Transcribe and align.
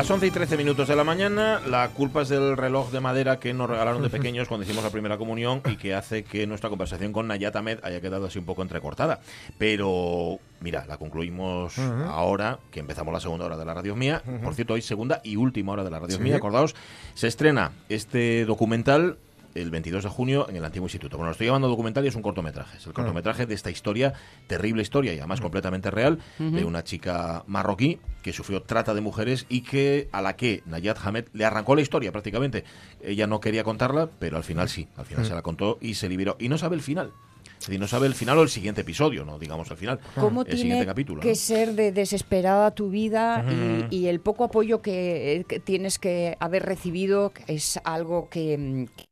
Las 0.00 0.10
11 0.10 0.28
y 0.28 0.30
13 0.30 0.56
minutos 0.56 0.88
de 0.88 0.96
la 0.96 1.04
mañana, 1.04 1.60
la 1.68 1.86
culpa 1.90 2.22
es 2.22 2.30
del 2.30 2.56
reloj 2.56 2.90
de 2.90 3.00
madera 3.00 3.38
que 3.38 3.52
nos 3.52 3.68
regalaron 3.68 4.00
de 4.00 4.08
pequeños 4.08 4.48
cuando 4.48 4.64
hicimos 4.64 4.82
la 4.82 4.88
primera 4.88 5.18
comunión 5.18 5.60
y 5.70 5.76
que 5.76 5.92
hace 5.94 6.24
que 6.24 6.46
nuestra 6.46 6.70
conversación 6.70 7.12
con 7.12 7.28
Nayat 7.28 7.54
Ahmed 7.54 7.80
haya 7.82 8.00
quedado 8.00 8.24
así 8.24 8.38
un 8.38 8.46
poco 8.46 8.62
entrecortada. 8.62 9.20
Pero, 9.58 10.38
mira, 10.60 10.86
la 10.86 10.96
concluimos 10.96 11.78
ahora, 11.78 12.60
que 12.70 12.80
empezamos 12.80 13.12
la 13.12 13.20
segunda 13.20 13.44
hora 13.44 13.58
de 13.58 13.66
la 13.66 13.74
radio 13.74 13.94
mía. 13.94 14.22
Por 14.42 14.54
cierto, 14.54 14.72
hoy 14.72 14.80
segunda 14.80 15.20
y 15.22 15.36
última 15.36 15.72
hora 15.72 15.84
de 15.84 15.90
la 15.90 15.98
radio 15.98 16.16
Sí. 16.16 16.22
mía, 16.22 16.36
acordaos, 16.36 16.74
se 17.12 17.28
estrena 17.28 17.72
este 17.90 18.46
documental 18.46 19.18
el 19.54 19.70
22 19.70 20.04
de 20.04 20.10
junio 20.10 20.46
en 20.48 20.56
el 20.56 20.64
Antiguo 20.64 20.86
Instituto. 20.86 21.16
Bueno, 21.16 21.28
lo 21.28 21.32
estoy 21.32 21.46
llamando 21.46 21.68
documental 21.68 22.04
y 22.04 22.08
es 22.08 22.14
un 22.14 22.22
cortometraje. 22.22 22.78
Es 22.78 22.86
el 22.86 22.92
cortometraje 22.92 23.46
de 23.46 23.54
esta 23.54 23.70
historia, 23.70 24.12
terrible 24.46 24.82
historia 24.82 25.14
y 25.14 25.18
además 25.18 25.40
completamente 25.40 25.90
real, 25.90 26.18
de 26.38 26.64
una 26.64 26.84
chica 26.84 27.44
marroquí 27.46 27.98
que 28.22 28.32
sufrió 28.32 28.62
trata 28.62 28.94
de 28.94 29.00
mujeres 29.00 29.46
y 29.48 29.62
que 29.62 30.08
a 30.12 30.22
la 30.22 30.36
que 30.36 30.62
Nayat 30.66 30.98
Hamed 31.04 31.26
le 31.32 31.44
arrancó 31.44 31.74
la 31.74 31.82
historia 31.82 32.12
prácticamente. 32.12 32.64
Ella 33.02 33.26
no 33.26 33.40
quería 33.40 33.64
contarla, 33.64 34.08
pero 34.18 34.36
al 34.36 34.44
final 34.44 34.68
sí, 34.68 34.88
al 34.96 35.06
final 35.06 35.24
se 35.24 35.34
la 35.34 35.42
contó 35.42 35.78
y 35.80 35.94
se 35.94 36.08
liberó. 36.08 36.36
Y 36.38 36.48
no 36.48 36.58
sabe 36.58 36.76
el 36.76 36.82
final. 36.82 37.12
Es 37.60 37.66
decir, 37.66 37.80
no 37.80 37.86
sabe 37.86 38.06
el 38.06 38.14
final 38.14 38.38
o 38.38 38.42
el 38.42 38.48
siguiente 38.48 38.80
episodio, 38.80 39.22
no 39.26 39.38
digamos 39.38 39.70
el 39.70 39.76
final. 39.76 40.00
¿Cómo 40.14 40.40
el 40.42 40.46
tiene 40.46 40.62
siguiente 40.62 40.86
capítulo. 40.86 41.20
que 41.20 41.28
¿no? 41.28 41.34
ser 41.34 41.74
de 41.74 41.92
desesperada 41.92 42.70
tu 42.70 42.88
vida 42.88 43.44
y, 43.90 43.94
y 43.94 44.06
el 44.06 44.20
poco 44.20 44.44
apoyo 44.44 44.80
que, 44.80 45.44
que 45.46 45.60
tienes 45.60 45.98
que 45.98 46.38
haber 46.40 46.64
recibido 46.64 47.32
es 47.46 47.78
algo 47.84 48.30
que... 48.30 48.56
mm, 48.56 49.09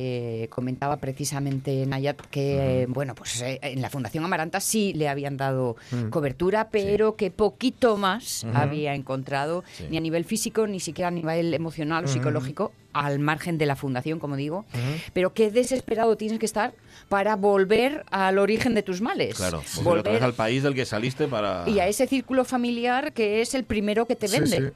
eh, 0.00 0.46
comentaba 0.48 0.98
precisamente 0.98 1.84
Nayat 1.84 2.20
que, 2.30 2.86
bueno, 2.88 3.16
pues 3.16 3.42
eh, 3.42 3.58
en 3.62 3.82
la 3.82 3.90
Fundación 3.90 4.24
Amaranta 4.24 4.60
sí 4.60 4.92
le 4.94 5.08
habían 5.08 5.36
dado 5.36 5.74
cobertura, 6.10 6.68
pero 6.70 7.16
que 7.16 7.32
poquito 7.32 7.96
más 7.96 8.46
había 8.54 8.94
encontrado, 8.94 9.64
Sí. 9.72 9.86
ni 9.90 9.96
a 9.96 10.00
nivel 10.00 10.24
físico, 10.24 10.68
ni 10.68 10.78
siquiera 10.78 11.08
a 11.08 11.10
nivel 11.10 11.52
emocional 11.52 12.04
o 12.04 12.08
psicológico, 12.08 12.70
al 12.92 13.18
margen 13.18 13.58
de 13.58 13.66
la 13.66 13.74
Fundación, 13.74 14.20
como 14.20 14.36
digo. 14.36 14.64
Pero 15.12 15.34
qué 15.34 15.50
desesperado 15.50 16.16
tienes 16.16 16.38
que 16.38 16.46
estar 16.46 16.72
para 17.08 17.36
volver 17.36 18.04
al 18.10 18.38
origen 18.38 18.74
de 18.74 18.82
tus 18.82 19.00
males. 19.00 19.36
Claro, 19.36 19.62
volver 19.82 20.00
otra 20.00 20.12
vez 20.12 20.22
al 20.22 20.34
país 20.34 20.62
del 20.62 20.74
que 20.74 20.84
saliste 20.84 21.28
para... 21.28 21.64
y 21.68 21.78
a 21.80 21.86
ese 21.88 22.06
círculo 22.06 22.44
familiar 22.44 23.12
que 23.12 23.40
es 23.40 23.54
el 23.54 23.64
primero 23.64 24.06
que 24.06 24.16
te 24.16 24.28
Sí, 24.28 24.40
vende. 24.40 24.72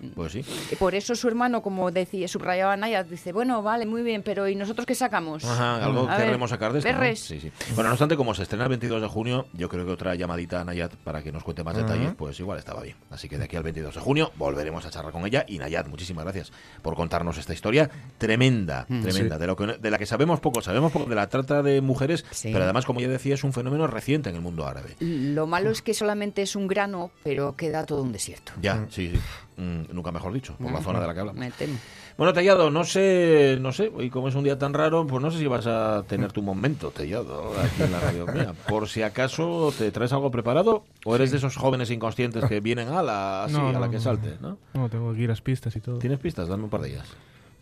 sí. 0.00 0.12
Pues 0.14 0.32
sí. 0.32 0.44
Y 0.72 0.76
Por 0.76 0.94
eso 0.94 1.14
su 1.14 1.28
hermano, 1.28 1.62
como 1.62 1.90
decía, 1.90 2.26
subrayaba 2.28 2.76
Naya, 2.76 3.02
dice, 3.04 3.32
bueno, 3.32 3.62
vale, 3.62 3.86
muy 3.86 4.02
bien, 4.02 4.22
pero 4.22 4.48
¿y 4.48 4.54
nosotros 4.54 4.86
qué 4.86 4.94
sacamos? 4.94 5.44
Ajá, 5.44 5.84
algo 5.84 6.08
A 6.08 6.16
querremos 6.16 6.50
sacar 6.50 6.72
de 6.72 6.78
esto. 6.80 7.14
Sí, 7.16 7.40
sí. 7.40 7.52
Bueno, 7.74 7.88
no 7.88 7.94
obstante, 7.94 8.16
como 8.16 8.34
se 8.34 8.42
estrena 8.42 8.64
el 8.64 8.70
22 8.70 9.00
de 9.02 9.08
junio, 9.08 9.46
yo 9.52 9.68
creo 9.68 9.84
que 9.86 9.92
otra 9.92 10.14
llamadita 10.14 10.60
a 10.60 10.64
Nayat 10.64 10.94
para 10.96 11.22
que 11.22 11.32
nos 11.32 11.42
cuente 11.44 11.64
más 11.64 11.76
detalles, 11.76 12.12
pues 12.16 12.38
igual 12.40 12.58
estaba 12.58 12.82
bien. 12.82 12.96
Así 13.10 13.28
que 13.28 13.38
de 13.38 13.44
aquí 13.44 13.56
al 13.56 13.62
22 13.62 13.94
de 13.94 14.00
junio 14.00 14.32
volveremos 14.36 14.84
a 14.86 14.90
charlar 14.90 15.12
con 15.12 15.26
ella. 15.26 15.44
Y 15.48 15.58
Nayat, 15.58 15.86
muchísimas 15.88 16.24
gracias 16.24 16.52
por 16.82 16.94
contarnos 16.94 17.38
esta 17.38 17.52
historia 17.52 17.90
tremenda, 18.18 18.84
tremenda, 18.86 19.36
Sí. 19.36 19.40
de, 19.40 19.46
lo 19.46 19.56
que, 19.56 19.66
de 19.78 19.90
la 19.90 19.98
que 19.98 20.06
sabemos 20.06 20.40
poco. 20.40 20.60
Sabemos 20.62 20.92
poco 20.92 21.08
de 21.08 21.14
la 21.14 21.28
trata 21.28 21.57
de 21.62 21.80
mujeres, 21.80 22.24
Sí. 22.30 22.50
pero 22.52 22.64
además, 22.64 22.84
como 22.86 23.00
ya 23.00 23.08
decía, 23.08 23.34
es 23.34 23.44
un 23.44 23.52
fenómeno 23.52 23.86
reciente 23.86 24.30
en 24.30 24.36
el 24.36 24.42
mundo 24.42 24.66
árabe. 24.66 24.96
Lo 25.00 25.46
malo 25.46 25.70
es 25.70 25.82
que 25.82 25.94
solamente 25.94 26.42
es 26.42 26.56
un 26.56 26.66
grano, 26.68 27.10
pero 27.24 27.56
queda 27.56 27.84
todo 27.86 28.02
un 28.02 28.12
desierto. 28.12 28.52
Ya, 28.62 28.86
sí, 28.90 29.12
sí. 29.12 29.18
Mm, 29.62 29.92
nunca 29.92 30.12
mejor 30.12 30.32
dicho, 30.32 30.54
por 30.56 30.70
la 30.70 30.80
zona 30.80 31.00
de 31.00 31.06
la 31.08 31.14
que 31.14 31.20
hablamos. 31.20 31.40
Me 31.40 31.50
temo. 31.50 31.76
Bueno, 32.16 32.32
Tellado, 32.32 32.70
no 32.70 32.82
sé, 32.84 33.58
no 33.60 33.72
sé, 33.72 33.92
y 34.00 34.10
como 34.10 34.28
es 34.28 34.34
un 34.34 34.42
día 34.42 34.58
tan 34.58 34.74
raro, 34.74 35.06
pues 35.06 35.22
no 35.22 35.30
sé 35.30 35.38
si 35.38 35.46
vas 35.46 35.66
a 35.68 36.02
tener 36.08 36.32
tu 36.32 36.42
momento, 36.42 36.90
Tellado, 36.90 37.52
aquí 37.60 37.82
en 37.84 37.92
la 37.92 38.00
radio 38.00 38.26
mía. 38.26 38.54
Por 38.68 38.88
si 38.88 39.02
acaso 39.02 39.72
te 39.76 39.90
traes 39.92 40.12
algo 40.12 40.30
preparado 40.30 40.84
o 41.04 41.14
eres 41.14 41.30
de 41.30 41.36
esos 41.38 41.56
jóvenes 41.56 41.90
inconscientes 41.90 42.44
que 42.44 42.58
vienen 42.60 42.88
a 42.88 43.02
la, 43.04 43.44
así, 43.44 43.54
No, 43.54 43.68
a 43.68 43.72
la 43.72 43.88
que 43.88 44.00
salte, 44.00 44.36
¿no? 44.40 44.58
No, 44.74 44.88
tengo 44.88 45.12
que 45.14 45.20
ir 45.20 45.26
a 45.30 45.32
las 45.32 45.42
pistas 45.42 45.74
y 45.76 45.80
todo. 45.80 45.98
¿Tienes 45.98 46.18
pistas? 46.18 46.48
Dame 46.48 46.64
un 46.64 46.70
par 46.70 46.80
de 46.82 46.90
ellas. 46.90 47.06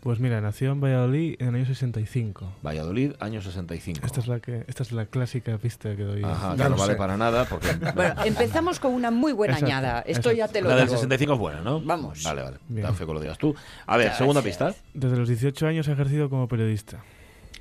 Pues 0.07 0.21
mira, 0.21 0.41
nació 0.41 0.71
en 0.71 0.81
Valladolid 0.81 1.35
en 1.41 1.49
el 1.49 1.55
año 1.57 1.67
65. 1.67 2.53
Valladolid, 2.65 3.15
año 3.19 3.43
65. 3.43 4.07
Esta 4.07 4.21
es 4.21 4.29
la 4.29 4.39
que 4.39 4.65
esta 4.69 4.85
es 4.85 4.93
la 4.93 5.07
clásica 5.07 5.59
pista 5.59 5.97
que 5.97 6.05
doy. 6.05 6.23
Ajá, 6.23 6.55
Ya 6.55 6.63
que 6.67 6.71
no 6.71 6.77
vale 6.77 6.93
sé. 6.93 6.97
para 6.97 7.17
nada 7.17 7.45
porque... 7.47 7.67
Bueno, 7.97 8.15
empezamos 8.25 8.79
con 8.79 8.93
una 8.95 9.11
muy 9.11 9.33
buena 9.33 9.55
Exacto, 9.55 9.75
añada. 9.75 10.01
Esto 10.03 10.31
exacto. 10.31 10.33
ya 10.39 10.47
te 10.47 10.61
lo 10.63 10.69
la 10.69 10.77
del 10.77 10.85
digo. 10.87 10.95
65 10.97 11.33
es 11.33 11.39
buena, 11.41 11.61
¿no? 11.63 11.81
Vamos. 11.81 12.23
Vale, 12.23 12.41
vale. 12.43 12.59
Bien. 12.69 12.87
Tan 12.87 12.95
fe 12.95 13.05
que 13.05 13.13
lo 13.15 13.19
digas 13.21 13.37
tú. 13.37 13.57
A 13.85 13.97
ver, 13.97 14.13
segunda 14.15 14.43
pista. 14.43 14.73
Desde 14.95 15.17
los 15.17 15.27
18 15.29 15.67
años 15.67 15.89
he 15.89 15.93
ejercido 15.93 16.31
como 16.31 16.47
periodista. 16.47 17.03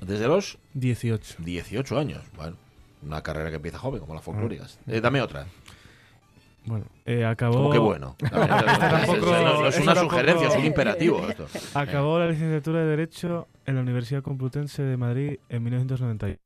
Desde 0.00 0.28
los 0.28 0.56
18. 0.74 1.38
18 1.40 1.98
años. 1.98 2.22
Bueno, 2.36 2.56
una 3.02 3.22
carrera 3.24 3.50
que 3.50 3.56
empieza 3.56 3.78
joven, 3.80 3.98
como 3.98 4.12
Ah. 4.12 4.16
las 4.18 4.24
folclóricas. 4.24 4.78
Eh, 4.86 5.00
dame 5.00 5.20
otra. 5.20 5.46
Bueno, 6.66 6.84
eh, 7.04 7.24
acabó. 7.24 7.54
Como 7.54 7.70
que 7.70 7.78
bueno. 7.78 8.16
Tampoco- 8.30 9.16
no, 9.26 9.60
no 9.62 9.66
es 9.68 9.76
esta 9.78 9.82
una 9.92 9.94
tampoco- 9.94 10.10
sugerencia, 10.16 10.48
es 10.48 10.56
un 10.56 10.64
imperativo 10.66 11.28
esto. 11.28 11.46
Acabó 11.74 12.18
la 12.18 12.26
licenciatura 12.28 12.80
de 12.80 12.86
Derecho 12.86 13.48
en 13.64 13.76
la 13.76 13.80
Universidad 13.82 14.22
Complutense 14.22 14.82
de 14.82 14.96
Madrid 14.96 15.38
en 15.48 15.62
1991. 15.62 16.38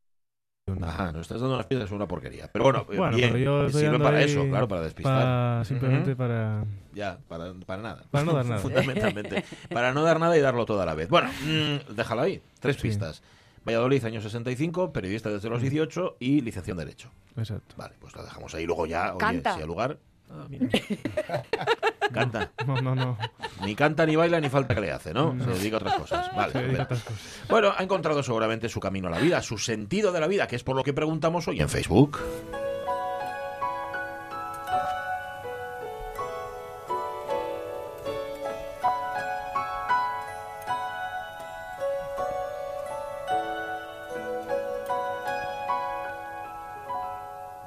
Ajá, 0.86 1.10
nos 1.10 1.22
estás 1.22 1.40
dando 1.40 1.54
unas 1.56 1.66
pistas, 1.66 1.86
es 1.86 1.92
una 1.92 2.06
porquería. 2.06 2.48
Pero 2.52 2.64
bueno, 2.64 2.84
Bueno, 2.86 3.16
bien, 3.16 3.30
pero 3.32 3.42
yo 3.44 3.66
estoy 3.66 3.80
sirve 3.80 3.92
dando 3.92 4.04
para 4.04 4.22
eso, 4.22 4.46
claro, 4.46 4.68
para 4.68 4.82
despistar. 4.82 5.14
para- 5.22 5.64
simplemente 5.64 6.10
Ujú. 6.10 6.18
para. 6.18 6.64
Ya, 6.94 7.18
para, 7.26 7.52
para 7.66 7.82
nada. 7.82 8.04
Para 8.10 8.24
no 8.24 8.32
dar 8.34 8.44
nada. 8.46 8.58
Fundamentalmente. 8.62 9.44
para 9.72 9.92
no 9.92 10.02
dar 10.04 10.20
nada 10.20 10.36
y 10.36 10.40
darlo 10.40 10.66
todo 10.66 10.80
a 10.82 10.86
la 10.86 10.94
vez. 10.94 11.08
Bueno, 11.08 11.28
mm, 11.44 11.94
déjalo 11.94 12.20
ahí. 12.22 12.40
Tres 12.60 12.76
Sí. 12.76 12.82
pistas. 12.82 13.22
Valladolid, 13.66 14.04
año 14.04 14.20
65, 14.20 14.92
periodista 14.92 15.28
desde 15.28 15.50
los 15.50 15.60
18 15.60 16.16
y 16.20 16.40
licenciado 16.40 16.80
en 16.80 16.86
Derecho. 16.86 17.10
Exacto. 17.36 17.74
Vale, 17.76 17.94
pues 17.98 18.14
lo 18.14 18.22
dejamos 18.22 18.54
ahí. 18.54 18.64
Luego 18.64 18.86
ya, 18.86 19.10
oye, 19.10 19.18
Canta. 19.18 19.54
si 19.54 19.60
al 19.62 19.66
lugar... 19.66 19.98
Ah, 20.32 20.46
mira. 20.48 20.68
canta. 22.12 22.50
No, 22.66 22.80
no, 22.80 22.94
no. 22.94 23.18
Ni 23.64 23.74
canta, 23.74 24.06
ni 24.06 24.16
baila, 24.16 24.40
ni 24.40 24.48
falta 24.48 24.74
que 24.74 24.80
le 24.80 24.92
hace, 24.92 25.12
¿no? 25.12 25.36
Se 25.42 25.50
dedica 25.50 25.76
a 25.76 25.80
otras 25.80 25.94
cosas. 25.96 26.34
Vale, 26.34 26.52
Se 26.52 26.62
dedica 26.62 26.82
a 26.82 26.84
otras 26.84 27.02
cosas. 27.02 27.22
Bueno, 27.48 27.72
ha 27.76 27.82
encontrado 27.82 28.22
seguramente 28.22 28.68
su 28.68 28.80
camino 28.80 29.08
a 29.08 29.10
la 29.10 29.18
vida, 29.18 29.42
su 29.42 29.58
sentido 29.58 30.12
de 30.12 30.20
la 30.20 30.26
vida, 30.26 30.46
que 30.46 30.56
es 30.56 30.64
por 30.64 30.76
lo 30.76 30.84
que 30.84 30.92
preguntamos 30.92 31.48
hoy 31.48 31.60
en 31.60 31.68
Facebook. 31.68 32.18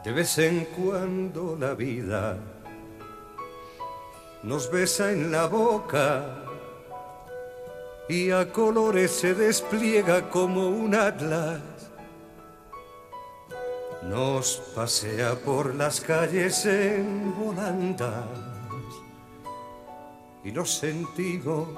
De 0.04 0.12
vez 0.12 0.38
en 0.38 0.66
cuando 0.66 1.56
la 1.58 1.74
vida 1.76 2.38
nos 4.44 4.70
besa 4.70 5.12
en 5.12 5.32
la 5.32 5.48
boca 5.48 6.44
y 8.10 8.30
a 8.32 8.52
colores 8.52 9.12
se 9.12 9.34
despliega 9.34 10.30
como 10.30 10.68
un 10.68 10.94
atlas. 10.94 11.62
Nos 14.04 14.62
pasea 14.76 15.36
por 15.36 15.74
las 15.74 16.02
calles 16.02 16.66
en 16.66 17.34
volandas 17.40 18.26
y 20.44 20.52
nos 20.52 20.74
sentimos 20.74 21.70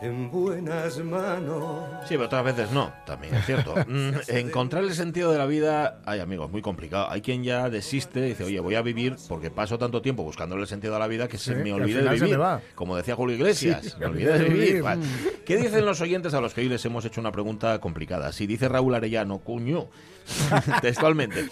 en 0.00 0.30
buenas 0.30 0.98
manos. 0.98 1.84
Sí, 2.04 2.10
pero 2.14 2.26
otras 2.26 2.44
veces 2.44 2.70
no, 2.70 2.92
también 3.06 3.34
es 3.34 3.46
cierto. 3.46 3.74
Mm, 3.88 4.10
Encontrar 4.28 4.84
el 4.84 4.92
sentido 4.94 5.32
de 5.32 5.38
la 5.38 5.46
vida, 5.46 6.00
ay 6.04 6.20
amigos, 6.20 6.50
muy 6.50 6.60
complicado. 6.62 7.08
Hay 7.10 7.22
quien 7.22 7.42
ya 7.42 7.70
desiste 7.70 8.20
y 8.20 8.28
dice, 8.30 8.44
oye, 8.44 8.60
voy 8.60 8.74
a 8.74 8.82
vivir 8.82 9.16
porque 9.28 9.50
paso 9.50 9.78
tanto 9.78 10.02
tiempo 10.02 10.22
buscándole 10.24 10.62
el 10.62 10.68
sentido 10.68 10.92
de 10.94 11.00
la 11.00 11.06
vida 11.06 11.26
que 11.28 11.38
se 11.38 11.54
Sí, 11.54 11.60
me 11.62 11.72
olvide 11.72 12.02
de 12.02 12.10
vivir. 12.10 12.38
Como 12.74 12.96
decía 12.96 13.14
Julio 13.16 13.36
Iglesias, 13.36 13.80
Sí, 13.84 13.92
me 13.98 14.06
olvidé 14.06 14.38
de 14.38 14.44
vivir. 14.44 14.82
Vale. 14.82 15.02
¿Qué 15.46 15.56
dicen 15.56 15.84
los 15.86 16.00
oyentes 16.00 16.34
a 16.34 16.40
los 16.40 16.52
que 16.54 16.60
hoy 16.60 16.68
les 16.68 16.84
hemos 16.84 17.04
hecho 17.04 17.20
una 17.20 17.32
pregunta 17.32 17.80
complicada? 17.80 18.32
Si 18.32 18.46
dice 18.46 18.68
Raúl 18.68 18.94
Arellano, 18.94 19.38
cuño, 19.38 19.88
textualmente, 20.82 21.48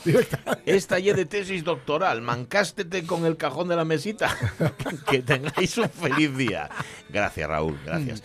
esta 0.66 0.98
ye 0.98 1.14
de 1.14 1.24
tesis 1.24 1.64
doctoral, 1.64 2.20
mancástete 2.20 3.06
con 3.06 3.24
el 3.24 3.36
cajón 3.38 3.68
de 3.68 3.76
la 3.76 3.84
mesita. 3.86 4.36
que 5.08 5.22
tengáis 5.22 5.78
un 5.78 5.88
feliz 5.88 6.36
día. 6.36 6.68
Gracias, 7.08 7.48
Raúl, 7.48 7.78
gracias. 7.86 8.22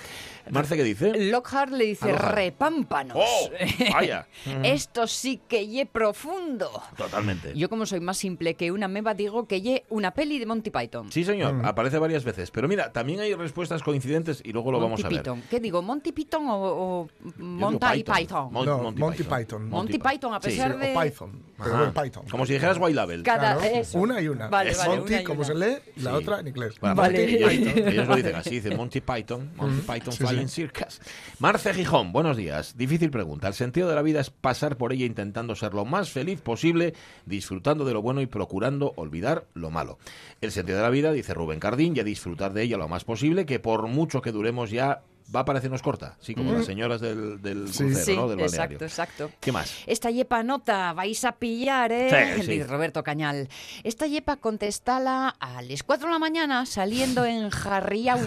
Marce, 0.50 0.76
¿qué 0.76 0.84
dice? 0.84 1.14
Lockhart 1.32 1.72
le 1.72 1.86
dice 1.86 2.06
A 2.10 2.14
Lockhart. 2.14 2.36
repámpanos. 2.36 3.18
¡Oh! 3.20 3.50
Vaya. 3.94 4.28
Esto 4.64 5.08
sí 5.08 5.40
que 5.48 5.68
ye 5.68 5.86
profundo. 5.86 6.70
Totalmente. 6.98 7.54
Yo 7.56 7.70
como 7.70 7.86
soy 7.86 8.00
más 8.00 8.18
simple 8.18 8.56
que 8.56 8.72
una 8.72 8.88
meba 8.88 9.14
digo 9.14 9.48
que 9.48 9.62
ye 9.62 9.84
una 9.90 10.12
peli 10.12 10.40
de 10.40 10.46
Monty 10.46 10.70
Python. 10.72 11.12
Sí, 11.12 11.24
señor, 11.24 11.62
aparece 11.66 11.98
varias 12.00 12.24
veces. 12.24 12.52
Pero 12.52 12.68
mira, 12.68 12.92
también 12.92 13.20
hay 13.20 13.34
respuestas 13.36 13.84
coincidentes 13.84 14.42
y 14.44 14.52
luego 14.52 14.72
lo 14.72 14.80
Monty 14.80 15.04
vamos 15.04 15.06
a 15.06 15.10
ver. 15.10 15.18
Python. 15.24 15.44
¿Qué 15.50 15.60
digo? 15.60 15.82
¿Monty 15.82 16.12
Python 16.12 16.48
o, 16.50 16.56
o 16.56 17.10
Monty 17.38 18.04
Python? 18.04 18.52
Mon- 18.52 18.66
No, 18.66 18.78
Monty, 18.80 19.00
Monty 19.00 19.24
Python. 19.24 19.38
Python. 19.40 19.70
Monty 19.70 19.98
Python, 20.00 20.34
a 20.34 20.42
Sí. 20.42 20.50
pesar 20.50 20.72
O 20.74 20.78
de... 20.78 20.94
Python, 21.02 21.44
pero 21.58 21.76
Ajá. 21.76 21.84
en 21.86 21.94
Python. 21.94 22.26
Como 22.30 22.46
si 22.46 22.54
dijeras 22.54 22.78
White 22.80 22.94
Label. 22.96 23.24
Cada- 23.24 23.42
Claro, 23.58 23.62
eso. 23.62 24.00
una 24.00 24.22
y 24.22 24.28
una. 24.28 24.48
Vale, 24.48 24.74
vale, 24.76 24.90
Monty, 24.98 25.14
una 25.14 25.22
y 25.22 25.24
como 25.24 25.40
una. 25.40 25.48
se 25.48 25.56
lee, 25.56 25.76
la 25.98 26.12
Sí. 26.12 26.16
otra 26.18 26.40
en 26.40 26.48
inglés. 26.48 26.74
Bueno, 26.80 26.96
Vale. 26.96 27.24
ellos, 27.24 27.50
Python. 27.52 27.88
ellos 27.88 28.08
lo 28.08 28.16
dicen 28.16 28.36
así, 28.36 28.50
dicen 28.52 28.78
Monty 28.78 29.02
Python, 29.02 29.52
Monty 29.56 29.82
Python 29.82 30.14
Sí, 30.14 30.24
Marce 31.40 31.74
Gijón, 31.74 32.12
buenos 32.14 32.38
días. 32.38 32.78
Difícil 32.78 33.12
pregunta. 33.12 33.48
El 33.48 33.54
sentido 33.54 33.90
de 33.90 33.96
la 33.96 34.02
vida 34.02 34.20
es 34.20 34.30
pasar 34.30 34.78
por 34.78 34.94
ella 34.94 35.06
intentando 35.06 35.56
ser 35.56 35.74
lo 35.74 35.86
más 35.86 36.10
feliz 36.10 36.42
posible, 36.42 36.94
disfrutando 37.26 37.86
de 37.86 37.94
lo 37.94 38.02
bueno 38.02 38.22
y 38.22 38.28
procurando 38.28 38.94
olvidar 38.96 39.46
lo 39.54 39.70
malo. 39.70 39.98
El 40.42 40.52
sentido 40.52 40.78
de 40.78 40.84
la 40.84 40.90
vida, 40.90 41.12
dice 41.12 41.34
Rubén 41.34 41.60
Cardín, 41.60 41.96
ya 41.96 42.04
disfrutar 42.04 42.54
de 42.54 42.64
ella 42.64 42.78
lo 42.78 42.88
más 42.88 43.04
posible, 43.04 43.46
que 43.46 43.60
por 43.60 43.88
mucho 43.88 44.22
que 44.22 44.32
duremos 44.32 44.72
ya 44.72 45.04
va 45.34 45.42
a 45.42 45.46
parecernos 45.46 45.82
corta. 45.82 46.16
Sí, 46.20 46.36
como 46.36 46.54
las 46.54 46.66
señoras 46.66 47.02
del, 47.02 47.42
del 47.42 47.68
Sí. 47.72 47.84
crucero, 47.84 48.06
Sí, 48.06 48.16
¿no? 48.16 48.28
Del 48.28 48.38
balneario. 48.40 48.78
exacto, 48.78 48.86
exacto. 48.86 49.32
¿Qué 49.40 49.52
más? 49.52 49.74
Esta 49.88 50.10
yepa 50.12 50.44
nota 50.44 50.94
vais 50.94 51.24
a 51.26 51.32
pillar, 51.34 51.92
¿eh? 51.92 52.36
Sí, 52.38 52.44
sí. 52.46 52.64
Roberto 52.64 53.04
Cañal. 53.04 53.48
Esta 53.84 54.08
yepa 54.08 54.38
contestala 54.38 55.30
a 55.40 55.62
las 55.62 55.84
4 55.84 56.08
de 56.08 56.14
la 56.14 56.20
mañana 56.20 56.66
saliendo 56.66 57.26
en 57.26 57.50
Jarriau 57.50 58.20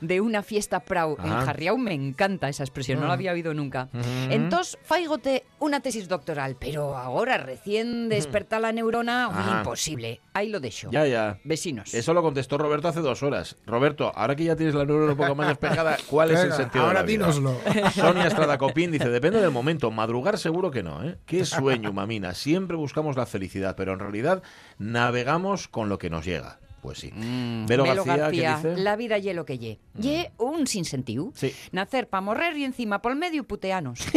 de 0.00 0.20
una 0.20 0.42
fiesta 0.42 0.80
prau. 0.80 1.16
En. 1.22 1.28
Jarriau 1.30 1.76
me 1.78 1.92
encanta 1.94 2.48
esa 2.48 2.62
expresión, 2.64 3.00
no 3.00 3.06
la 3.06 3.12
había 3.14 3.32
oído 3.32 3.54
nunca. 3.54 3.88
Entonces, 4.30 4.78
faigote 4.82 5.44
una 5.60 5.80
tesis 5.80 6.08
doctoral, 6.08 6.56
pero 6.58 6.96
ahora 6.96 7.38
recién 7.38 8.08
desperta 8.08 8.58
la 8.58 8.72
neurona, 8.72 9.58
imposible. 9.58 10.20
Ahí 10.34 10.48
lo 10.48 10.60
dejo. 10.60 10.90
Ya, 10.90 11.06
ya. 11.06 11.38
Vecinos. 11.44 11.94
Eso 11.94 12.14
lo 12.14 12.22
contestó 12.22 12.58
Roberto 12.58 12.88
hace 12.88 13.00
dos 13.00 13.22
horas. 13.22 13.56
Roberto, 13.66 14.12
ahora 14.14 14.36
que 14.36 14.44
ya 14.44 14.56
tienes 14.56 14.74
la 14.74 14.84
neurona 14.84 15.12
un 15.12 15.18
poco 15.18 15.34
más 15.34 15.48
despejada, 15.48 15.96
¿cuál 16.08 16.30
es 16.30 16.37
el 16.42 16.50
Venga, 16.50 16.56
sentido 16.56 16.84
ahora 16.84 17.02
de 17.02 17.16
la 17.18 17.26
vida? 17.26 17.26
dínoslo. 17.26 17.90
Sonia 17.94 18.26
Estrada 18.26 18.58
Copín 18.58 18.90
dice, 18.90 19.08
depende 19.08 19.40
del 19.40 19.50
momento. 19.50 19.90
Madrugar 19.90 20.38
seguro 20.38 20.70
que 20.70 20.82
no, 20.82 21.02
¿eh? 21.04 21.16
Qué 21.26 21.44
sueño, 21.44 21.92
mamina. 21.92 22.34
Siempre 22.34 22.76
buscamos 22.76 23.16
la 23.16 23.26
felicidad, 23.26 23.74
pero 23.76 23.92
en 23.92 23.98
realidad 24.00 24.42
navegamos 24.78 25.68
con 25.68 25.88
lo 25.88 25.98
que 25.98 26.10
nos 26.10 26.24
llega. 26.24 26.58
Pues 26.80 26.98
sí. 26.98 27.10
Velo, 27.12 27.84
Melo 27.84 28.04
García, 28.04 28.14
¿qué 28.30 28.40
García, 28.42 28.56
dice? 28.70 28.82
la 28.82 28.94
vida 28.94 29.18
ye 29.18 29.34
lo 29.34 29.44
que 29.44 29.58
ye. 29.58 29.80
Ye 29.94 30.30
un 30.38 30.68
sinsentido. 30.68 31.32
Sí. 31.34 31.52
Nacer 31.72 32.08
para 32.08 32.20
morrer 32.20 32.56
y 32.56 32.62
encima 32.64 33.02
por 33.02 33.16
medio 33.16 33.42
puteanos. 33.44 33.98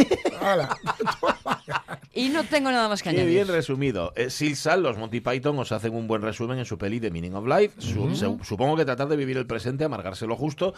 Y 2.13 2.27
no 2.29 2.43
tengo 2.43 2.69
nada 2.71 2.89
más 2.89 3.01
que 3.01 3.09
Qué 3.09 3.15
añadir. 3.21 3.35
bien 3.35 3.47
resumido. 3.47 4.11
Eh, 4.15 4.29
Silsal, 4.29 4.83
los 4.83 4.97
Monty 4.97 5.21
Python 5.21 5.57
os 5.59 5.71
hacen 5.71 5.95
un 5.95 6.07
buen 6.07 6.21
resumen 6.21 6.59
en 6.59 6.65
su 6.65 6.77
peli 6.77 6.99
The 6.99 7.09
Meaning 7.09 7.35
of 7.35 7.47
Life. 7.47 7.81
Su- 7.81 8.13
se- 8.15 8.37
supongo 8.43 8.75
que 8.75 8.83
tratar 8.85 9.07
de 9.07 9.15
vivir 9.15 9.37
el 9.37 9.47
presente, 9.47 9.85
amargarse 9.85 10.27
lo 10.27 10.35
justo 10.35 10.73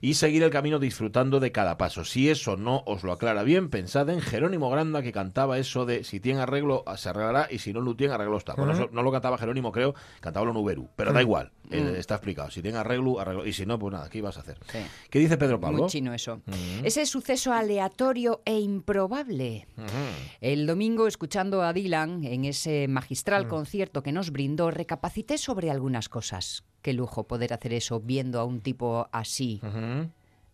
y 0.00 0.14
seguir 0.14 0.42
el 0.42 0.50
camino 0.50 0.78
disfrutando 0.78 1.40
de 1.40 1.52
cada 1.52 1.78
paso. 1.78 2.04
Si 2.04 2.28
eso 2.28 2.56
no 2.56 2.82
os 2.86 3.02
lo 3.02 3.12
aclara 3.12 3.42
bien, 3.42 3.70
pensad 3.70 4.08
en 4.10 4.20
Jerónimo 4.20 4.70
Granda 4.70 5.02
que 5.02 5.12
cantaba 5.12 5.58
eso 5.58 5.86
de 5.86 6.04
si 6.04 6.20
tiene 6.20 6.40
arreglo 6.40 6.84
se 6.96 7.08
arreglará 7.08 7.48
y 7.50 7.58
si 7.58 7.72
no 7.72 7.80
lo 7.80 7.96
tiene 7.96 8.14
arreglo 8.14 8.36
está. 8.36 8.54
Bueno, 8.54 8.72
eso 8.72 8.88
no 8.92 9.02
lo 9.02 9.12
cantaba 9.12 9.38
Jerónimo, 9.38 9.72
creo, 9.72 9.94
cantaba 10.20 10.46
lo 10.46 10.52
Nuberu, 10.52 10.88
pero 10.96 11.12
da 11.12 11.20
igual, 11.22 11.52
eh, 11.70 11.96
está 11.98 12.14
explicado. 12.14 12.50
Si 12.50 12.62
tiene 12.62 12.78
arreglo, 12.78 13.20
arreglo 13.20 13.46
y 13.46 13.52
si 13.52 13.66
no, 13.66 13.78
pues 13.78 13.92
nada, 13.92 14.08
¿qué 14.08 14.18
ibas 14.18 14.36
a 14.36 14.40
hacer? 14.40 14.58
Sí. 14.70 14.78
¿Qué 15.10 15.18
dice 15.18 15.36
Pedro 15.36 15.60
Pablo? 15.60 15.82
Muy 15.82 15.88
chino 15.88 16.12
eso. 16.12 16.40
Ese 16.82 17.06
suceso 17.06 17.52
aleatorio 17.52 18.42
e 18.44 18.58
improbable. 18.58 19.66
El 20.40 20.66
domingo, 20.66 21.06
escuchando 21.06 21.62
a 21.62 21.72
Dylan 21.72 22.24
en 22.24 22.44
ese 22.44 22.86
magistral 22.88 23.48
concierto 23.48 24.02
que 24.02 24.12
nos 24.12 24.30
brindó, 24.30 24.70
recapacité 24.70 25.38
sobre 25.38 25.70
algunas 25.70 26.08
cosas. 26.08 26.64
Qué 26.86 26.92
lujo 26.92 27.24
poder 27.26 27.52
hacer 27.52 27.72
eso 27.72 27.98
viendo 27.98 28.38
a 28.38 28.44
un 28.44 28.60
tipo 28.60 29.08
así. 29.10 29.58
Pues 29.60 29.74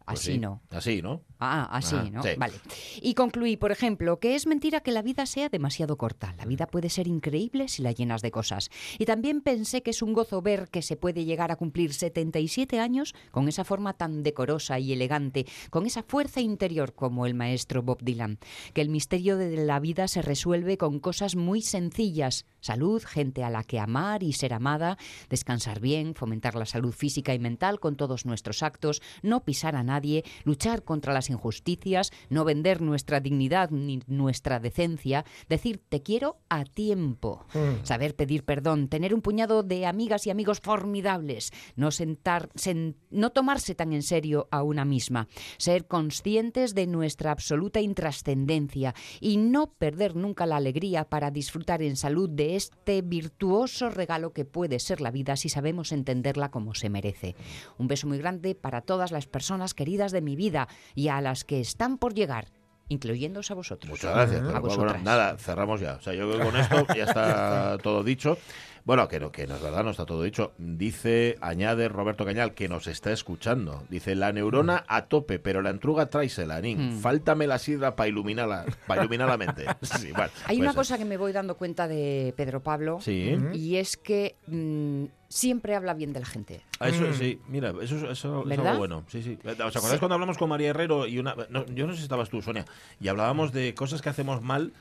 Así 0.07 0.33
sí, 0.33 0.39
no. 0.39 0.63
Así, 0.71 1.03
¿no? 1.03 1.21
Ah, 1.45 1.69
así, 1.77 1.97
Ajá, 1.97 2.11
¿no? 2.11 2.23
sí. 2.23 2.29
Vale. 2.39 2.55
Y 3.01 3.15
concluí, 3.15 3.57
por 3.57 3.73
ejemplo, 3.73 4.21
que 4.21 4.37
es 4.37 4.47
mentira 4.47 4.81
que 4.81 4.93
la 4.93 5.03
vida 5.03 5.27
sea 5.27 5.49
demasiado 5.49 5.97
corta. 5.97 6.35
La 6.39 6.45
vida 6.45 6.69
puede 6.69 6.89
ser 6.89 7.09
increíble 7.09 7.67
si 7.69 7.83
la 7.83 7.91
llenas 7.91 8.23
de 8.23 8.31
cosas. 8.31 8.71
Y 8.99 9.07
también 9.07 9.41
pensé 9.41 9.83
que 9.83 9.91
es 9.91 10.03
un 10.03 10.13
gozo 10.13 10.41
ver 10.41 10.69
que 10.69 10.83
se 10.83 10.97
puede 10.97 11.25
llegar 11.25 11.51
a 11.51 11.57
cumplir 11.57 11.95
77 11.95 12.79
años 12.79 13.15
con 13.33 13.49
esa 13.49 13.65
forma 13.65 13.95
tan 13.95 14.23
decorosa 14.23 14.79
y 14.79 14.93
elegante, 14.93 15.47
con 15.71 15.85
esa 15.87 16.05
fuerza 16.05 16.41
interior 16.41 16.95
como 16.95 17.27
el 17.27 17.35
maestro 17.35 17.83
Bob 17.83 17.99
Dylan. 18.03 18.39
Que 18.73 18.81
el 18.83 18.89
misterio 18.89 19.37
de 19.37 19.65
la 19.65 19.81
vida 19.81 20.07
se 20.07 20.23
resuelve 20.23 20.79
con 20.79 21.01
cosas 21.01 21.35
muy 21.35 21.61
sencillas. 21.63 22.47
Salud, 22.61 23.03
gente 23.05 23.43
a 23.43 23.51
la 23.51 23.65
que 23.65 23.81
amar 23.81 24.23
y 24.23 24.33
ser 24.33 24.55
amada, 24.55 24.97
descansar 25.29 25.81
bien, 25.81 26.15
fomentar 26.15 26.55
la 26.55 26.67
salud 26.67 26.93
física 26.93 27.35
y 27.35 27.41
mental 27.41 27.81
con 27.81 27.97
todos 27.97 28.27
nuestros 28.27 28.63
actos, 28.63 29.03
no 29.23 29.45
pisar 29.45 29.75
a 29.75 29.83
nadie, 29.83 30.25
luchar 30.45 30.85
contra 30.85 31.13
las 31.13 31.31
injusticias, 31.33 32.13
no 32.31 32.45
vender 32.45 32.81
nuestra 32.81 33.21
dignidad 33.21 33.71
ni 33.71 34.01
nuestra 34.07 34.61
decencia, 34.61 35.25
decir 35.49 35.81
te 35.89 36.03
quiero 36.03 36.37
a 36.49 36.65
tiempo, 36.65 37.45
saber 37.83 38.15
pedir 38.15 38.45
perdón, 38.45 38.89
tener 38.89 39.15
un 39.15 39.23
puñado 39.23 39.63
de 39.63 39.87
amigas 39.87 40.27
y 40.27 40.31
amigos 40.31 40.61
formidables, 40.61 41.51
no 41.75 41.91
sentar, 41.91 42.49
sen- 42.51 42.95
no 43.11 43.31
tomarse 43.31 43.75
tan 43.75 43.93
en 43.93 44.03
serio 44.03 44.47
a 44.51 44.63
una 44.63 44.85
misma, 44.85 45.27
ser 45.59 45.87
conscientes 45.87 46.75
de 46.75 46.87
nuestra 46.87 47.31
absoluta 47.33 47.81
intrascendencia 47.81 48.95
y 49.21 49.39
no 49.39 49.73
perder 49.73 50.15
nunca 50.17 50.47
la 50.47 50.57
alegría 50.57 51.05
para 51.09 51.31
disfrutar 51.31 51.83
en 51.83 51.97
salud 51.97 52.29
de 52.29 52.57
este 52.57 53.01
virtuoso 53.03 53.89
regalo 53.91 54.33
que 54.33 54.45
puede 54.45 54.79
ser 54.79 55.01
la 55.01 55.11
vida 55.11 55.37
si 55.37 55.49
sabemos 55.49 55.93
entenderla 55.93 56.51
como 56.51 56.75
se 56.75 56.91
merece. 56.91 57.35
Un 57.79 57.89
beso 57.89 58.07
muy 58.07 58.19
grande 58.19 58.55
para 58.55 58.83
todas 58.83 59.11
las 59.13 59.27
personas 59.27 59.73
queridas 59.75 60.13
de 60.13 60.21
mi 60.21 60.37
vida 60.37 60.69
y 60.95 61.09
a 61.09 61.21
las 61.23 61.45
que 61.45 61.61
están 61.61 61.99
por 61.99 62.15
llegar, 62.15 62.49
incluyéndose 62.89 63.53
a 63.53 63.57
vosotros. 63.57 63.91
Muchas 63.91 64.15
gracias. 64.15 64.43
A 64.55 64.61
bueno, 64.61 64.99
nada, 64.99 65.37
cerramos 65.39 65.81
ya. 65.81 65.95
O 65.95 66.01
sea, 66.01 66.15
yo 66.15 66.29
creo 66.29 66.39
que 66.39 66.45
con 66.45 66.57
esto 66.57 66.87
ya 66.95 67.05
está 67.05 67.79
todo 67.83 68.03
dicho. 68.05 68.39
Bueno, 68.85 69.07
que 69.07 69.21
no, 69.21 69.31
que 69.31 69.47
no 69.47 69.55
es 69.55 69.63
verdad, 69.63 69.85
no 69.85 69.91
está 69.91 70.05
todo 70.05 70.25
dicho. 70.25 70.55
Dice, 70.59 71.37
añade 71.41 71.89
Roberto 71.89 72.25
Cañal, 72.25 72.53
que 72.53 72.69
nos 72.69 72.89
está 72.89 73.13
escuchando. 73.13 73.85
Dice, 73.89 74.17
la 74.17 74.33
neurona 74.33 74.85
a 74.89 75.03
tope, 75.07 75.39
pero 75.39 75.63
la 75.63 75.71
entruga 75.71 76.07
tráisela, 76.07 76.61
nin. 76.61 76.97
Mm. 76.97 76.99
Fáltame 76.99 77.47
la 77.47 77.61
sidra 77.61 77.95
para 77.95 78.09
iluminarla, 78.09 78.65
para 78.89 79.03
iluminar 79.03 79.29
la 79.29 79.37
mente. 79.37 79.67
Sí, 79.83 80.09
Hay 80.09 80.31
pues, 80.47 80.59
una 80.59 80.75
cosa 80.75 80.99
que 80.99 81.05
me 81.05 81.17
voy 81.17 81.33
dando 81.33 81.57
cuenta 81.57 81.87
de 81.87 82.35
Pedro 82.37 82.61
Pablo 82.63 82.99
Sí. 83.01 83.37
y 83.53 83.77
es 83.77 83.97
que 83.97 84.37
mm, 84.49 85.05
siempre 85.33 85.75
habla 85.75 85.95
bien 85.95 86.13
de 86.13 86.21
la 86.21 86.27
gente. 86.27 86.61
Ah, 86.79 86.89
Eso, 86.89 87.13
sí, 87.15 87.39
mira, 87.49 87.73
eso, 87.81 87.97
es- 87.97 88.03
eso 88.19 88.43
es 88.43 88.49
¿Verdad? 88.49 88.67
algo 88.69 88.79
bueno. 88.81 89.05
Sí, 89.09 89.23
sí. 89.23 89.39
¿Os 89.45 89.77
acordáis 89.77 89.99
cuando 89.99 90.15
hablamos 90.15 90.37
con 90.37 90.49
María 90.49 90.71
Herrero 90.71 91.07
y 91.07 91.19
una. 91.19 91.35
no, 91.49 91.65
yo 91.67 91.87
no 91.87 91.93
sé 91.93 91.99
si 91.99 92.03
estabas 92.05 92.29
tú, 92.29 92.43
Sonia, 92.43 92.65
y 93.01 93.09
hablábamos 93.09 93.53
de 93.53 93.75
cosas 93.75 94.03
que 94.03 94.09
hacemos 94.11 94.43
mal 94.43 94.73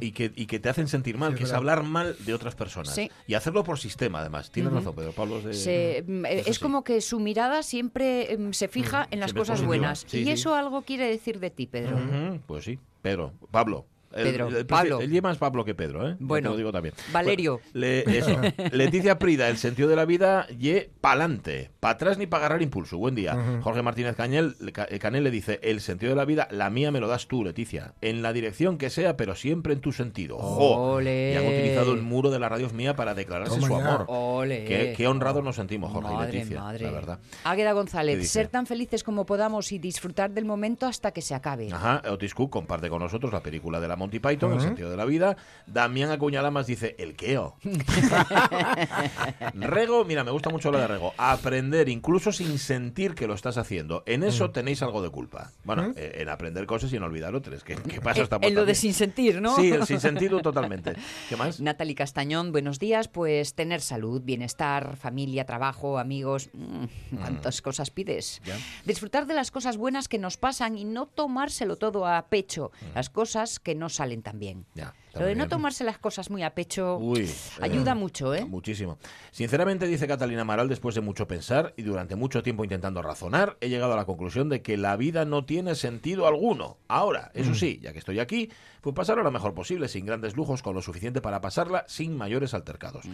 y, 0.00 0.12
que, 0.12 0.32
y 0.36 0.46
que 0.46 0.58
te 0.58 0.68
hacen 0.68 0.88
sentir 0.88 1.16
mal, 1.16 1.32
Sí, 1.32 1.38
que 1.38 1.44
es 1.44 1.52
hablar 1.52 1.82
mal 1.84 2.16
de 2.20 2.34
otras 2.34 2.54
personas. 2.54 2.94
Sí. 2.94 3.10
Y 3.26 3.34
hacerlo 3.34 3.64
por 3.64 3.78
sistema, 3.78 4.20
además. 4.20 4.50
Tienes 4.50 4.72
razón, 4.72 4.94
Pedro 4.94 5.12
Pablo. 5.12 5.38
Es, 5.38 5.44
de- 5.44 5.54
Se- 5.54 6.04
mm, 6.06 6.26
es 6.26 6.58
como 6.58 6.84
que 6.84 7.00
su 7.00 7.20
mirada 7.20 7.62
siempre 7.62 8.32
em, 8.32 8.52
se 8.52 8.68
fija 8.68 9.08
en 9.10 9.20
las 9.20 9.30
Siempre 9.30 9.40
cosas 9.40 9.52
positiva. 9.60 9.66
buenas. 9.68 10.04
Sí, 10.06 10.18
y 10.18 10.24
sí. 10.24 10.30
eso 10.30 10.54
algo 10.54 10.82
quiere 10.82 11.08
decir 11.08 11.40
de 11.40 11.50
ti, 11.50 11.66
Pedro. 11.66 11.98
Pues 12.46 12.64
sí, 12.64 12.78
Pedro. 13.00 13.32
Pablo. 13.50 13.86
Pedro, 14.14 14.48
Pablo. 14.66 15.00
Él 15.00 15.10
lleva 15.10 15.28
más 15.30 15.38
Pablo 15.38 15.64
que 15.64 15.74
Pedro, 15.74 16.08
¿eh? 16.08 16.16
Bueno, 16.18 16.50
lo 16.50 16.56
digo 16.56 16.72
también. 16.72 16.94
Valerio. 17.12 17.60
Bueno, 17.72 17.80
le- 17.80 18.18
eso. 18.18 18.40
Leticia 18.72 19.18
Prida, 19.18 19.48
el 19.48 19.56
sentido 19.56 19.88
de 19.88 19.96
la 19.96 20.04
vida, 20.04 20.46
ye 20.48 20.90
pa'lante. 21.00 21.70
Pa' 21.80 21.90
atrás 21.90 22.18
ni 22.18 22.26
para 22.26 22.42
agarrar 22.46 22.62
impulso. 22.62 22.98
Buen 22.98 23.14
día. 23.14 23.60
Jorge 23.62 23.82
Martínez 23.82 24.16
Cañel, 24.16 24.54
Ca- 24.72 24.86
eh, 24.90 24.98
Canel 24.98 25.24
le 25.24 25.30
dice, 25.30 25.60
el 25.62 25.80
sentido 25.80 26.10
de 26.10 26.16
la 26.16 26.24
vida, 26.24 26.48
la 26.50 26.70
mía 26.70 26.90
me 26.90 27.00
lo 27.00 27.08
das 27.08 27.26
tú, 27.28 27.44
Leticia. 27.44 27.94
En 28.00 28.22
la 28.22 28.32
dirección 28.32 28.78
que 28.78 28.90
sea, 28.90 29.16
pero 29.16 29.34
siempre 29.34 29.72
en 29.72 29.80
tu 29.80 29.92
sentido. 29.92 30.38
¡Jo! 30.38 30.94
Ole. 30.94 31.32
Y 31.32 31.36
han 31.36 31.46
utilizado 31.46 31.92
el 31.94 32.02
muro 32.02 32.30
de 32.30 32.38
la 32.38 32.48
radio 32.48 32.68
mía 32.70 32.96
para 32.96 33.14
declararse 33.14 33.54
Toma 33.56 33.66
su 33.68 33.78
ya. 33.78 33.86
amor. 33.94 34.04
Ole. 34.08 34.64
Qué, 34.64 34.94
qué 34.96 35.06
honrados 35.06 35.44
nos 35.44 35.56
sentimos, 35.56 35.92
Jorge 35.92 36.12
madre, 36.12 36.30
y 36.30 36.36
Leticia, 36.38 36.60
madre. 36.60 36.84
la 36.86 36.90
verdad. 36.90 37.18
Águeda 37.44 37.70
¿Qué 37.70 37.74
González, 37.74 38.30
ser 38.30 38.48
tan 38.48 38.66
felices 38.66 39.02
como 39.04 39.26
podamos 39.26 39.70
y 39.72 39.78
disfrutar 39.78 40.30
del 40.30 40.44
momento 40.44 40.86
hasta 40.86 41.12
que 41.12 41.22
se 41.22 41.34
acabe. 41.34 41.68
Ajá, 41.72 42.02
Otis 42.10 42.34
Cook 42.34 42.50
comparte 42.50 42.88
con 42.88 43.00
nosotros 43.00 43.32
la 43.32 43.40
película 43.40 43.80
del 43.80 43.90
amor 43.90 44.03
Monty 44.04 44.18
Python, 44.20 44.52
el 44.52 44.60
sentido 44.60 44.90
de 44.90 44.96
la 44.96 45.04
vida. 45.06 45.36
Damián 45.66 46.10
Acuñalamas 46.10 46.66
dice, 46.66 46.94
el 46.98 47.16
queo. 47.16 47.56
Rego, 49.54 50.04
mira, 50.04 50.24
me 50.24 50.30
gusta 50.30 50.50
mucho 50.50 50.70
lo 50.70 50.78
de 50.78 50.86
Rego. 50.86 51.14
Aprender 51.16 51.88
incluso 51.88 52.32
sin 52.32 52.58
sentir 52.58 53.14
que 53.14 53.26
lo 53.26 53.34
estás 53.34 53.56
haciendo. 53.56 54.02
En 54.06 54.22
eso 54.22 54.50
tenéis 54.50 54.82
algo 54.82 55.02
de 55.02 55.10
culpa. 55.10 55.52
Bueno, 55.64 55.92
eh, 55.96 56.16
en 56.20 56.28
aprender 56.28 56.66
cosas 56.66 56.92
y 56.92 56.96
en 56.96 57.02
olvidar 57.02 57.34
otras. 57.34 57.62
¿Qué, 57.64 57.76
qué 57.76 58.00
pasa? 58.00 58.18
En- 58.20 58.24
Estamos 58.24 58.46
en 58.48 58.54
lo 58.54 58.64
de 58.64 58.74
sin 58.74 58.94
sentir, 58.94 59.40
¿no? 59.40 59.56
Sí, 59.56 59.70
el 59.70 59.86
sin 59.86 60.00
sentido 60.00 60.40
totalmente. 60.40 60.94
¿Qué 61.28 61.36
más? 61.36 61.60
Natalie 61.60 61.94
Castañón, 61.94 62.52
buenos 62.52 62.78
días. 62.78 63.08
Pues 63.08 63.54
tener 63.54 63.80
salud, 63.80 64.22
bienestar, 64.22 64.96
familia, 64.96 65.44
trabajo, 65.46 65.98
amigos. 65.98 66.50
mm, 66.52 67.16
¿Cuántas 67.16 67.62
cosas 67.62 67.90
pides? 67.90 68.40
Ya. 68.44 68.56
Disfrutar 68.84 69.26
de 69.26 69.34
las 69.34 69.50
cosas 69.50 69.76
buenas 69.76 70.08
que 70.08 70.18
nos 70.18 70.36
pasan 70.36 70.76
y 70.76 70.84
no 70.84 71.06
tomárselo 71.06 71.76
todo 71.76 72.06
a 72.06 72.26
pecho. 72.28 72.70
Las 72.94 73.10
cosas 73.10 73.58
que 73.60 73.74
no 73.74 73.88
salen 73.94 74.22
tan 74.22 74.38
bien. 74.38 74.66
Ya, 74.74 74.94
Lo 75.18 75.26
de 75.26 75.34
no 75.34 75.48
tomarse 75.48 75.84
las 75.84 75.98
cosas 75.98 76.30
muy 76.30 76.42
a 76.42 76.54
pecho 76.54 76.98
Uy, 76.98 77.30
ayuda 77.60 77.92
eh, 77.92 77.94
mucho, 77.94 78.34
¿eh? 78.34 78.44
Muchísimo. 78.44 78.98
Sinceramente, 79.30 79.86
dice 79.86 80.06
Catalina 80.06 80.42
Amaral, 80.42 80.68
después 80.68 80.94
de 80.94 81.00
mucho 81.00 81.26
pensar 81.26 81.72
y 81.76 81.82
durante 81.82 82.16
mucho 82.16 82.42
tiempo 82.42 82.64
intentando 82.64 83.02
razonar, 83.02 83.56
he 83.60 83.68
llegado 83.68 83.92
a 83.92 83.96
la 83.96 84.04
conclusión 84.04 84.48
de 84.48 84.62
que 84.62 84.76
la 84.76 84.96
vida 84.96 85.24
no 85.24 85.44
tiene 85.44 85.74
sentido 85.74 86.26
alguno. 86.26 86.78
Ahora, 86.88 87.30
eso 87.34 87.50
Mm. 87.50 87.54
sí, 87.54 87.80
ya 87.82 87.92
que 87.92 87.98
estoy 87.98 88.18
aquí, 88.20 88.50
pues 88.80 88.94
pasarla 88.94 89.22
lo 89.22 89.30
mejor 89.30 89.54
posible, 89.54 89.88
sin 89.88 90.04
grandes 90.06 90.36
lujos, 90.36 90.62
con 90.62 90.74
lo 90.74 90.82
suficiente 90.82 91.20
para 91.20 91.40
pasarla 91.40 91.84
sin 91.88 92.16
mayores 92.16 92.52
altercados. 92.54 93.04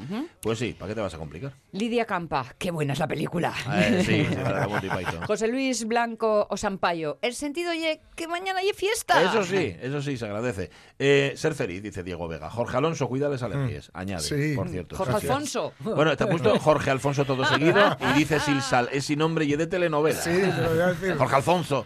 Pues 0.43 0.59
sí, 0.59 0.75
¿para 0.79 0.91
qué 0.91 0.95
te 0.95 1.01
vas 1.01 1.15
a 1.15 1.19
complicar? 1.19 1.53
Lidia 1.73 2.05
Campa, 2.07 2.55
qué 2.59 2.71
buena 2.71 2.93
es 2.95 2.99
la 2.99 3.07
película. 3.07 3.55
Eh, 3.73 4.03
sí. 4.05 4.27
José 5.27 5.49
Luis 5.49 5.87
Blanco 5.87 6.47
Osampayo, 6.51 7.19
el 7.23 7.35
sentido 7.35 7.73
ye 7.73 8.01
que 8.17 8.27
mañana 8.27 8.61
hay 8.61 8.73
fiesta. 8.75 9.23
Eso 9.23 9.45
sí, 9.45 9.77
eso 9.81 10.03
sí, 10.03 10.17
se 10.17 10.25
agradece. 10.25 10.71
Eh, 10.99 11.35
ser 11.37 11.55
feliz, 11.55 11.83
dice 11.91 12.03
Diego 12.03 12.27
Vega. 12.29 12.49
Jorge 12.51 12.77
Alonso, 12.77 13.09
cuida 13.09 13.29
las 13.29 13.43
alergias. 13.43 13.91
Añade, 13.95 14.23
Sí. 14.23 14.55
por 14.57 14.69
cierto. 14.69 14.97
Jorge 14.97 15.15
Sí, 15.15 15.21
sí. 15.21 15.27
Alfonso. 15.29 15.73
Bueno, 15.81 16.17
te 16.17 16.25
ha 16.25 16.29
puesto 16.29 16.59
Jorge 16.59 16.91
Alfonso 16.91 17.25
todo 17.25 17.45
seguido 17.45 17.97
y 18.15 18.19
dice 18.19 18.41
sin 18.41 18.61
sal, 18.61 18.89
es 18.93 19.05
sin 19.05 19.19
nombre 19.19 19.45
y 19.45 19.53
es 19.53 19.59
de 19.59 19.67
telenovela. 19.67 20.21
Sí, 20.21 20.31
te 20.31 20.63
lo 20.63 20.71
voy 20.71 20.79
a 20.81 20.87
decir. 20.89 21.17
Jorge 21.17 21.37
Alfonso. 21.37 21.85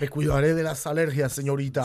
Me 0.00 0.08
cuidaré 0.08 0.54
de 0.54 0.62
las 0.62 0.86
alergias, 0.86 1.32
señorita. 1.32 1.84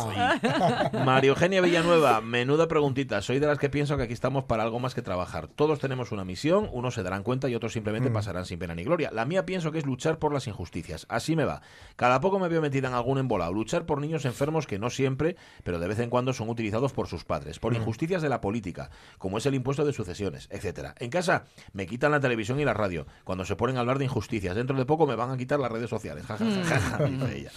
María 1.05 1.29
Eugenia 1.29 1.61
Villanueva, 1.61 2.21
menuda 2.21 2.67
preguntita. 2.67 3.21
Soy 3.21 3.39
de 3.39 3.47
las 3.47 3.57
que 3.59 3.69
pienso 3.69 3.97
que 3.97 4.03
aquí 4.03 4.13
estamos 4.13 4.45
para 4.45 4.63
algo 4.63 4.79
más 4.79 4.93
que 4.95 5.01
trabajar. 5.01 5.47
Todos 5.47 5.79
tenemos 5.79 6.11
una 6.11 6.23
misión, 6.25 6.69
unos 6.71 6.93
se 6.95 7.03
darán 7.03 7.23
cuenta 7.23 7.49
y 7.49 7.55
otros 7.55 7.73
simplemente 7.73 8.09
pasarán 8.09 8.45
sin 8.45 8.59
pena 8.59 8.75
ni 8.75 8.83
gloria. 8.83 9.09
La 9.11 9.25
mía 9.25 9.45
pienso 9.45 9.71
que 9.71 9.79
es 9.79 9.85
luchar 9.85 10.19
por 10.19 10.33
las 10.33 10.47
injusticias. 10.47 11.05
Así 11.09 11.35
me 11.35 11.45
va. 11.45 11.61
Cada 11.95 12.19
poco 12.21 12.39
me 12.39 12.47
veo 12.47 12.61
metida 12.61 12.87
en 12.87 12.93
algún 12.93 13.17
embolado. 13.17 13.51
Luchar 13.53 13.85
por 13.85 13.99
niños 13.99 14.25
enfermos 14.25 14.67
que 14.67 14.79
no 14.79 14.89
siempre, 14.89 15.35
pero 15.63 15.79
de 15.79 15.87
vez 15.87 15.99
en 15.99 16.09
cuando 16.09 16.33
son 16.33 16.49
utilizados 16.49 16.93
por 16.93 17.07
sus 17.07 17.23
padres. 17.25 17.48
Por 17.57 17.73
injusticias 17.73 18.21
de 18.21 18.29
la 18.29 18.41
política, 18.41 18.91
como 19.17 19.39
es 19.39 19.45
el 19.47 19.55
impuesto 19.55 19.83
de 19.85 19.93
sucesiones, 19.93 20.47
etcétera. 20.51 20.93
En 20.99 21.09
casa 21.09 21.45
me 21.73 21.87
quitan 21.87 22.11
la 22.11 22.19
televisión 22.19 22.59
y 22.59 22.65
la 22.65 22.75
radio. 22.75 23.07
Cuando 23.23 23.45
se 23.45 23.55
ponen 23.55 23.77
a 23.77 23.79
hablar 23.79 23.97
de 23.97 24.05
injusticias, 24.05 24.55
dentro 24.55 24.77
de 24.77 24.85
poco 24.85 25.07
me 25.07 25.15
van 25.15 25.31
a 25.31 25.37
quitar 25.37 25.59
las 25.59 25.71
redes 25.71 25.89
sociales. 25.89 26.25
Ja, 26.25 26.37
ja, 26.37 26.79
ja, 26.79 27.05
dice 27.05 27.37
ella. 27.37 27.51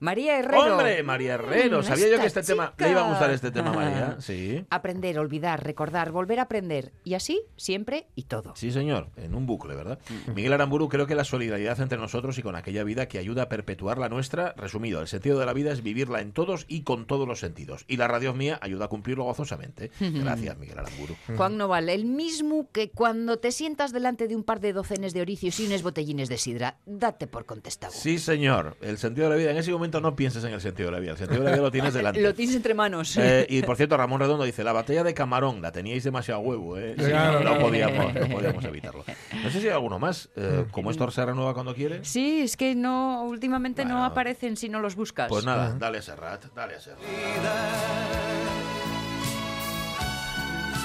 María 0.00 0.38
Herrero. 0.38 0.76
Hombre, 0.76 1.02
María 1.02 1.34
Herrero. 1.34 1.80
Mm, 1.80 1.84
Sabía 1.84 2.08
yo 2.10 2.20
que 2.20 2.26
este 2.26 2.42
tema 2.42 2.74
le 2.78 2.90
iba 2.90 3.04
a 3.04 3.08
gustar 3.08 3.30
este 3.30 3.50
tema, 3.50 3.72
María. 3.72 4.16
Sí. 4.20 4.64
Aprender, 4.70 5.18
olvidar, 5.18 5.62
recordar, 5.64 6.10
volver 6.10 6.38
a 6.38 6.42
aprender. 6.42 6.92
Y 7.04 7.14
así, 7.14 7.42
siempre 7.56 8.06
y 8.14 8.24
todo. 8.24 8.54
Sí, 8.56 8.70
señor, 8.70 9.08
en 9.16 9.34
un 9.34 9.46
bucle, 9.46 9.74
¿verdad? 9.74 9.98
Miguel 10.34 10.52
Aramburu, 10.52 10.88
creo 10.88 11.06
que 11.06 11.14
la 11.14 11.24
solidaridad 11.24 11.80
entre 11.80 11.98
nosotros 11.98 12.38
y 12.38 12.42
con 12.42 12.56
aquella 12.56 12.84
vida 12.84 13.06
que 13.06 13.18
ayuda 13.18 13.42
a 13.42 13.48
perpetuar 13.48 13.98
la 13.98 14.08
nuestra, 14.08 14.54
resumido, 14.56 15.00
el 15.00 15.08
sentido 15.08 15.38
de 15.38 15.46
la 15.46 15.52
vida 15.52 15.72
es 15.72 15.82
vivirla 15.82 16.20
en 16.20 16.32
todos 16.32 16.64
y 16.68 16.82
con 16.82 17.06
todos 17.06 17.26
los 17.28 17.40
sentidos. 17.40 17.84
Y 17.88 17.96
la 17.96 18.08
radio 18.08 18.34
mía 18.34 18.58
ayuda 18.62 18.86
a 18.86 18.88
cumplirlo 18.88 19.24
gozosamente. 19.24 19.90
Gracias, 20.00 20.56
Miguel 20.58 20.78
Aramburu. 20.78 21.14
Juan 21.36 21.56
Noval, 21.56 21.88
el 21.88 22.04
mismo 22.04 22.68
que 22.72 22.90
cuando 22.90 23.38
te 23.38 23.52
sientas 23.52 23.92
delante 23.92 24.28
de 24.28 24.36
un 24.36 24.44
par 24.44 24.60
de 24.60 24.72
docenes 24.72 25.12
de 25.14 25.20
oricios 25.20 25.58
y 25.60 25.66
unos 25.66 25.82
botellines 25.82 26.28
de 26.28 26.38
sidra, 26.38 26.76
date 26.86 27.26
por 27.26 27.44
contestado. 27.46 27.92
Sí, 27.92 28.18
señor, 28.18 28.76
el 28.80 28.98
sentido 28.98 29.28
de 29.28 29.34
la 29.34 29.36
vida. 29.36 29.50
En 29.50 29.56
ese 29.56 29.72
momento 29.72 29.83
no 29.90 30.16
pienses 30.16 30.44
en 30.44 30.52
el 30.52 30.60
sentido 30.60 30.90
de 30.90 30.92
la 30.96 31.00
vida. 31.00 31.12
El 31.12 31.18
sentido 31.18 31.40
de 31.40 31.44
la 31.46 31.52
vida 31.52 31.62
lo 31.62 31.70
tienes 31.70 31.94
delante. 31.94 32.20
Lo 32.20 32.34
tienes 32.34 32.56
entre 32.56 32.74
manos. 32.74 33.16
Eh, 33.16 33.46
y 33.48 33.62
por 33.62 33.76
cierto, 33.76 33.96
Ramón 33.96 34.20
Redondo 34.20 34.44
dice, 34.44 34.64
la 34.64 34.72
batalla 34.72 35.04
de 35.04 35.14
Camarón, 35.14 35.62
la 35.62 35.72
teníais 35.72 36.04
demasiado 36.04 36.40
huevo, 36.40 36.78
¿eh? 36.78 36.94
Sí, 36.98 37.04
Claro, 37.04 37.40
no, 37.40 37.58
podíamos, 37.58 38.14
no 38.14 38.28
podíamos 38.28 38.64
evitarlo. 38.64 39.04
No 39.42 39.50
sé 39.50 39.60
si 39.60 39.66
hay 39.68 39.72
alguno 39.72 39.98
más. 39.98 40.28
Eh, 40.36 40.64
como 40.70 40.90
esto 40.90 41.10
se 41.10 41.24
renueva 41.24 41.54
cuando 41.54 41.74
quiere. 41.74 42.04
Sí, 42.04 42.40
es 42.42 42.56
que 42.56 42.74
no, 42.74 43.22
últimamente 43.24 43.84
no 43.84 44.04
aparecen 44.04 44.56
si 44.56 44.68
no 44.68 44.80
los 44.80 44.96
buscas. 44.96 45.28
Pues 45.28 45.44
nada, 45.44 45.74
dale 45.78 45.98
a 45.98 46.02
Serrat, 46.02 46.44
dale 46.54 46.74
a 46.76 46.80
Serrat. 46.80 47.00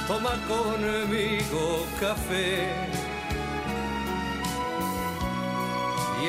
Toma 0.07 0.31
conmigo 0.47 1.85
café. 1.99 2.67
Y 6.21 6.27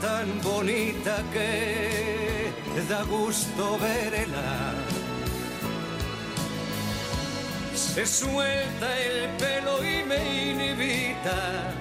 tan 0.00 0.40
bonita 0.42 1.22
que 1.32 2.52
da 2.88 3.02
gusto 3.04 3.78
verla. 3.78 4.74
Se 7.74 8.06
suelta 8.06 8.98
el 8.98 9.28
pelo 9.38 9.84
y 9.84 10.04
me 10.04 10.50
invita 10.50 11.72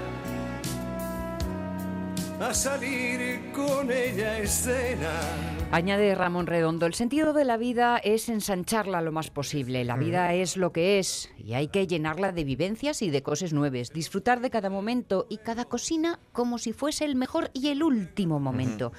a 2.40 2.54
salir 2.54 3.52
con 3.52 3.92
ella 3.92 4.32
a 4.32 4.38
escena. 4.40 5.61
Añade 5.74 6.14
Ramón 6.16 6.48
Redondo, 6.48 6.86
el 6.86 6.94
sentido 6.94 7.32
de 7.32 7.46
la 7.46 7.56
vida 7.56 7.98
es 7.98 8.28
ensancharla 8.28 9.00
lo 9.02 9.14
más 9.14 9.30
posible. 9.30 9.86
La 9.86 9.96
vida 9.96 10.34
es 10.34 10.58
lo 10.58 10.74
que 10.74 11.00
es 11.00 11.30
y 11.38 11.54
hay 11.54 11.70
que 11.70 11.88
llenarla 11.88 12.34
de 12.34 12.44
vivencias 12.44 13.02
y 13.02 13.10
de 13.10 13.24
cosas 13.24 13.54
nuevas. 13.54 13.92
Disfrutar 13.94 14.42
de 14.42 14.50
cada 14.50 14.70
momento 14.70 15.28
y 15.30 15.38
cada 15.38 15.64
cocina 15.64 16.20
como 16.34 16.58
si 16.58 16.74
fuese 16.74 17.06
el 17.06 17.16
mejor 17.16 17.52
y 17.54 17.70
el 17.70 17.84
último 17.84 18.42
momento. 18.42 18.92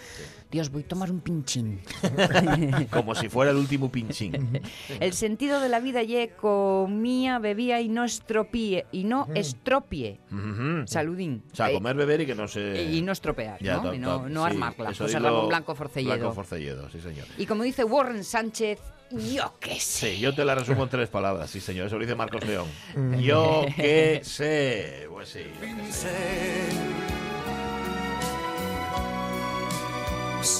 Dios, 0.53 0.71
voy 0.71 0.83
a 0.83 0.87
tomar 0.89 1.11
un 1.11 1.21
pinchín. 1.21 1.81
Como 2.91 3.15
si 3.15 3.29
fuera 3.31 3.51
el 3.53 3.57
último 3.57 3.91
pinchín. 3.91 4.61
El 5.01 5.15
sentido 5.15 5.61
de 5.61 5.71
la 5.71 5.81
vida 5.81 6.03
ye 6.03 6.29
comía, 6.37 7.39
bebía 7.39 7.81
y 7.81 7.89
no 7.89 8.05
estropie 8.05 8.85
y 8.93 9.05
no 9.05 9.27
estropie. 9.35 10.21
Ujú. 10.31 10.87
Saludín. 10.87 11.43
O 11.53 11.57
sea, 11.57 11.71
Eh, 11.71 11.75
comer, 11.75 11.97
beber 11.97 12.21
y 12.21 12.27
que 12.27 12.35
no 12.35 12.47
se... 12.47 12.83
y 12.93 13.01
no 13.01 13.13
estropear, 13.13 13.59
Ya, 13.63 13.77
¿no? 13.77 13.83
to- 13.85 13.95
Y 13.95 13.99
no, 13.99 14.29
no 14.29 14.45
sí, 14.45 14.51
armarla. 14.53 14.91
eso 14.91 15.05
José 15.05 15.19
Ramón 15.19 15.49
Blanco 15.49 15.75
Forcelledo. 15.75 16.17
Blanco 16.17 16.33
Forcelledo, 16.35 16.91
sí, 16.91 17.01
señor. 17.01 17.27
Y 17.39 17.47
como 17.47 17.63
dice 17.63 17.83
Warren 17.85 18.23
Sánchez, 18.23 18.79
yo 19.11 19.55
qué 19.59 19.81
sé. 19.81 20.13
Sí, 20.17 20.21
yo 20.21 20.35
te 20.35 20.45
la 20.45 20.55
resumo 20.55 20.83
en 20.85 20.89
tres 20.91 21.09
palabras, 21.09 21.51
sí, 21.51 21.61
señor. 21.61 21.87
Eso 21.87 21.97
lo 21.97 22.03
dice 22.03 22.15
Marcos 22.15 22.47
León. 22.47 22.67
Yo 23.23 23.65
qué 23.75 24.21
sé. 24.23 25.07
Pues 25.11 25.31
sí. 25.31 25.41
yo 25.61 25.77
qué 25.87 25.93
sé. 25.93 27.22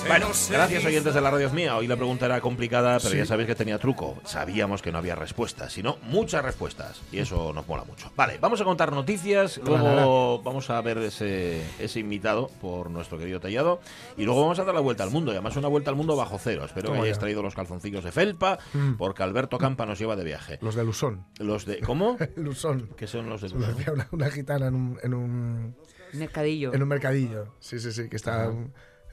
Bueno, 0.07 0.29
gracias 0.49 0.85
oyentes 0.85 1.13
de 1.13 1.21
la 1.21 1.31
radio 1.33 1.51
mía. 1.51 1.77
Hoy 1.77 1.89
la 1.89 1.97
pregunta 1.97 2.27
era 2.27 2.41
complicada, 2.41 2.99
pero 2.99 3.11
Sí. 3.11 3.17
ya 3.17 3.27
sabéis 3.27 3.49
que 3.49 3.57
tenía 3.57 3.79
truco. 3.81 4.17
Sabíamos 4.25 4.81
que 4.81 4.93
no 4.93 4.99
había 4.99 5.17
respuestas, 5.17 5.73
sino 5.73 5.97
muchas 6.05 6.45
respuestas. 6.45 7.03
Y 7.11 7.19
eso 7.19 7.53
nos 7.53 7.67
mola 7.67 7.83
mucho. 7.85 8.09
Vale, 8.15 8.39
vamos 8.41 8.61
a 8.61 8.65
contar 8.65 8.93
noticias, 8.93 9.59
luego 9.65 10.41
vamos 10.43 10.71
a 10.71 10.81
ver 10.83 10.99
ese, 10.99 11.65
ese 11.81 11.99
invitado 11.99 12.49
por 12.61 12.91
nuestro 12.91 13.19
querido 13.19 13.41
Tallado, 13.41 13.81
y 14.17 14.25
luego 14.25 14.43
vamos 14.43 14.61
a 14.61 14.65
dar 14.65 14.75
la 14.75 14.81
vuelta 14.81 15.03
al 15.03 15.11
mundo, 15.11 15.33
y 15.33 15.35
además 15.35 15.57
una 15.57 15.67
vuelta 15.69 15.91
al 15.91 15.97
mundo 15.97 16.15
bajo 16.15 16.39
cero. 16.39 16.65
Espero 16.65 16.93
que 16.93 16.99
hayáis 16.99 17.17
ya. 17.17 17.21
traído 17.21 17.43
los 17.43 17.55
calzoncillos 17.57 18.05
de 18.05 18.13
felpa, 18.13 18.59
porque 18.99 19.25
Alberto 19.25 19.59
Campa 19.59 19.85
nos 19.85 19.99
lleva 19.99 20.15
de 20.15 20.23
viaje. 20.25 20.59
Los 20.63 20.77
de 20.77 20.85
Lusón. 20.85 21.27
Los 21.41 21.67
de... 21.67 21.81
¿Cómo? 21.81 22.19
Lusón. 22.37 22.91
¿Qué 22.97 23.09
son 23.09 23.29
los 23.29 23.41
de... 23.41 23.49
Decía 23.49 23.93
una, 23.93 24.07
una 24.13 24.31
gitana 24.31 24.69
en 24.69 24.75
un, 24.77 24.99
en, 25.03 25.15
un, 25.15 25.77
Mercadillo. 26.13 26.73
en 26.73 26.83
un 26.83 26.89
mercadillo. 26.89 27.55
Sí, 27.59 27.81
sí, 27.81 27.91
sí, 27.91 28.09
que 28.09 28.17
está 28.17 28.53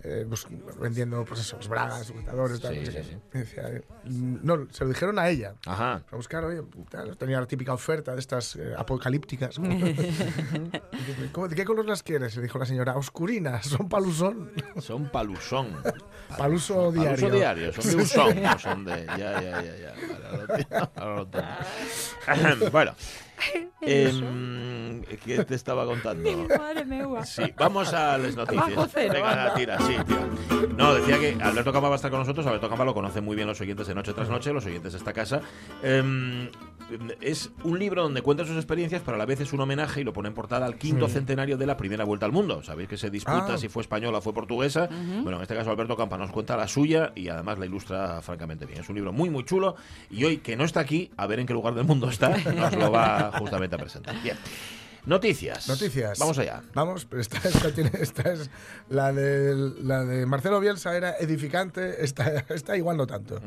eh, 0.04 0.26
pues, 0.28 0.46
vendiendo 0.80 1.26
pues 1.26 1.42
eso, 1.42 1.58
bragas, 1.68 2.08
sujetadores, 2.08 2.62
tal. 2.62 2.74
Sí, 2.76 2.80
no 2.86 2.92
sé 2.92 3.04
sí, 3.04 3.10
sí. 3.12 3.38
Decía, 3.38 3.64
no, 4.06 4.68
se 4.72 4.84
lo 4.86 4.90
dijeron 4.90 5.20
a 5.20 5.28
ella. 5.30 5.56
Ajá. 5.66 6.04
A 6.12 6.16
buscar, 6.16 6.44
oye, 6.46 6.62
tal, 6.90 7.18
tenía 7.18 7.40
la 7.40 7.46
típica 7.48 7.74
oferta 7.74 8.14
de 8.14 8.20
estas 8.20 8.56
eh, 8.56 8.74
apocalípticas. 8.78 9.58
Y 9.58 9.62
dice, 9.68 11.30
¿Cómo- 11.32 11.48
¿De 11.48 11.56
qué 11.56 11.66
color 11.66 11.86
las 11.86 12.04
quieres? 12.04 12.36
Y 12.38 12.42
dijo 12.42 12.58
la 12.60 12.66
señora, 12.66 12.96
oscurinas, 12.96 13.66
son 13.66 13.90
palusón. 13.90 14.52
Son 14.80 15.10
palusón. 15.10 15.68
Paluso 16.38 16.92
diario. 16.92 17.16
Paluso 17.18 17.36
diario, 17.36 17.74
son 17.74 17.98
de 17.98 18.04
usón, 18.04 18.42
no 18.44 18.60
son 18.60 18.86
de... 18.86 19.06
Ya, 19.08 19.42
ya, 19.42 19.62
ya, 19.62 19.76
ya. 19.78 19.94
Vale, 20.08 20.26
ahora 20.26 20.38
lo 20.38 20.48
tengo, 20.56 20.92
ahora 20.96 21.16
lo 21.16 21.28
tengo. 21.28 22.70
bueno. 22.72 22.96
em, 23.82 25.02
¿Qué 25.26 25.44
te 25.44 25.56
estaba 25.56 25.86
contando? 25.86 26.30
Sí, 27.26 27.44
vamos 27.58 27.94
a 27.94 28.18
las 28.18 28.36
noticias. 28.36 28.94
Venga, 28.94 29.54
tira, 29.56 29.78
sí, 29.80 29.96
tío. 30.06 30.68
No, 30.78 30.94
decía 30.94 31.20
que 31.20 31.38
Alberto 31.42 31.72
Campa 31.74 31.90
va 31.90 31.96
a 31.96 31.98
estar 31.98 32.12
con 32.12 32.20
nosotros. 32.20 32.46
Alberto 32.46 32.70
Campa 32.70 32.86
lo 32.86 32.94
conocen 32.94 33.24
muy 33.24 33.36
bien 33.36 33.48
los 33.48 33.60
oyentes 33.62 33.88
de 33.88 33.96
Noche 33.96 34.14
tras 34.14 34.30
Noche, 34.30 34.54
los 34.54 34.66
oyentes 34.66 34.94
de 34.94 34.98
esta 34.98 35.14
casa. 35.14 35.42
Em, 35.84 36.50
es 37.22 37.52
un 37.64 37.78
libro 37.80 38.04
donde 38.04 38.22
cuenta 38.22 38.46
sus 38.46 38.56
experiencias, 38.56 39.02
pero 39.06 39.16
a 39.16 39.18
la 39.18 39.26
vez 39.26 39.40
es 39.42 39.54
un 39.54 39.60
homenaje 39.62 40.02
y 40.02 40.04
lo 40.04 40.14
pone 40.14 40.30
en 40.30 40.34
portada 40.36 40.66
al 40.66 40.78
quinto 40.78 41.08
centenario 41.08 41.58
de 41.58 41.66
la 41.66 41.78
primera 41.78 42.04
vuelta 42.06 42.26
al 42.26 42.32
mundo. 42.32 42.64
Sabéis 42.64 42.90
que 42.90 42.98
se 42.98 43.10
disputa 43.10 43.54
Ah. 43.54 43.58
si 43.58 43.68
fue 43.70 43.82
española 43.82 44.18
o 44.18 44.22
fue 44.22 44.34
portuguesa. 44.34 44.88
Bueno, 45.24 45.38
en 45.38 45.42
este 45.44 45.56
caso 45.56 45.70
Alberto 45.72 45.96
Campa 45.96 46.18
nos 46.18 46.32
cuenta 46.32 46.56
la 46.58 46.68
suya 46.68 47.12
y 47.16 47.30
además 47.30 47.60
la 47.60 47.66
ilustra 47.66 48.22
francamente 48.22 48.66
bien. 48.66 48.80
Es 48.82 48.90
un 48.90 48.96
libro 48.96 49.12
muy, 49.14 49.30
muy 49.30 49.44
chulo 49.46 49.76
y 50.10 50.24
hoy 50.24 50.38
que 50.38 50.56
no 50.56 50.64
está 50.66 50.80
aquí, 50.80 51.12
a 51.18 51.28
ver 51.28 51.40
en 51.40 51.46
qué 51.48 51.54
lugar 51.54 51.74
del 51.76 51.86
mundo 51.86 52.10
está, 52.10 52.30
nos 52.56 52.76
lo 52.76 52.92
va 52.92 53.32
justamente 53.38 53.76
a 53.76 53.80
presentar. 53.80 54.16
Bien. 54.24 54.38
Noticias. 55.06 55.68
Noticias. 55.70 56.20
Vamos 56.20 56.38
allá. 56.40 56.62
Vamos, 56.74 57.06
pero 57.06 57.22
esta, 57.22 57.38
esta 57.48 57.72
tiene- 57.74 57.92
esta 58.00 58.32
es 58.34 58.50
la 58.90 59.14
de, 59.14 59.56
la 59.82 60.04
de 60.04 60.26
Marcelo 60.26 60.60
Bielsa 60.60 60.96
era 60.96 61.16
edificante, 61.18 62.04
esta, 62.04 62.44
esta 62.50 62.76
igual 62.78 62.98
no 62.98 63.08
tanto. 63.08 63.40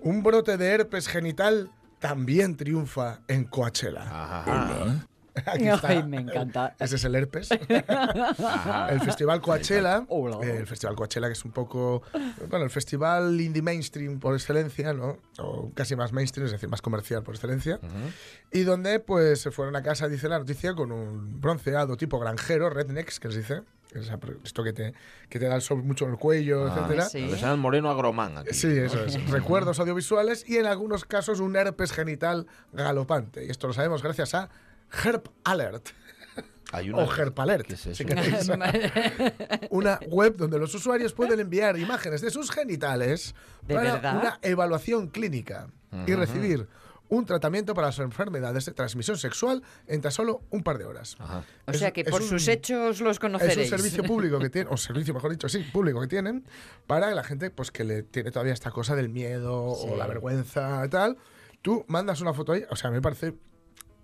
Un 0.00 0.22
brote 0.22 0.56
de 0.56 0.66
herpes 0.68 1.08
genital 1.08 1.70
también 2.04 2.54
triunfa 2.54 3.20
en 3.28 3.44
Coachella. 3.44 4.02
Ajá. 4.02 5.06
Aquí 5.46 5.66
está. 5.66 5.88
Ay, 5.88 6.02
me 6.02 6.18
encanta. 6.18 6.76
Ese 6.78 6.96
es 6.96 7.04
el 7.06 7.14
herpes. 7.14 7.48
el 8.90 9.00
Festival 9.00 9.40
Coachella. 9.40 10.04
Eh, 10.42 10.56
El 10.58 10.66
Festival 10.66 10.96
Coachella, 10.96 11.28
que 11.28 11.32
es 11.32 11.42
un 11.46 11.52
poco. 11.52 12.02
Bueno, 12.50 12.66
el 12.66 12.70
festival 12.70 13.40
indie 13.40 13.62
mainstream 13.62 14.20
por 14.20 14.34
excelencia, 14.34 14.92
¿no? 14.92 15.16
O 15.38 15.70
casi 15.72 15.96
más 15.96 16.12
mainstream, 16.12 16.44
es 16.44 16.52
decir, 16.52 16.68
más 16.68 16.82
comercial 16.82 17.22
por 17.22 17.36
excelencia. 17.36 17.80
Y 18.52 18.64
donde, 18.64 19.00
pues, 19.00 19.40
se 19.40 19.50
fueron 19.50 19.74
a 19.74 19.82
casa, 19.82 20.06
dice 20.06 20.28
la 20.28 20.38
noticia, 20.38 20.74
con 20.74 20.92
un 20.92 21.40
bronceado 21.40 21.96
tipo 21.96 22.18
granjero, 22.18 22.68
rednecks, 22.68 23.18
que 23.18 23.28
les 23.28 23.38
dice. 23.38 23.62
Que 23.94 24.00
es 24.00 24.10
Esto 24.44 24.62
que 24.64 24.72
te, 24.72 24.92
que 25.28 25.38
te 25.38 25.46
da 25.46 25.54
el 25.54 25.62
sol 25.62 25.82
mucho 25.82 26.04
en 26.04 26.10
el 26.12 26.18
cuello, 26.18 26.66
Ah, 26.66 26.74
etcétera. 26.76 27.04
sí. 27.08 27.20
Le 27.20 27.36
llaman 27.38 27.60
Moreno 27.60 27.88
Agromán 27.90 28.36
aquí. 28.38 28.52
Sí, 28.52 28.68
eso 28.76 29.02
es. 29.04 29.14
Recuerdos 29.30 29.78
audiovisuales 29.80 30.44
y 30.48 30.56
en 30.58 30.66
algunos 30.66 31.04
casos 31.04 31.40
un 31.40 31.56
herpes 31.56 31.92
genital 31.92 32.46
galopante. 32.72 33.44
Y 33.46 33.50
esto 33.50 33.68
lo 33.68 33.72
sabemos 33.72 34.02
gracias 34.02 34.34
a 34.34 34.50
Herp 35.04 35.28
Alert. 35.44 35.88
Hay 36.72 36.90
O 36.90 37.02
Herp 37.14 37.38
Alert, 37.38 37.66
¿Qué 37.68 37.74
es 37.74 37.86
eso? 37.86 37.94
si 37.94 38.04
queréis. 38.04 38.48
Una 39.70 39.98
web 40.08 40.36
donde 40.36 40.58
los 40.58 40.74
usuarios 40.74 41.12
pueden 41.12 41.38
enviar 41.40 41.78
imágenes 41.78 42.20
de 42.20 42.30
sus 42.30 42.50
genitales 42.50 43.34
¿De 43.62 43.74
para 43.74 43.92
verdad? 43.94 44.16
una 44.20 44.38
evaluación 44.42 45.08
clínica 45.08 45.68
y 46.06 46.14
recibir 46.14 46.66
un 47.10 47.26
tratamiento 47.26 47.74
para 47.74 47.88
las 47.88 47.98
enfermedades 47.98 48.64
de 48.64 48.72
transmisión 48.72 49.16
sexual 49.18 49.62
en 49.86 50.00
tan 50.00 50.10
solo 50.10 50.42
un 50.50 50.62
par 50.62 50.78
de 50.78 50.84
horas. 50.86 51.16
Ajá. 51.18 51.44
O 51.66 51.70
Es- 51.70 51.78
sea 51.78 51.92
que 51.92 52.00
es 52.00 52.10
por 52.10 52.22
un- 52.22 52.28
sus 52.28 52.48
hechos 52.48 53.00
los 53.00 53.12
Es 53.16 53.20
conoceréis. 53.20 53.70
un 53.72 53.78
servicio 53.78 54.02
público 54.04 54.38
que 54.38 54.50
tienen, 54.50 54.72
o 54.72 54.76
servicio, 54.76 55.12
mejor 55.14 55.30
dicho, 55.30 55.48
sí, 55.48 55.58
público 55.72 56.00
que 56.00 56.08
tienen, 56.08 56.44
para 56.86 57.14
la 57.14 57.22
gente 57.22 57.50
pues 57.50 57.70
que 57.70 57.84
le 57.84 58.02
tiene 58.02 58.30
todavía 58.30 58.52
esta 58.54 58.70
cosa 58.70 58.96
del 58.96 59.08
miedo 59.10 59.74
Sí. 59.80 59.86
o 59.90 59.96
la 59.96 60.06
vergüenza 60.06 60.82
y 60.84 60.88
tal. 60.88 61.16
Tú 61.62 61.84
mandas 61.88 62.20
una 62.20 62.32
foto 62.34 62.52
ahí, 62.52 62.64
o 62.70 62.76
sea, 62.76 62.90
me 62.90 63.00
parece. 63.02 63.34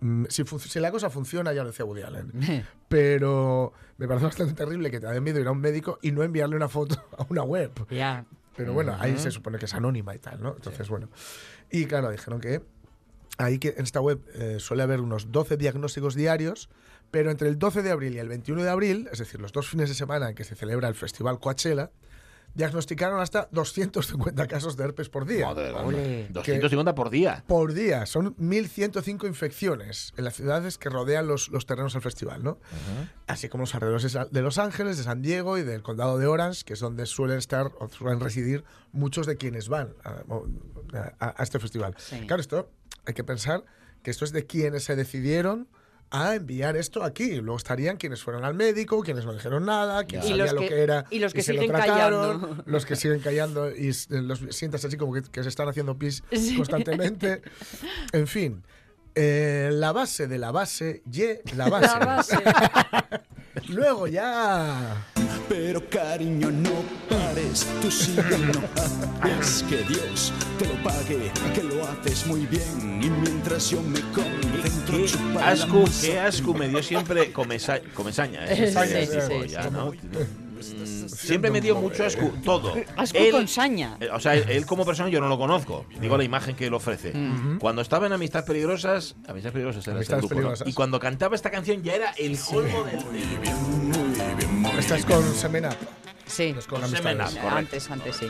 mm, 0.01 0.25
Si, 0.29 0.45
si 0.45 0.81
la 0.81 0.91
cosa 0.91 1.11
funciona, 1.11 1.53
ya 1.53 1.63
lo 1.63 1.71
decía 1.71 1.85
Woody 1.85 2.03
Allen. 2.03 2.33
Pero 2.89 3.73
me 3.99 4.07
parece 4.09 4.27
bastante 4.27 4.55
terrible 4.55 4.91
que 4.91 4.99
te 5.01 5.07
dé 5.07 5.21
miedo 5.21 5.41
ir 5.41 5.47
a 5.47 5.53
un 5.53 5.61
médico 5.61 5.99
y 6.03 6.11
no 6.13 6.23
enviarle 6.23 6.57
una 6.57 6.69
foto 6.69 6.97
a 7.19 7.25
una 7.29 7.43
web. 7.43 7.71
Ya. 7.91 8.25
Pero 8.57 8.73
bueno, 8.75 8.95
ahí 8.99 9.17
se 9.17 9.31
supone 9.31 9.59
que 9.59 9.65
es 9.65 9.75
anónima 9.75 10.15
y 10.15 10.19
tal, 10.19 10.43
¿no? 10.43 10.55
Entonces, 10.55 10.89
bueno. 10.89 11.09
Y 11.71 11.87
claro, 11.87 12.11
dijeron 12.11 12.41
que 12.41 12.61
ahí 13.41 13.59
que 13.59 13.75
en 13.77 13.85
esta 13.85 14.01
web 14.01 14.21
eh, 14.35 14.57
suele 14.61 14.83
haber 14.83 15.01
unos 15.01 15.33
12 15.33 15.57
diagnósticos 15.57 16.15
diarios, 16.15 16.69
pero 17.11 17.31
entre 17.31 17.49
el 17.49 17.59
12 17.59 17.83
de 17.83 17.91
abril 17.91 18.15
y 18.15 18.19
el 18.19 18.29
21 18.29 18.63
de 18.63 18.71
abril, 18.71 19.09
es 19.13 19.19
decir, 19.19 19.41
los 19.41 19.53
dos 19.53 19.69
fines 19.69 19.89
de 19.89 19.95
semana 19.95 20.29
en 20.29 20.35
que 20.35 20.45
se 20.45 20.55
celebra 20.55 20.89
el 20.89 20.95
festival 20.95 21.41
Coachella, 21.41 21.91
diagnosticaron 22.53 23.21
hasta 23.21 23.49
250 23.53 24.47
casos 24.49 24.77
de 24.77 24.83
herpes 24.85 25.09
por 25.09 25.25
día. 25.25 25.47
Madre. 25.47 25.71
Ole. 25.73 26.27
250 26.31 26.95
por 26.97 27.09
día. 27.11 27.45
Por 27.47 27.73
día, 27.75 28.07
son 28.07 28.35
1.105 28.39 29.27
infecciones 29.29 30.13
en 30.17 30.25
las 30.25 30.35
ciudades 30.35 30.77
que 30.77 30.89
rodean 30.91 31.29
los, 31.29 31.49
los 31.51 31.65
terrenos 31.67 31.93
del 31.93 32.03
festival, 32.03 32.43
¿no? 32.43 32.59
Así 33.29 33.49
como 33.49 33.63
los 33.63 33.75
alrededores 33.77 34.19
de 34.33 34.43
Los 34.43 34.59
Ángeles, 34.59 34.99
de 34.99 35.05
San 35.05 35.23
Diego 35.23 35.59
y 35.59 35.63
del 35.63 35.83
condado 35.83 36.19
de 36.19 36.27
Orange, 36.27 36.65
que 36.65 36.73
es 36.73 36.81
donde 36.81 37.07
suelen 37.07 37.39
estar 37.39 37.71
o 37.79 37.89
suelen 37.89 38.19
residir 38.19 38.65
muchos 38.91 39.27
de 39.27 39.37
quienes 39.37 39.69
van 39.69 39.95
a, 40.03 40.23
a- 41.21 41.35
a 41.39 41.43
este 41.45 41.61
festival. 41.61 41.95
Sí. 41.99 42.27
Claro, 42.27 42.41
esto 42.41 42.69
hay 43.07 43.15
que 43.15 43.25
pensar 43.25 43.65
que 44.03 44.11
esto 44.11 44.25
es 44.25 44.33
de 44.33 44.47
quienes 44.47 44.85
se 44.85 44.97
decidieron 44.97 45.69
a 46.13 46.35
enviar 46.35 46.77
esto 46.77 47.05
aquí. 47.05 47.37
Luego 47.37 47.57
estarían 47.57 47.97
quienes 47.97 48.23
fueron 48.23 48.45
al 48.45 48.55
médico, 48.55 49.01
quienes 49.03 49.25
no 49.25 49.33
dijeron 49.33 49.65
nada, 49.65 50.05
quienes 50.05 50.27
Y 50.27 50.31
sabía 50.31 50.53
lo 50.53 50.61
que- 50.63 50.83
era 50.83 51.05
y 51.11 51.19
los 51.21 51.33
que 51.33 51.43
se 51.43 51.53
lo 51.53 51.61
siguen 51.63 51.77
trataron, 51.77 52.41
callando. 52.41 52.63
los 52.67 52.85
que 52.87 52.97
siguen 52.97 53.21
callando 53.21 53.71
y 53.75 53.89
s- 53.91 54.09
los 54.11 54.41
sientas 54.51 54.85
así 54.85 54.97
como 54.97 55.13
que, 55.13 55.23
que 55.23 55.43
se 55.43 55.49
están 55.49 55.69
haciendo 55.69 55.97
pis 55.99 56.23
Sí. 56.33 56.57
constantemente. 56.57 57.43
En 58.13 58.27
fin, 58.27 58.65
eh, 59.15 59.71
la 59.73 59.93
base 59.93 60.27
de 60.27 60.39
la 60.39 60.51
base, 60.51 61.03
y 61.13 61.55
la 61.57 61.69
base. 61.69 61.99
La 61.99 62.07
base. 62.07 62.37
Luego 63.69 64.07
ya. 64.09 65.07
Pero 65.49 65.89
cariño, 65.89 66.51
no 66.51 66.71
pares, 67.09 67.67
tú 67.83 67.91
sigue, 67.91 68.23
no 68.39 68.61
que 69.69 69.77
Dios 69.89 70.33
te 70.59 70.67
lo 70.67 70.75
pague, 70.83 71.31
que 71.55 71.63
lo 71.63 71.85
haces 71.87 72.27
muy 72.27 72.47
bien. 72.47 73.01
Y 73.03 73.09
mientras 73.11 73.71
yo 73.71 73.83
me 73.83 74.01
concentro, 74.13 74.99
Qué 75.33 75.39
asco, 75.43 75.85
qué 76.01 76.19
asco 76.21 76.55
me 76.55 76.69
dio 76.69 76.83
siempre 76.83 77.33
comesa- 77.33 77.81
comesaña. 77.95 78.45
¿eh? 78.47 78.73
Sí. 79.29 80.50
Mm, 80.61 81.09
Siempre 81.09 81.51
me 81.51 81.61
dio 81.61 81.75
mucho 81.77 82.05
asco, 82.05 82.31
todo. 82.45 82.75
Asco 82.97 83.19
Él- 83.19 83.31
con 83.33 83.49
saña. 83.49 83.97
eh, 84.01 84.09
O 84.13 84.21
sea, 84.21 84.35
él, 84.35 84.45
él 84.49 84.67
como 84.67 84.85
persona 84.85 85.09
yo 85.09 85.21
no 85.21 85.29
lo 85.29 85.39
conozco. 85.39 85.87
Digo 86.01 86.17
la 86.17 86.25
imagen 86.25 86.55
que 86.57 86.67
él 86.67 86.75
ofrece. 86.75 87.13
Cuando 87.59 87.83
estaba 87.83 88.07
en 88.07 88.13
Amistad 88.13 88.45
Peligrosas, 88.45 89.17
Amistad 89.27 89.53
Peligrosas 89.53 89.87
era 89.87 89.97
Amistades 89.97 90.21
grupo, 90.23 90.35
¿no? 90.35 90.41
Peligrosas. 90.41 90.69
Y 90.69 90.73
cuando 90.73 90.99
cantaba 91.01 91.35
esta 91.35 91.51
canción 91.51 91.83
ya 91.83 91.95
era 91.95 92.11
el 92.13 92.39
colmo 92.39 92.85
del... 92.85 92.99
del- 93.01 94.79
Esta 94.79 94.97
es 94.97 95.05
con 95.05 95.35
Semenap. 95.35 95.75
Sí. 96.27 96.53
No 96.53 96.61
es 96.61 96.67
con 96.67 96.81
Con 96.81 96.89
amistades. 96.89 97.17
Semen 97.17 97.27
Up. 97.27 97.33
correcto. 97.43 97.57
Antes, 97.59 97.91
antes 97.91 98.17
sí. 98.17 98.27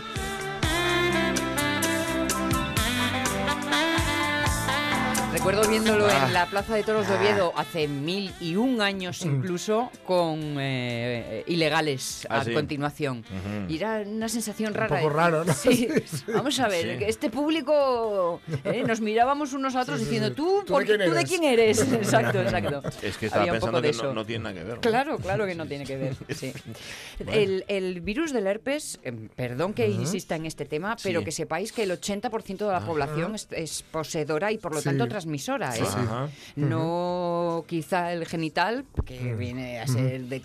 Recuerdo 5.40 5.66
viéndolo 5.70 6.07
Ah. 6.07 6.26
en 6.26 6.35
la 6.35 6.44
Plaza 6.46 6.74
de 6.74 6.83
Toros 6.83 7.09
de 7.09 7.14
Oviedo 7.14 7.55
hace 7.57 7.88
mil 7.88 8.31
y 8.42 8.57
un 8.57 8.83
años 8.83 9.22
incluso 9.24 9.90
con 10.05 10.38
eh, 10.61 11.44
ilegales 11.46 12.26
Ah, 12.29 12.40
a 12.40 12.44
sí. 12.44 12.53
continuación. 12.53 13.20
Ujú. 13.20 13.72
Y 13.72 13.76
era 13.79 14.03
una 14.07 14.29
sensación 14.29 14.74
rara. 14.74 14.94
poco 14.98 15.09
de- 15.09 15.16
raro, 15.16 15.44
¿no? 15.46 15.53
Sí. 15.55 15.88
Vamos 16.29 16.61
a 16.61 16.68
ver, 16.68 16.98
Sí. 16.98 17.05
este 17.07 17.31
público 17.31 18.42
eh, 18.64 18.85
nos 18.87 19.00
mirábamos 19.00 19.55
unos 19.55 19.74
a 19.76 19.81
otros 19.81 20.00
diciendo. 20.00 20.31
¿Tú, 20.33 20.62
¿Tú 20.66 20.74
por 20.74 20.87
de 20.87 20.92
¿tú 21.07 21.11
de 21.14 21.20
eres?" 21.20 21.31
quién 21.31 21.44
eres? 21.44 21.81
Exacto, 21.92 22.42
exacto. 22.42 22.83
Es 23.03 23.16
que 23.16 23.26
estaba 23.26 23.42
Había 23.44 23.55
un 23.55 23.61
poco 23.61 23.72
pensando 23.72 23.81
de 23.81 23.90
que 23.90 23.96
no, 23.96 24.03
eso. 24.03 24.14
no 24.14 24.26
tiene 24.26 24.44
nada 24.44 24.55
que 24.57 24.64
ver. 24.64 24.74
¿no? 24.74 24.81
Claro, 24.83 25.16
claro 25.18 25.46
que 25.46 25.55
no 25.55 25.66
tiene 25.66 25.87
que 25.87 25.96
ver. 25.96 26.16
sí. 26.29 26.53
el, 27.33 27.64
el 27.66 28.03
virus 28.03 28.35
del 28.35 28.46
herpes, 28.46 29.00
em, 29.05 29.29
perdón 29.31 29.72
que 29.72 29.88
insista 29.88 30.37
en 30.37 30.44
este 30.44 30.66
tema, 30.66 30.96
pero 31.03 31.24
que 31.24 31.33
sepáis 31.33 31.72
que 31.72 31.85
el 31.85 31.92
80% 31.92 32.66
de 32.66 32.72
la 32.72 32.81
población 32.85 33.35
es, 33.35 33.48
es 33.53 33.83
poseedora 33.90 34.53
y 34.53 34.59
por 34.59 34.74
lo 34.74 34.83
tanto 34.83 35.07
transmisora. 35.38 35.75
¿eh? 35.77 36.31
No 36.57 37.64
quizá 37.66 38.12
el 38.12 38.27
genital, 38.27 38.85
que 39.05 39.35
viene 39.35 39.81
a 39.81 39.87
ser... 39.87 40.23
de- 40.23 40.43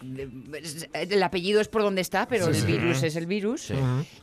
el 0.93 1.23
apellido 1.23 1.61
es 1.61 1.67
por 1.67 1.81
donde 1.81 2.01
está, 2.01 2.27
pero 2.27 2.47
el 2.47 2.61
virus 2.65 3.03
es 3.03 3.15
el 3.15 3.25
virus. 3.25 3.61
Sí. 3.63 3.73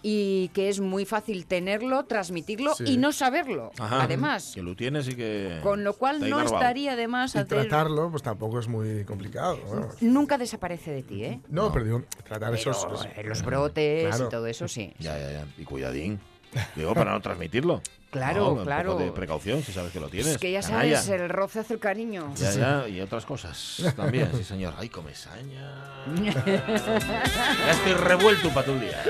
Y 0.03 0.49
que 0.49 0.69
es 0.69 0.81
muy 0.81 1.05
fácil 1.05 1.47
tenerlo, 1.47 2.05
transmitirlo 2.05 2.75
Sí. 2.75 2.85
y 2.87 2.97
no 2.97 3.13
saberlo, 3.13 3.73
Ajá. 3.79 4.03
además. 4.03 4.53
Que 4.55 4.63
lo 4.63 4.75
tienes 4.77 5.09
y 5.09 5.15
que... 5.15 5.59
Con 5.63 5.85
lo 5.85 5.95
cual 5.95 6.29
no 6.29 6.41
estaría 6.41 6.97
de 6.97 7.09
más 7.09 7.35
Y 7.35 7.39
hacer... 7.39 7.49
tratarlo, 7.69 8.11
pues 8.11 8.23
tampoco 8.23 8.59
es 8.59 8.69
muy 8.69 9.05
complicado. 9.05 9.59
Nunca 10.01 10.39
desaparece 10.39 10.91
de 10.93 11.03
ti, 11.03 11.25
¿eh? 11.25 11.41
No, 11.49 11.73
pero 11.73 11.85
digo, 11.85 12.03
tratar 12.25 12.53
Pero 12.53 12.71
esos. 12.73 13.07
eh, 13.17 13.23
los 13.25 13.43
brotes 13.43 14.09
Claro. 14.09 14.27
y 14.27 14.31
todo 14.31 14.47
eso, 14.47 14.69
sí. 14.69 14.93
Ya, 14.99 15.19
ya, 15.19 15.31
ya. 15.33 15.47
Y 15.59 15.65
cuidadín. 15.65 16.21
Digo, 16.77 16.93
para 16.95 17.13
no 17.13 17.21
transmitirlo. 17.21 17.81
Claro, 18.13 18.55
No, 18.57 18.63
claro. 18.63 18.91
Un 18.91 18.97
poco 18.99 19.05
de 19.07 19.13
precaución, 19.13 19.63
si 19.63 19.73
sabes 19.73 19.91
que 19.91 19.99
lo 19.99 20.11
tienes. 20.11 20.33
Es 20.33 20.39
que 20.39 20.53
ya 20.53 20.61
Canalla. 20.61 21.01
sabes, 21.01 21.21
el 21.21 21.29
roce 21.31 21.61
hace 21.61 21.73
el 21.73 21.81
cariño. 21.81 22.31
Ya, 22.37 22.51
ya, 22.53 22.89
y 22.89 23.01
otras 23.01 23.25
cosas 23.25 23.83
también, 23.97 24.31
sí 24.37 24.45
señor. 24.45 24.75
Ay, 24.77 24.91
comesaña. 24.91 26.05
ya 26.23 27.71
estoy 27.71 27.95
revuelto 27.95 28.51
para 28.51 28.67
tu 28.67 28.79
día. 28.79 29.03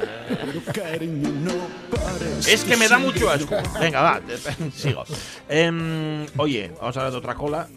Pares. 1.91 2.47
Es 2.47 2.63
que 2.65 2.77
me 2.77 2.87
da 2.89 2.99
mucho 2.99 3.29
asco. 3.29 3.57
Venga, 3.81 4.01
va, 4.03 4.21
sigo. 4.73 5.03
Em, 5.49 6.25
oye, 6.37 6.73
vamos 6.81 6.97
a 6.97 7.01
hablar 7.01 7.13
de 7.13 7.19
otra 7.19 7.35
cola 7.35 7.69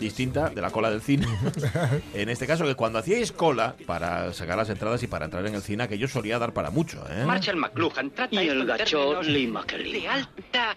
distinta 0.00 0.48
de 0.48 0.60
la 0.60 0.70
cola 0.70 0.90
del 0.90 1.02
cine. 1.02 1.26
en 2.14 2.28
este 2.28 2.46
caso, 2.46 2.64
que 2.64 2.74
cuando 2.74 2.98
hacíais 2.98 3.30
cola 3.30 3.76
para 3.86 4.32
sacar 4.32 4.56
las 4.56 4.70
entradas 4.70 5.02
y 5.02 5.06
para 5.06 5.26
entrar 5.26 5.46
en 5.46 5.54
el 5.54 5.62
cine, 5.62 5.86
que 5.86 5.98
yo 5.98 6.08
solía 6.08 6.38
dar 6.38 6.52
para 6.52 6.70
mucho, 6.70 7.04
¿eh? 7.08 7.24
Marshall 7.24 7.56
McLuhan 7.56 8.10
trata 8.10 8.42
Y 8.42 8.48
el 8.48 8.66
gacho 8.66 9.20
Mackerly. 9.48 10.00
De 10.00 10.08
alta... 10.08 10.76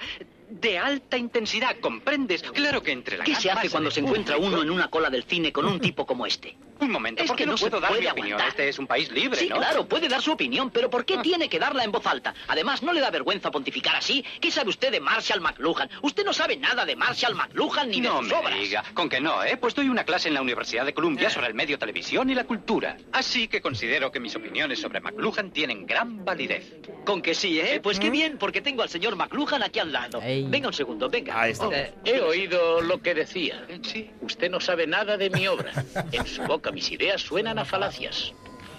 De 0.50 0.78
alta 0.78 1.18
intensidad, 1.18 1.78
¿comprendes? 1.80 2.44
Claro 2.44 2.84
que 2.84 2.92
entre 2.92 3.18
la 3.18 3.24
¿Qué 3.24 3.34
se 3.34 3.50
hace 3.50 3.72
cuando 3.72 3.90
se 3.90 4.02
encuentra 4.02 4.38
uno 4.38 4.62
en 4.62 4.70
una 4.70 4.88
cola 4.88 5.10
del 5.10 5.24
cine 5.24 5.52
con 5.52 5.66
un 5.66 5.80
tipo 5.82 6.06
como 6.06 6.28
este? 6.28 6.56
Un 6.84 6.92
momento, 6.92 7.24
Es 7.24 7.28
¿por 7.28 7.38
qué 7.38 7.44
que 7.46 7.50
no, 7.50 7.56
puedo 7.56 7.80
dar 7.80 7.92
mi 7.98 8.06
opinión? 8.08 8.34
aguantar. 8.40 8.50
Este 8.50 8.70
es 8.70 8.78
un 8.80 8.88
país 8.88 9.10
libre, 9.12 9.40
Sí, 9.40 9.48
¿no? 9.50 9.58
claro, 9.58 9.88
puede 9.88 10.08
dar 10.10 10.22
su 10.22 10.32
opinión, 10.32 10.70
pero 10.70 10.90
¿por 10.90 11.02
Ah. 11.02 11.06
qué 11.06 11.18
tiene 11.20 11.48
que 11.50 11.60
darla 11.60 11.84
en 11.84 11.92
voz 11.92 12.06
alta? 12.06 12.34
Además, 12.48 12.84
¿no 12.84 12.92
le 12.94 13.00
da 13.02 13.10
vergüenza 13.10 13.52
pontificar 13.52 13.96
así? 13.96 14.24
¿Qué 14.42 14.52
sabe 14.52 14.70
usted 14.70 14.92
de 14.92 15.00
Marshall 15.00 15.42
McLuhan? 15.42 15.90
Usted 16.02 16.24
no 16.26 16.34
sabe 16.34 16.58
nada 16.58 16.86
de 16.86 16.96
Marshall 16.96 17.36
McLuhan 17.36 17.90
ni 17.90 18.02
de 18.02 18.08
no 18.10 18.20
sus 18.20 18.28
me 18.28 18.36
obras. 18.36 18.60
diga. 18.60 18.84
Con 18.94 19.10
que 19.10 19.22
no, 19.22 19.44
¿eh? 19.44 19.58
Pues 19.58 19.76
doy 19.76 19.90
una 19.90 20.04
clase 20.04 20.28
en 20.28 20.34
la 20.34 20.42
Universidad 20.42 20.86
de 20.86 20.94
Columbia 20.94 21.28
Eh. 21.28 21.32
sobre 21.32 21.48
el 21.48 21.54
medio 21.54 21.80
televisión 21.80 22.30
y 22.30 22.36
la 22.36 22.44
cultura. 22.44 22.98
Así 23.12 23.48
que 23.48 23.62
considero 23.62 24.12
que 24.12 24.20
mis 24.20 24.36
opiniones 24.36 24.80
sobre 24.80 25.00
McLuhan 25.00 25.52
tienen 25.52 25.86
gran 25.86 26.26
validez. 26.26 26.74
Con 27.06 27.22
que 27.22 27.34
sí, 27.34 27.60
¿eh? 27.60 27.80
Pues 27.82 28.00
qué 28.00 28.10
bien, 28.10 28.38
porque 28.38 28.62
tengo 28.62 28.82
al 28.82 28.90
señor 28.90 29.16
McLuhan 29.16 29.64
aquí 29.64 29.80
al 29.80 29.92
lado. 29.92 30.20
Venga 30.22 30.68
un 30.68 30.74
segundo, 30.74 31.10
venga. 31.10 31.40
Ahí 31.42 31.52
está. 31.52 31.70
Eh, 31.72 31.94
He 32.06 32.20
oído 32.22 32.82
lo 32.82 33.02
que 33.02 33.14
decía. 33.14 33.66
Sí. 33.84 34.10
Usted 34.22 34.50
no 34.50 34.60
sabe 34.60 34.88
nada 34.88 35.18
de 35.18 35.30
mi 35.30 35.48
obra. 35.48 35.72
En 36.12 36.26
su 36.28 36.42
boca 36.44 36.72
mis 36.74 36.92
ideas 36.92 37.22
suenan 37.22 37.60
a 37.60 37.66
falacias. 37.66 38.34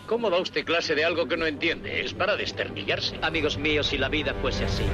¿Cómo 0.06 0.28
da 0.28 0.38
usted 0.38 0.64
clase 0.64 0.94
de 0.94 1.04
algo 1.04 1.26
que 1.26 1.36
no 1.36 1.46
entiende? 1.46 2.04
Es 2.04 2.12
para 2.12 2.36
desternillarse. 2.36 3.18
Amigos 3.22 3.56
míos, 3.56 3.86
si 3.86 3.96
la 3.96 4.10
vida 4.10 4.34
fuese 4.42 4.66
así. 4.66 4.84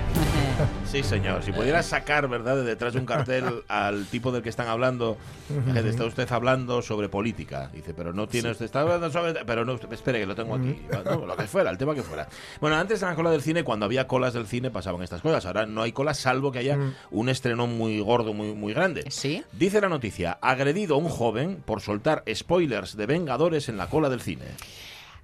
Sí, 0.85 1.03
señor. 1.03 1.43
Si 1.43 1.53
pudiera 1.53 1.83
sacar, 1.83 2.29
¿verdad?, 2.29 2.57
de 2.57 2.65
detrás 2.65 2.93
de 2.93 3.01
un 3.01 3.07
cartel 3.07 3.65
al 3.69 4.07
tipo 4.07 4.31
del 4.31 4.43
que 4.43 4.49
están 4.49 4.69
hablando, 4.69 5.17
gente, 5.49 5.89
está 5.89 6.05
usted 6.05 6.31
hablando 6.31 6.81
sobre 6.83 7.09
política. 7.09 7.71
Dice, 7.73 7.93
pero 7.93 8.13
no 8.13 8.29
tiene 8.29 8.51
usted, 8.51 8.67
está 8.67 8.83
hablando 8.83 9.11
sobre... 9.11 9.45
Pero 9.45 9.65
no, 9.65 9.75
espere, 9.91 10.21
que 10.21 10.27
lo 10.27 10.35
tengo 10.35 10.55
aquí. 10.55 10.81
No, 11.05 11.27
lo 11.27 11.37
que 11.37 11.47
fuera, 11.47 11.71
el 11.71 11.79
tema 11.79 11.95
que 11.95 12.03
fuera. 12.03 12.29
Bueno, 12.61 12.77
antes 12.77 13.03
en 13.03 13.09
la 13.09 13.15
cola 13.15 13.31
del 13.31 13.43
cine, 13.43 13.65
cuando 13.65 13.87
había 13.87 14.07
colas 14.07 14.35
del 14.35 14.47
cine, 14.47 14.71
pasaban 14.71 15.03
estas 15.03 15.23
cosas. 15.23 15.45
Ahora 15.47 15.67
no 15.67 15.83
hay 15.83 15.93
colas, 15.93 16.19
salvo 16.19 16.53
que 16.53 16.61
haya 16.61 16.79
un 17.11 17.29
estreno 17.29 17.67
muy 17.67 17.99
gordo, 18.01 18.33
muy, 18.33 18.55
muy 18.55 18.75
grande. 18.75 19.05
Sí. 19.11 19.43
Dice 19.53 19.81
la 19.81 19.89
noticia, 19.89 20.39
agredido 20.41 20.97
un 20.99 21.09
joven 21.09 21.63
por 21.65 21.81
soltar 21.81 22.23
spoilers 22.33 22.97
de 22.97 23.07
Vengadores 23.07 23.69
en 23.69 23.77
la 23.77 23.89
cola 23.89 24.09
del 24.09 24.21
cine. 24.21 24.45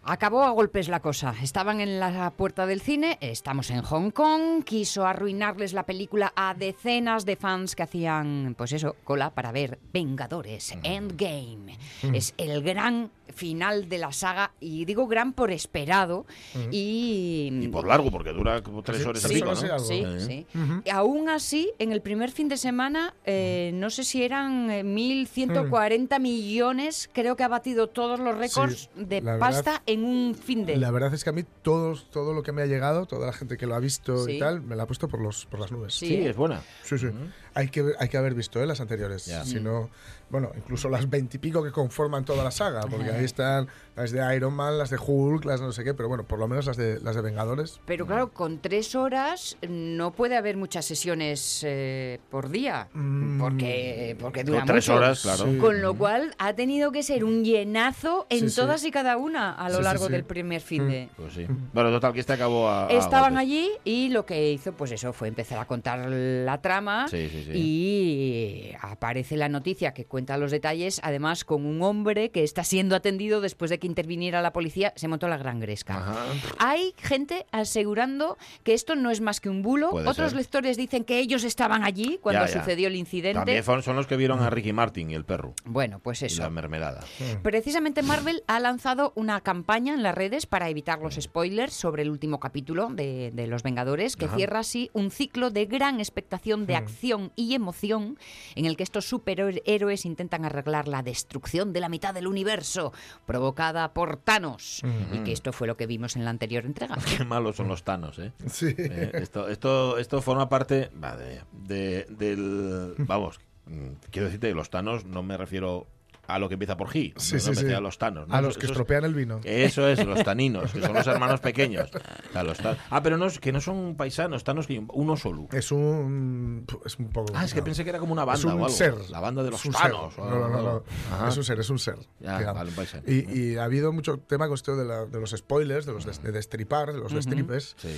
Acabó 0.08 0.44
a 0.44 0.50
golpes 0.50 0.88
la 0.88 1.00
cosa. 1.00 1.34
Estaban 1.42 1.80
en 1.80 1.98
la 1.98 2.30
puerta 2.30 2.64
del 2.64 2.80
cine, 2.80 3.18
estamos 3.20 3.70
en 3.70 3.82
Hong 3.82 4.10
Kong, 4.10 4.62
quiso 4.62 5.04
arruinarles 5.04 5.72
la 5.72 5.84
película 5.84 6.32
a 6.36 6.54
decenas 6.54 7.24
de 7.24 7.34
fans 7.34 7.74
que 7.74 7.82
hacían, 7.82 8.54
pues 8.56 8.72
eso, 8.72 8.94
cola 9.02 9.34
para 9.34 9.50
ver 9.50 9.80
Vengadores 9.92 10.76
Endgame. 10.84 11.76
Mm. 12.04 12.14
Es 12.14 12.34
el 12.38 12.62
gran 12.62 13.10
final 13.34 13.88
de 13.88 13.98
la 13.98 14.12
saga, 14.12 14.52
y 14.60 14.84
digo 14.84 15.06
gran 15.06 15.32
por 15.32 15.50
esperado, 15.50 16.26
y... 16.70 17.50
Y 17.62 17.68
por 17.68 17.86
largo, 17.86 18.10
porque 18.10 18.32
dura 18.32 18.62
como 18.62 18.82
tres 18.82 19.02
Sí, 19.02 19.08
horas 19.08 19.22
sí, 19.22 19.28
y 19.32 19.34
pico, 19.34 19.46
¿no? 19.50 19.56
sí. 19.78 20.04
Sí, 20.20 20.46
Eh. 20.54 20.82
Y 20.84 20.90
Aún 20.90 21.28
así, 21.28 21.70
en 21.78 21.92
el 21.92 22.00
primer 22.02 22.30
fin 22.30 22.48
de 22.48 22.56
semana, 22.56 23.14
eh, 23.24 23.70
no 23.74 23.90
sé 23.90 24.04
si 24.04 24.22
eran 24.22 24.70
eh, 24.70 24.82
1.140 24.84 26.18
millones, 26.20 27.08
creo 27.12 27.36
que 27.36 27.44
ha 27.44 27.48
batido 27.48 27.88
todos 27.88 28.18
los 28.20 28.36
récords 28.36 28.88
Sí, 28.94 29.04
de 29.04 29.20
la 29.20 29.32
verdad- 29.32 29.46
pasta 29.48 29.82
en 29.86 30.04
un 30.04 30.34
fin 30.34 30.64
de... 30.66 30.76
La 30.76 30.90
verdad 30.90 31.12
es 31.14 31.24
que 31.24 31.30
a 31.30 31.32
mí 31.32 31.44
todos, 31.62 32.10
todo 32.10 32.32
lo 32.32 32.42
que 32.42 32.52
me 32.52 32.62
ha 32.62 32.66
llegado, 32.66 33.06
toda 33.06 33.26
la 33.26 33.32
gente 33.32 33.56
que 33.56 33.66
lo 33.66 33.74
ha 33.74 33.80
visto 33.80 34.24
Sí. 34.24 34.32
y 34.32 34.38
tal, 34.38 34.60
me 34.62 34.76
la 34.76 34.84
ha 34.84 34.86
puesto 34.86 35.08
por, 35.08 35.20
los, 35.20 35.46
por 35.46 35.60
las 35.60 35.70
nubes. 35.72 35.94
Sí, 35.94 36.06
Sí, 36.08 36.14
¿eh? 36.16 36.30
es 36.30 36.36
buena. 36.36 36.62
Sí, 36.84 36.98
sí. 36.98 37.08
Hay, 37.56 37.68
que, 37.68 37.92
hay 37.98 38.08
que 38.08 38.16
haber 38.16 38.34
visto 38.34 38.62
¿eh? 38.62 38.66
las 38.66 38.80
anteriores. 38.80 39.26
Ya. 39.26 39.44
Si 39.44 39.58
no, 39.60 39.88
bueno, 40.30 40.50
incluso 40.56 40.88
las 40.88 41.08
veintipico 41.08 41.62
que 41.64 41.72
conforman 41.72 42.24
toda 42.24 42.44
la 42.44 42.50
saga, 42.50 42.82
porque 42.82 43.10
ahí 43.10 43.24
están 43.24 43.66
las 43.96 44.10
de 44.10 44.36
Iron 44.36 44.52
Man, 44.54 44.76
las 44.76 44.90
de 44.90 44.98
Hulk, 44.98 45.44
las 45.46 45.60
no 45.62 45.72
sé 45.72 45.82
qué, 45.82 45.94
pero 45.94 46.08
bueno, 46.08 46.24
por 46.24 46.38
lo 46.38 46.48
menos 46.48 46.66
las 46.66 46.76
de, 46.76 47.00
las 47.00 47.16
de 47.16 47.22
Vengadores. 47.22 47.80
Pero 47.86 48.06
claro, 48.06 48.30
con 48.32 48.58
tres 48.60 48.94
horas 48.94 49.56
no 49.68 50.12
puede 50.12 50.36
haber 50.36 50.56
muchas 50.56 50.84
sesiones 50.84 51.62
eh, 51.66 52.20
por 52.30 52.50
día, 52.50 52.88
Mm. 52.92 53.38
porque, 53.40 54.16
porque 54.20 54.44
dura 54.44 54.58
Con 54.60 54.66
tres 54.68 54.88
mucho. 54.88 54.96
horas, 54.98 55.22
claro. 55.22 55.44
Sí. 55.50 55.56
Con 55.58 55.80
lo 55.80 55.94
cual 55.96 56.34
ha 56.38 56.52
tenido 56.54 56.92
que 56.92 57.02
ser 57.02 57.24
un 57.24 57.42
llenazo 57.44 58.26
en 58.28 58.40
Sí, 58.40 58.48
sí. 58.50 58.56
todas 58.56 58.84
y 58.84 58.90
cada 58.90 59.16
una 59.16 59.52
a 59.54 59.68
lo 59.68 59.76
Sí, 59.76 59.78
sí, 59.78 59.84
largo 59.84 60.06
sí. 60.06 60.12
del 60.12 60.24
primer 60.24 60.60
fin 60.60 60.88
de... 60.88 61.08
Pues 61.16 61.32
sí. 61.34 61.46
Bueno, 61.72 61.90
total, 61.90 62.12
que 62.12 62.20
este 62.20 62.32
acabó 62.34 62.68
a. 62.68 62.86
a 62.88 62.90
Estaban 62.92 63.34
golpes. 63.34 63.38
allí 63.48 63.70
y 63.84 64.08
lo 64.10 64.26
que 64.26 64.52
hizo, 64.52 64.72
pues 64.72 64.90
eso, 64.92 65.12
fue 65.12 65.28
empezar 65.28 65.58
a 65.58 65.64
contar 65.66 66.00
la 66.10 66.60
trama 66.60 67.06
Sí, 67.08 67.28
sí, 67.30 67.44
sí. 67.52 68.70
y 68.70 68.72
aparece 68.80 69.36
la 69.36 69.48
noticia 69.48 69.92
que 69.94 70.04
cuenta 70.04 70.36
los 70.36 70.50
detalles, 70.50 71.00
además 71.02 71.44
con 71.44 71.64
un 71.66 71.82
hombre 71.82 72.30
que 72.30 72.42
está 72.44 72.64
siendo 72.64 72.96
atendido 72.96 73.40
después 73.40 73.70
de 73.70 73.78
que 73.78 73.86
interviniera 73.86 74.42
la 74.42 74.52
policía, 74.52 74.92
se 74.96 75.08
montó 75.08 75.28
la 75.28 75.36
gran 75.36 75.60
gresca. 75.60 75.96
Ajá. 75.98 76.24
Hay 76.58 76.94
gente 76.98 77.46
asegurando 77.52 78.36
que 78.62 78.74
esto 78.74 78.94
no 78.94 79.10
es 79.10 79.20
más 79.20 79.40
que 79.40 79.48
un 79.48 79.62
bulo. 79.62 79.90
Puede 79.90 80.08
Otros 80.08 80.30
ser. 80.30 80.38
lectores 80.38 80.76
dicen 80.76 81.04
que 81.04 81.18
ellos 81.18 81.44
estaban 81.44 81.84
allí 81.84 82.18
cuando 82.20 82.42
Ya, 82.46 82.52
ya. 82.52 82.60
sucedió 82.60 82.88
el 82.88 82.96
incidente. 82.96 83.38
También 83.38 83.62
son 83.82 83.96
los 83.96 84.06
que 84.06 84.16
vieron 84.16 84.40
a 84.40 84.50
Ricky 84.50 84.72
Martin 84.72 85.10
y 85.10 85.14
el 85.14 85.24
perro. 85.24 85.54
Bueno, 85.64 85.98
pues 86.00 86.22
Y 86.22 86.26
eso. 86.26 86.42
la 86.42 86.50
mermelada. 86.50 87.04
Precisamente 87.42 88.02
Marvel 88.02 88.42
ha 88.46 88.60
lanzado 88.60 89.12
una 89.16 89.40
campaña 89.40 89.94
en 89.94 90.02
las 90.02 90.14
redes 90.14 90.46
para 90.46 90.68
evitar 90.68 91.00
los 91.00 91.14
spoilers 91.16 91.72
sobre 91.72 92.02
el 92.02 92.10
último 92.10 92.40
capítulo 92.40 92.88
de, 92.90 93.30
de 93.32 93.46
Los 93.46 93.62
Vengadores, 93.62 94.16
que 94.16 94.26
Ajá. 94.26 94.36
cierra 94.36 94.58
así 94.60 94.90
un 94.92 95.10
ciclo 95.10 95.50
de 95.50 95.66
gran 95.66 96.00
expectación 96.00 96.66
de 96.66 96.76
acción 96.76 97.32
y 97.36 97.54
emoción 97.54 98.18
en 98.54 98.64
el 98.64 98.76
que 98.76 98.82
estos 98.82 99.06
superhéroes 99.06 100.04
intentan 100.04 100.44
arreglar 100.44 100.88
la 100.88 101.02
destrucción 101.02 101.72
de 101.72 101.80
la 101.80 101.88
mitad 101.88 102.14
del 102.14 102.26
universo 102.26 102.92
provocada 103.26 103.92
por 103.94 104.16
Thanos. 104.16 104.82
Y 105.12 105.18
que 105.20 105.32
esto 105.32 105.52
fue 105.52 105.66
lo 105.66 105.76
que 105.76 105.86
vimos 105.86 106.16
en 106.16 106.24
la 106.24 106.30
anterior 106.30 106.64
entrega. 106.64 106.96
Qué 107.16 107.24
malos 107.24 107.56
son 107.56 107.68
los 107.68 107.84
tanos, 107.84 108.18
¿eh? 108.18 108.32
Sí. 108.46 108.74
Eh, 108.76 109.10
esto, 109.14 109.48
esto, 109.48 109.98
esto 109.98 110.22
forma 110.22 110.48
parte 110.48 110.90
madre, 110.94 111.42
de, 111.52 112.06
del... 112.08 112.94
Vamos, 112.98 113.38
mm, 113.66 113.88
quiero 114.10 114.26
decirte 114.26 114.48
que 114.48 114.54
los 114.54 114.70
tanos 114.70 115.04
no 115.04 115.22
me 115.22 115.36
refiero 115.36 115.86
a 116.26 116.38
lo 116.38 116.48
que 116.48 116.54
empieza 116.54 116.76
por 116.76 116.88
G, 116.88 117.12
Sí, 117.16 117.38
sí, 117.40 117.72
a 117.72 117.80
los 117.80 117.98
tanos. 117.98 118.28
¿no? 118.28 118.34
A 118.34 118.40
los 118.40 118.54
que 118.58 118.66
eso 118.66 118.72
es- 118.72 118.78
estropean 118.78 119.04
el 119.04 119.14
vino. 119.14 119.40
Eso 119.44 119.86
es, 119.88 120.04
los 120.04 120.22
taninos, 120.24 120.72
que 120.72 120.80
son 120.82 120.94
los 120.94 121.06
hermanos 121.06 121.40
pequeños. 121.40 121.90
O 121.94 122.32
sea, 122.32 122.42
los 122.42 122.58
Ah, 122.90 123.02
pero 123.02 123.16
no, 123.16 123.26
es- 123.26 123.38
que 123.38 123.52
no 123.52 123.60
son 123.60 123.96
paisanos, 123.96 124.42
tanos 124.44 124.66
que 124.66 124.84
uno 124.92 125.16
solo. 125.16 125.48
Es 125.52 125.70
un. 125.72 126.66
Es 126.84 126.98
un 126.98 127.08
poco. 127.10 127.32
Ah, 127.36 127.44
es 127.44 127.52
que 127.54 127.60
no. 127.60 127.64
pensé 127.66 127.84
que 127.84 127.90
era 127.90 127.98
como 127.98 128.12
una 128.12 128.24
banda 128.24 128.38
Es 128.40 128.44
o 128.44 128.48
un 128.48 128.54
algo. 128.54 128.68
ser. 128.68 128.94
La 129.10 129.20
banda 129.20 129.42
de 129.42 129.50
los 129.50 129.60
Es 129.60 129.66
un 129.66 129.72
tanos. 129.72 130.14
ser. 130.14 130.24
o 130.24 130.30
No, 130.30 130.38
no, 130.40 130.48
no, 130.48 130.62
no. 130.62 130.82
Ajá. 131.12 131.28
Es 131.28 131.36
un 131.36 131.44
ser, 131.44 131.60
es 131.60 131.70
un 131.70 131.78
ser. 131.78 131.96
Ya, 132.20 132.52
vale, 132.52 132.70
un 132.70 132.76
paisano. 132.76 133.02
Y, 133.06 133.38
y 133.52 133.56
ha 133.56 133.64
habido 133.64 133.92
mucho 133.92 134.18
tema 134.18 134.46
con 134.46 134.54
esto 134.54 134.76
de, 134.76 134.84
la- 134.84 135.06
de 135.06 135.20
los 135.20 135.30
spoilers, 135.30 135.86
de 135.86 135.92
los 135.92 136.04
des- 136.04 136.22
de 136.22 136.32
destripar, 136.32 136.92
de 136.92 136.98
los 136.98 137.12
destripes. 137.12 137.74
Sí. 137.78 137.88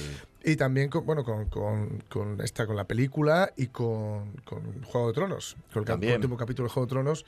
Y 0.44 0.56
también 0.56 0.88
con, 0.88 1.04
bueno, 1.04 1.24
con, 1.24 1.46
con, 1.46 2.02
con 2.08 2.40
esta, 2.40 2.66
con 2.66 2.76
la 2.76 2.84
película 2.84 3.52
y 3.56 3.66
con, 3.68 4.32
con 4.44 4.82
Juego 4.84 5.08
de 5.08 5.12
Tronos. 5.12 5.56
Con 5.72 5.84
el 6.02 6.14
último 6.14 6.36
capítulo 6.36 6.68
de 6.68 6.72
Juego 6.74 6.86
de 6.86 6.90
Tronos. 6.90 7.24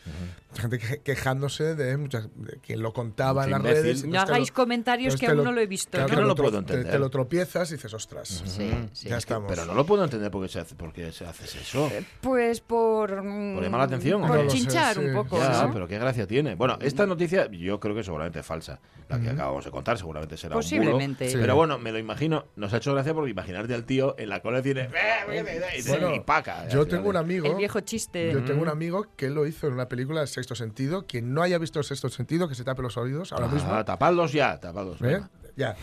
Gente 0.54 0.78
que- 0.78 0.89
quejándose 0.98 1.74
de, 1.74 1.96
muchas, 1.96 2.28
de 2.36 2.58
quien 2.60 2.82
lo 2.82 2.92
contaba 2.92 3.44
en 3.44 3.50
las 3.52 3.60
imbécil. 3.60 3.82
redes. 3.82 4.04
No 4.06 4.20
hagáis 4.20 4.48
lo- 4.48 4.54
comentarios 4.54 5.16
que 5.16 5.26
aún 5.26 5.44
no 5.44 5.52
lo 5.52 5.60
he 5.60 5.66
visto. 5.66 5.90
claro, 5.92 6.08
Que 6.08 6.14
te 6.16 6.20
no 6.22 6.26
lo 6.28 6.34
puedo 6.34 6.50
te- 6.52 6.58
entender. 6.58 6.90
Te, 6.92 6.98
lo 6.98 7.10
tropiezas 7.10 7.70
y 7.70 7.74
dices, 7.74 7.92
ostras. 7.94 8.28
Sí, 8.44 8.70
sí. 8.92 9.08
Ya 9.08 9.16
estamos. 9.18 9.48
Pero 9.48 9.64
no 9.66 9.74
lo 9.74 9.84
puedo 9.86 10.04
entender 10.04 10.30
por 10.30 10.42
qué 10.42 10.48
se 10.48 10.60
hace, 10.60 10.74
por 10.74 10.92
qué 10.92 11.10
se 11.12 11.24
hace 11.26 11.44
eso. 11.58 11.90
Pues 12.20 12.60
por... 12.60 13.22
mm, 13.22 13.54
Por 13.54 13.62
llamar 13.64 13.80
la 13.80 13.84
atención. 13.86 14.20
Por 14.20 14.30
No 14.36 14.42
lo 14.44 14.50
sé, 14.50 14.56
chinchar 14.58 14.94
sí. 14.96 15.00
un 15.04 15.14
poco, 15.14 15.38
Ya, 15.38 15.66
¿no? 15.66 15.72
pero 15.72 15.86
qué 15.88 15.98
gracia 15.98 16.26
tiene. 16.26 16.54
Bueno, 16.54 16.78
esta 16.80 17.06
noticia 17.06 17.50
yo 17.50 17.80
creo 17.80 17.94
que 17.94 18.00
es 18.00 18.06
seguramente 18.06 18.42
falsa. 18.42 18.80
La 19.08 19.18
que 19.18 19.28
acabamos 19.30 19.64
de 19.64 19.72
contar 19.72 19.98
seguramente 19.98 20.36
será 20.36 20.54
un 20.56 20.60
bulo. 20.62 20.68
Posiblemente. 20.80 21.28
Sí. 21.30 21.36
Pero 21.40 21.56
bueno, 21.56 21.78
me 21.78 21.90
lo 21.90 21.98
imagino. 21.98 22.46
Nos 22.54 22.72
ha 22.72 22.76
hecho 22.76 22.92
gracia 22.94 23.12
porque 23.12 23.30
imaginarte 23.30 23.74
al 23.74 23.84
tío 23.84 24.14
en 24.18 24.28
la 24.28 24.40
cola 24.40 24.60
de 24.60 24.68
cine 24.70 24.88
"Eh, 25.28 25.74
y, 26.12 26.16
y 26.16 26.20
paca. 26.20 26.68
Yo 26.68 26.86
tengo 26.86 27.08
un 27.08 27.16
amigo. 27.16 27.46
El 27.46 27.56
viejo 27.56 27.80
chiste. 27.80 28.32
Yo 28.32 28.44
tengo 28.44 28.62
un 28.62 28.68
amigo 28.68 29.06
que 29.16 29.28
lo 29.30 29.46
hizo 29.46 29.66
en 29.66 29.72
una 29.74 29.88
película 29.88 30.20
de 30.20 30.26
Sexto 30.28 30.54
Sentido. 30.54 30.79
Quien 31.06 31.34
no 31.34 31.42
haya 31.42 31.58
visto 31.58 31.78
el 31.78 31.84
Sexto 31.84 32.08
Sentido, 32.08 32.48
que 32.48 32.54
se 32.54 32.64
tape 32.64 32.82
los 32.82 32.96
oídos 32.96 33.32
ahora 33.32 33.46
Ah, 33.50 33.54
mismo. 33.54 33.84
tapadlos 33.84 34.32
ya, 34.32 34.58
tapadlos. 34.58 35.00
¿eh? 35.02 35.20
Ya. 35.56 35.76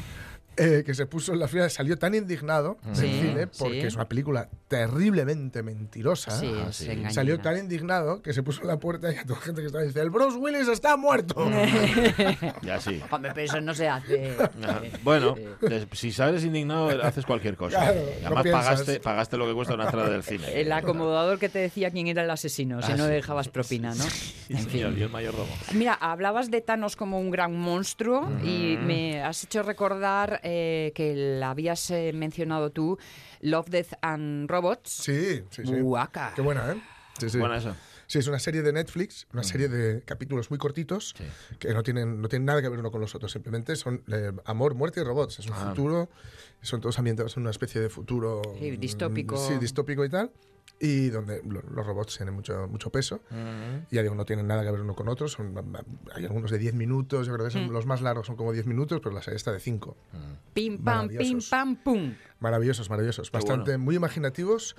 Eh, 0.58 0.84
que 0.86 0.94
se 0.96 1.06
puso 1.06 1.34
en 1.34 1.40
la 1.40 1.48
fila, 1.48 1.70
salió 1.70 1.98
tan 2.00 2.16
indignado 2.16 2.78
del 2.84 2.96
Sí, 2.96 3.20
cine 3.22 3.48
porque 3.48 3.82
sí. 3.82 3.88
es 3.88 3.96
una 3.96 4.08
película 4.10 4.50
terriblemente 4.68 5.62
mentirosa. 5.64 6.32
Sí, 6.32 6.52
Ah. 6.58 7.12
Salió 7.12 7.40
tan 7.40 7.58
indignado 7.58 8.22
que 8.24 8.34
se 8.34 8.42
puso 8.44 8.62
en 8.64 8.68
la 8.70 8.78
puerta 8.80 9.12
y 9.14 9.18
a 9.18 9.24
toda 9.24 9.40
la 9.40 9.46
gente 9.46 9.62
que 9.62 9.68
estaba 9.68 9.84
dice: 9.84 10.00
¡El 10.02 10.10
Bruce 10.10 10.38
Willis 10.38 10.68
está 10.68 10.98
muerto! 10.98 11.36
Ya 12.64 12.80
sí. 12.82 13.02
Hombre, 13.12 13.32
pero 13.34 13.46
eso 13.46 13.62
no 13.62 13.74
se 13.74 13.88
hace. 13.88 14.36
Ajá. 14.64 14.82
Bueno, 15.04 15.36
des- 15.62 15.88
si 15.94 16.12
sales 16.12 16.44
indignado, 16.44 16.90
haces 17.04 17.26
cualquier 17.26 17.56
cosa. 17.56 17.78
Claro, 17.80 18.00
y 18.20 18.24
no 18.24 18.38
además 18.40 18.64
pagaste, 18.66 19.00
pagaste 19.00 19.38
lo 19.38 19.46
que 19.48 19.54
cuesta 19.54 19.74
una 19.76 19.86
entrada 19.86 20.10
del 20.10 20.24
cine. 20.24 20.60
El 20.60 20.72
acomodador 20.72 21.40
que 21.40 21.50
te 21.50 21.60
decía 21.60 21.92
quién 21.92 22.08
era 22.08 22.24
el 22.24 22.30
asesino, 22.32 22.82
si 22.82 22.92
Ah, 22.92 22.96
no 22.98 23.06
sí. 23.06 23.12
dejabas 23.12 23.48
propina, 23.50 23.94
¿no? 23.96 24.04
Sí, 24.04 24.34
En 24.50 24.70
señor, 24.70 24.92
fin. 24.94 25.00
y 25.00 25.04
el 25.04 25.10
mayordomo. 25.10 25.52
Mira, 25.74 25.94
hablabas 25.94 26.50
de 26.52 26.62
Thanos 26.62 26.96
como 26.96 27.20
un 27.20 27.32
gran 27.32 27.56
monstruo 27.56 28.30
y 28.44 28.78
me 28.82 29.22
has 29.24 29.44
hecho 29.44 29.64
recordar 29.64 30.40
eh, 30.50 30.92
que 30.96 31.14
la 31.40 31.50
habías 31.52 31.92
eh, 31.92 32.12
mencionado 32.14 32.72
tú, 32.72 32.98
Love, 33.42 33.70
Death 33.70 33.94
and 34.02 34.50
Robots. 34.50 34.90
Sí, 34.90 35.44
sí, 35.50 35.64
sí. 35.66 35.74
Guaca. 35.82 36.32
Qué 36.36 36.42
buena, 36.42 36.72
¿eh? 36.72 36.82
Sí, 37.20 37.30
sí. 37.30 37.38
Buena 37.38 37.58
esa. 37.58 37.76
Sí, 38.10 38.20
es 38.20 38.28
una 38.28 38.40
serie 38.40 38.62
de 38.62 38.72
Netflix, 38.72 39.28
una 39.34 39.44
serie 39.44 39.68
de 39.68 40.02
capítulos 40.04 40.50
muy 40.50 40.58
cortitos 40.58 41.14
Sí. 41.18 41.26
que 41.60 41.74
no 41.74 41.84
tienen, 41.84 42.22
no 42.22 42.30
tienen 42.30 42.46
nada 42.46 42.62
que 42.62 42.70
ver 42.70 42.80
uno 42.80 42.90
con 42.90 43.02
los 43.02 43.14
otros, 43.16 43.34
simplemente 43.34 43.76
son 43.76 44.02
eh, 44.10 44.32
amor, 44.46 44.76
muerte 44.76 45.02
y 45.02 45.04
robots. 45.04 45.40
Es 45.40 45.48
un 45.48 45.54
Ah. 45.54 45.70
futuro, 45.70 46.10
son 46.62 46.80
todos 46.80 46.98
ambientados 47.00 47.36
en 47.36 47.42
una 47.42 47.50
especie 47.52 47.82
de 47.82 47.90
futuro 47.90 48.42
Sí, 48.60 48.78
distópico. 48.78 49.36
Sí, 49.36 49.56
distópico 49.60 50.06
y 50.06 50.10
tal. 50.10 50.32
Y 50.80 51.10
donde 51.10 51.42
lo- 51.44 51.62
los 51.62 51.86
robots 51.86 52.18
tienen 52.18 52.36
mucho, 52.36 52.68
mucho 52.68 52.90
peso. 52.92 53.22
Y 53.90 53.96
ya 53.96 54.02
digo, 54.04 54.16
no 54.16 54.26
tienen 54.26 54.48
nada 54.48 54.64
que 54.64 54.72
ver 54.72 54.82
uno 54.82 54.96
con 54.96 55.08
otros. 55.08 55.32
Son, 55.32 55.54
hay 56.14 56.26
algunos 56.26 56.52
de 56.52 56.58
10 56.58 56.74
minutos, 56.74 57.28
yo 57.28 57.34
creo 57.34 57.46
que 57.46 57.52
son, 57.52 57.68
Mm. 57.68 57.72
los 57.72 57.86
más 57.86 58.02
largos 58.02 58.28
son 58.28 58.36
como 58.36 58.52
10 58.54 58.66
minutos, 58.68 59.00
pero 59.04 59.14
la 59.16 59.22
serie 59.22 59.38
está 59.38 59.52
de 59.52 59.60
5. 59.60 59.98
Pim, 60.54 60.84
pam, 60.84 61.08
pim, 61.10 61.40
pam, 61.50 61.76
pum. 61.78 62.14
Maravillosos, 62.40 62.90
maravillosos. 62.90 63.32
Qué 63.32 63.38
Bastante, 63.38 63.72
bueno. 63.72 63.84
muy 63.84 63.96
imaginativos. 63.96 64.76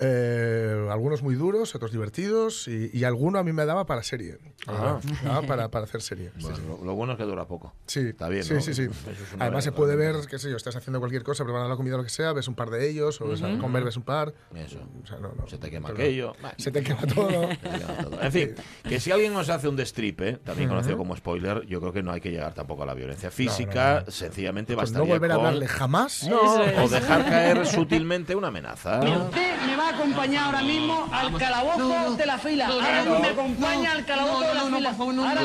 eh, 0.00 0.88
algunos 0.90 1.22
muy 1.22 1.34
duros, 1.34 1.74
otros 1.74 1.92
divertidos. 1.92 2.66
Y, 2.68 2.90
y 2.92 3.04
alguno 3.04 3.38
a 3.38 3.44
mí 3.44 3.52
me 3.52 3.64
daba 3.66 3.86
para 3.86 4.02
serie. 4.02 4.38
Ah. 4.66 4.98
Para, 5.46 5.70
para 5.70 5.84
hacer 5.84 6.00
serie. 6.02 6.30
Sí, 6.36 6.42
Bueno, 6.42 6.56
sí. 6.56 6.62
lo, 6.66 6.84
lo 6.84 6.94
bueno 6.94 7.12
es 7.12 7.18
que 7.18 7.24
dura 7.24 7.46
poco. 7.46 7.72
Sí, 7.86 8.00
Está 8.00 8.28
bien, 8.28 8.42
sí, 8.44 8.54
¿no? 8.54 8.60
sí, 8.60 8.74
sí. 8.74 8.82
Es 8.82 8.90
Además 9.38 9.64
se 9.64 9.72
puede 9.72 9.96
ver, 9.96 10.16
qué 10.28 10.38
sé 10.38 10.50
yo, 10.50 10.56
estás 10.56 10.74
haciendo 10.76 10.98
cualquier 10.98 11.22
cosa, 11.22 11.44
preparando 11.44 11.68
la 11.70 11.76
comida 11.76 11.94
o 11.94 11.98
lo 11.98 12.04
que 12.04 12.10
sea, 12.10 12.32
ves 12.32 12.48
un 12.48 12.54
par 12.54 12.70
de 12.70 12.88
ellos, 12.88 13.20
o 13.20 13.28
ves 13.28 13.42
a 13.42 13.58
comer, 13.58 13.84
ves 13.84 13.96
un 13.96 14.02
par. 14.02 14.32
Eso. 14.54 14.78
O 15.02 15.06
sea, 15.06 15.18
no, 15.18 15.32
no, 15.34 15.46
Se 15.46 15.58
te 15.58 15.70
quema 15.70 15.90
aquello. 15.90 16.34
Se 16.56 16.70
te 16.70 16.82
quema 16.82 17.02
todo. 17.02 17.48
Se 17.50 17.56
te 17.56 17.70
quema 17.78 17.94
todo. 18.02 18.22
En 18.22 18.32
fin, 18.32 18.54
que 18.88 18.98
si 19.00 19.10
alguien 19.12 19.32
nos 19.32 19.48
hace 19.50 19.68
un 19.68 19.76
destripe, 19.76 20.38
también 20.38 20.68
conocido 20.68 20.96
como 20.96 21.14
spoiler, 21.16 21.66
yo 21.66 21.80
creo 21.80 21.92
que 21.92 22.02
no 22.02 22.12
hay 22.12 22.20
que 22.20 22.30
llegar 22.30 22.54
tampoco 22.54 22.82
a 22.82 22.86
la 22.86 22.94
violencia 22.94 23.30
física, 23.30 24.00
no, 24.00 24.06
no. 24.06 24.10
sencillamente 24.12 24.74
Pues 24.74 24.90
bastaría 24.90 25.06
no 25.08 25.14
volver 25.14 25.30
a 25.30 25.34
hablarle 25.34 25.68
jamás. 25.68 26.26
No, 26.28 26.88
dejar 26.94 27.24
caer 27.24 27.66
sutilmente 27.66 28.34
una 28.34 28.48
amenaza. 28.48 29.00
Usted 29.00 29.60
me 29.66 29.76
va 29.76 29.88
a 29.88 29.90
acompañar 29.90 30.44
ahora 30.46 30.62
mismo 30.62 31.08
al 31.12 31.36
calabozo 31.36 32.16
de 32.16 32.26
la 32.26 32.38
fila. 32.38 32.66
Ahora 32.66 33.02
mismo 33.02 33.18
me 33.18 33.28
acompaña 33.28 33.92
al 33.92 34.04
calabozo 34.04 34.46
de 34.46 34.54
la 34.54 34.94
fila. 34.94 34.94
Ahora 35.28 35.40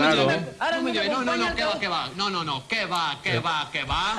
ahora 0.60 0.78
No 0.78 0.84
me 0.84 0.92
mismo 0.92 1.04
no, 1.10 1.24
no, 1.24 1.38
no, 1.38 1.56
que 1.56 1.66
va, 1.66 1.80
que 1.80 1.88
va. 1.88 2.10
No, 2.16 2.30
no, 2.30 2.44
no, 2.44 2.68
que 2.68 2.86
va, 2.86 3.18
que 3.24 3.40
va, 3.40 3.70
que 3.72 3.84
va. 3.84 4.16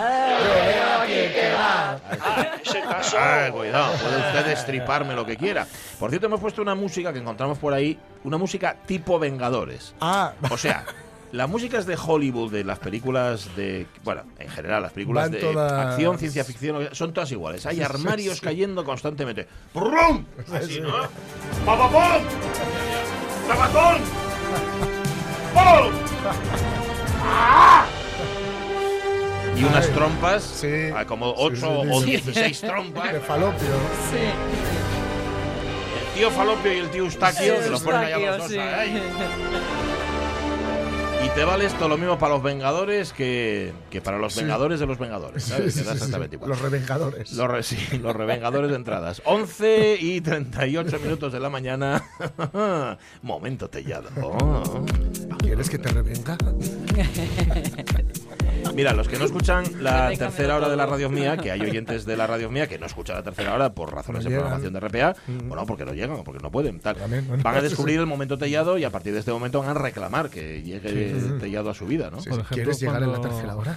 Ah, 3.19 3.49
cuidado, 3.53 3.93
puede 3.99 4.17
usted 4.19 4.47
destriparme 4.47 5.15
lo 5.15 5.25
que 5.25 5.37
quiera. 5.37 5.67
Por 5.99 6.11
cierto, 6.11 6.27
hemos 6.27 6.41
puesto 6.41 6.63
una 6.63 6.75
música 6.75 7.13
que 7.13 7.19
encontramos 7.19 7.59
por 7.59 7.73
ahí, 7.73 7.99
una 8.25 8.39
música 8.39 8.77
tipo 8.87 9.19
Vengadores. 9.19 9.95
Ah, 10.01 10.33
O 10.51 10.57
sea, 10.57 10.85
las 11.33 11.49
músicas 11.49 11.87
de 11.87 11.97
Hollywood, 11.97 12.51
de 12.53 12.65
las 12.65 12.79
películas 12.79 13.55
de. 13.57 13.87
Bueno, 14.03 14.23
en 14.39 14.49
general, 14.49 14.83
las 14.83 14.93
películas 14.93 15.25
Van 15.25 15.33
de 15.33 15.39
todas- 15.41 15.73
acción, 15.87 16.19
ciencia 16.19 16.45
ficción, 16.45 16.89
son 16.93 17.13
todas 17.13 17.31
iguales. 17.33 17.65
Hay 17.67 17.77
Sí, 17.77 17.81
sí, 17.81 17.85
armarios 17.85 18.37
sí. 18.39 18.45
cayendo 18.45 18.85
constantemente. 18.85 19.47
¡Prum! 19.73 20.25
Así, 20.53 20.75
sí. 20.75 20.81
¿no? 20.81 20.93
¡Papapón! 21.65 22.23
¡Tabatón! 23.49 23.97
¡Pum! 25.55 25.93
¡Ah! 27.25 27.87
Y 29.57 29.65
unas 29.65 29.87
Ay, 29.89 29.93
trompas, 29.95 30.43
sí. 30.43 30.69
ah, 30.97 31.05
como 31.05 31.29
Sí, 31.31 31.35
8 31.39 31.57
sí, 31.57 31.89
o 31.91 32.01
sí. 32.01 32.07
16 32.07 32.61
trompas. 32.63 33.13
de 33.13 33.21
falopio. 33.21 33.69
El 36.13 36.15
tío 36.27 36.31
Falopio 36.31 36.73
y 36.73 36.79
el 36.79 36.91
tío 36.91 37.05
Eustaquio, 37.05 37.57
Sí, 37.57 37.63
que 37.65 37.71
los 37.71 37.83
ponen 37.83 38.01
allá 38.05 38.19
los 38.19 38.39
dos. 38.39 38.51
Y 41.25 41.29
te 41.35 41.45
vale 41.45 41.67
esto 41.67 41.87
lo 41.89 41.97
mismo 41.99 42.19
para 42.19 42.35
los 42.35 42.43
Vengadores 42.43 43.13
que, 43.13 43.73
que 43.91 44.01
para 44.01 44.19
los 44.19 44.33
Sí. 44.35 44.41
Vengadores 44.41 44.81
de 44.81 44.87
los 44.87 44.99
Vengadores. 44.99 45.45
¿sabes? 45.45 45.75
sí, 45.75 45.81
sí, 45.85 45.87
igual. 46.33 46.49
Los 46.51 46.61
revengadores. 46.61 47.33
Los, 47.33 47.49
re- 47.49 47.63
sí, 47.63 47.77
los 47.99 48.15
revengadores 48.17 48.71
de 48.71 48.77
entradas. 48.77 49.21
11 49.27 49.97
y 50.01 50.21
38 50.21 50.99
minutos 51.01 51.33
de 51.33 51.41
la 51.41 51.51
mañana. 51.51 52.03
Momento 53.23 53.69
tellado. 53.69 54.09
Oh. 54.23 54.85
¿Quieres 55.39 55.69
que 55.69 55.79
te 55.79 55.89
revenga? 55.91 56.37
Mira, 58.75 58.93
los 58.95 59.09
que 59.09 59.19
no 59.19 59.25
escuchan 59.25 59.65
la 59.83 60.11
tercera 60.17 60.57
hora 60.57 60.69
de 60.69 60.77
la 60.77 60.87
radio 60.87 61.11
mía, 61.11 61.37
que 61.43 61.51
hay 61.51 61.61
oyentes 61.61 62.05
de 62.05 62.17
la 62.17 62.27
radio 62.27 62.51
mía 62.51 62.67
que 62.67 62.79
no 62.79 62.87
escuchan 62.87 63.17
la 63.17 63.23
tercera 63.23 63.55
hora 63.55 63.73
por 63.75 63.93
razones 63.93 64.25
No 64.25 64.31
de 64.31 64.37
programación 64.37 64.73
de 64.73 64.81
RPA, 64.81 65.15
Mm. 65.27 65.49
bueno, 65.49 65.67
porque 65.67 65.85
no 65.85 65.93
llegan, 65.93 66.17
o 66.19 66.25
porque 66.25 66.41
no 66.43 66.51
pueden, 66.51 66.81
tal. 66.81 66.97
También, 66.97 67.27
bueno, 67.27 67.43
Van 67.43 67.55
a 67.57 67.59
sí, 67.61 67.65
descubrir 67.65 67.97
sí. 67.97 68.01
el 68.01 68.07
momento 68.07 68.39
tellado 68.39 68.79
y 68.79 68.85
a 68.85 68.91
partir 68.91 69.13
de 69.13 69.19
este 69.21 69.31
momento 69.33 69.61
van 69.61 69.71
a 69.71 69.75
reclamar 69.75 70.31
que 70.31 70.63
llegue 70.63 71.15
tellado 71.41 71.71
a 71.71 71.75
su 71.75 71.87
vida, 71.87 72.11
¿no? 72.11 72.21
Sí, 72.21 72.31
Por 72.31 72.39
sí. 72.39 72.43
ejemplo, 72.43 72.55
¿Quieres 72.55 72.81
llegar 72.81 73.03
en 73.03 73.13
la 73.13 73.21
tercera 73.21 73.57
hora? 73.57 73.77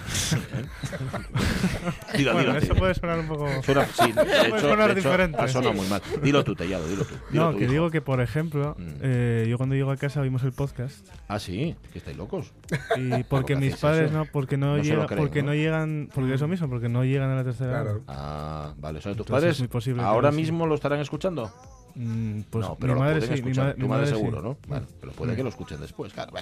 Dilo, 2.16 2.32
Bueno, 2.32 2.48
dilo, 2.48 2.58
eso 2.58 2.66
dilo. 2.68 2.74
puede 2.76 2.94
sonar 2.94 3.18
un 3.18 3.26
poco... 3.28 3.48
Suena- 3.62 3.86
sí, 3.86 4.12
de 4.12 4.24
Puede 4.50 4.60
sonar 4.60 4.94
de 4.94 5.00
hecho, 5.00 5.08
diferente. 5.08 5.38
ha 5.40 5.48
sonado 5.48 5.72
muy 5.74 5.86
mal. 5.88 6.00
Dilo 6.22 6.44
tú, 6.44 6.54
Tellado, 6.54 6.86
dilo 6.88 7.04
tú. 7.04 7.14
Dilo 7.30 7.44
No, 7.44 7.50
tú, 7.52 7.58
que 7.58 7.64
hijo. 7.64 7.72
digo 7.72 7.90
que, 7.90 8.00
por 8.00 8.20
ejemplo, 8.20 8.74
Mm. 8.78 8.88
eh, 9.02 9.46
yo 9.48 9.56
cuando 9.56 9.74
llego 9.74 9.90
a 9.90 9.96
casa 9.96 10.20
oímos 10.20 10.42
el 10.44 10.52
podcast 10.52 11.06
Ah, 11.28 11.38
sí, 11.38 11.74
que 11.92 11.98
estáis 11.98 12.16
locos. 12.16 12.52
y 12.96 13.22
porque 13.24 13.56
mis 13.56 13.76
padres 13.76 14.10
eso? 14.10 14.18
no, 14.18 14.24
porque 14.26 14.56
no, 14.56 14.76
Lo 14.88 14.94
llega, 14.94 15.06
creen, 15.06 15.22
porque 15.22 15.42
¿no? 15.42 15.46
no 15.48 15.54
llegan, 15.54 16.08
porque 16.14 16.34
eso 16.34 16.48
mismo, 16.48 16.68
porque 16.68 16.88
no 16.88 17.04
llegan 17.04 17.30
a 17.30 17.36
la 17.36 17.44
tercera 17.44 17.70
Claro. 17.82 17.90
hora. 17.92 18.02
Ah, 18.08 18.74
vale. 18.78 18.98
O 18.98 19.02
sea, 19.02 19.12
tus 19.12 19.20
Entonces 19.20 19.32
padres 19.42 19.54
es 19.56 19.60
muy 19.60 19.68
posible 19.68 20.02
ahora 20.02 20.30
sí. 20.30 20.36
mismo 20.36 20.66
lo 20.66 20.74
estarán 20.74 21.00
escuchando. 21.00 21.50
Mm, 21.96 22.40
pues 22.50 22.66
no, 22.66 22.74
pero 22.74 22.94
mi 22.94 22.98
lo 22.98 23.04
madre 23.04 23.20
pueden 23.20 23.36
sí, 23.36 23.42
mi, 23.44 23.52
ma- 23.52 23.72
tu 23.72 23.82
mi 23.82 23.86
madre, 23.86 24.02
madre 24.02 24.06
seguro, 24.16 24.38
sí. 24.38 24.42
¿no? 24.44 24.56
Vale, 24.66 24.86
pero 25.00 25.12
puede 25.12 25.32
Mm. 25.32 25.36
que 25.36 25.42
lo 25.44 25.48
escuchen 25.50 25.80
después, 25.80 26.12
claro. 26.12 26.32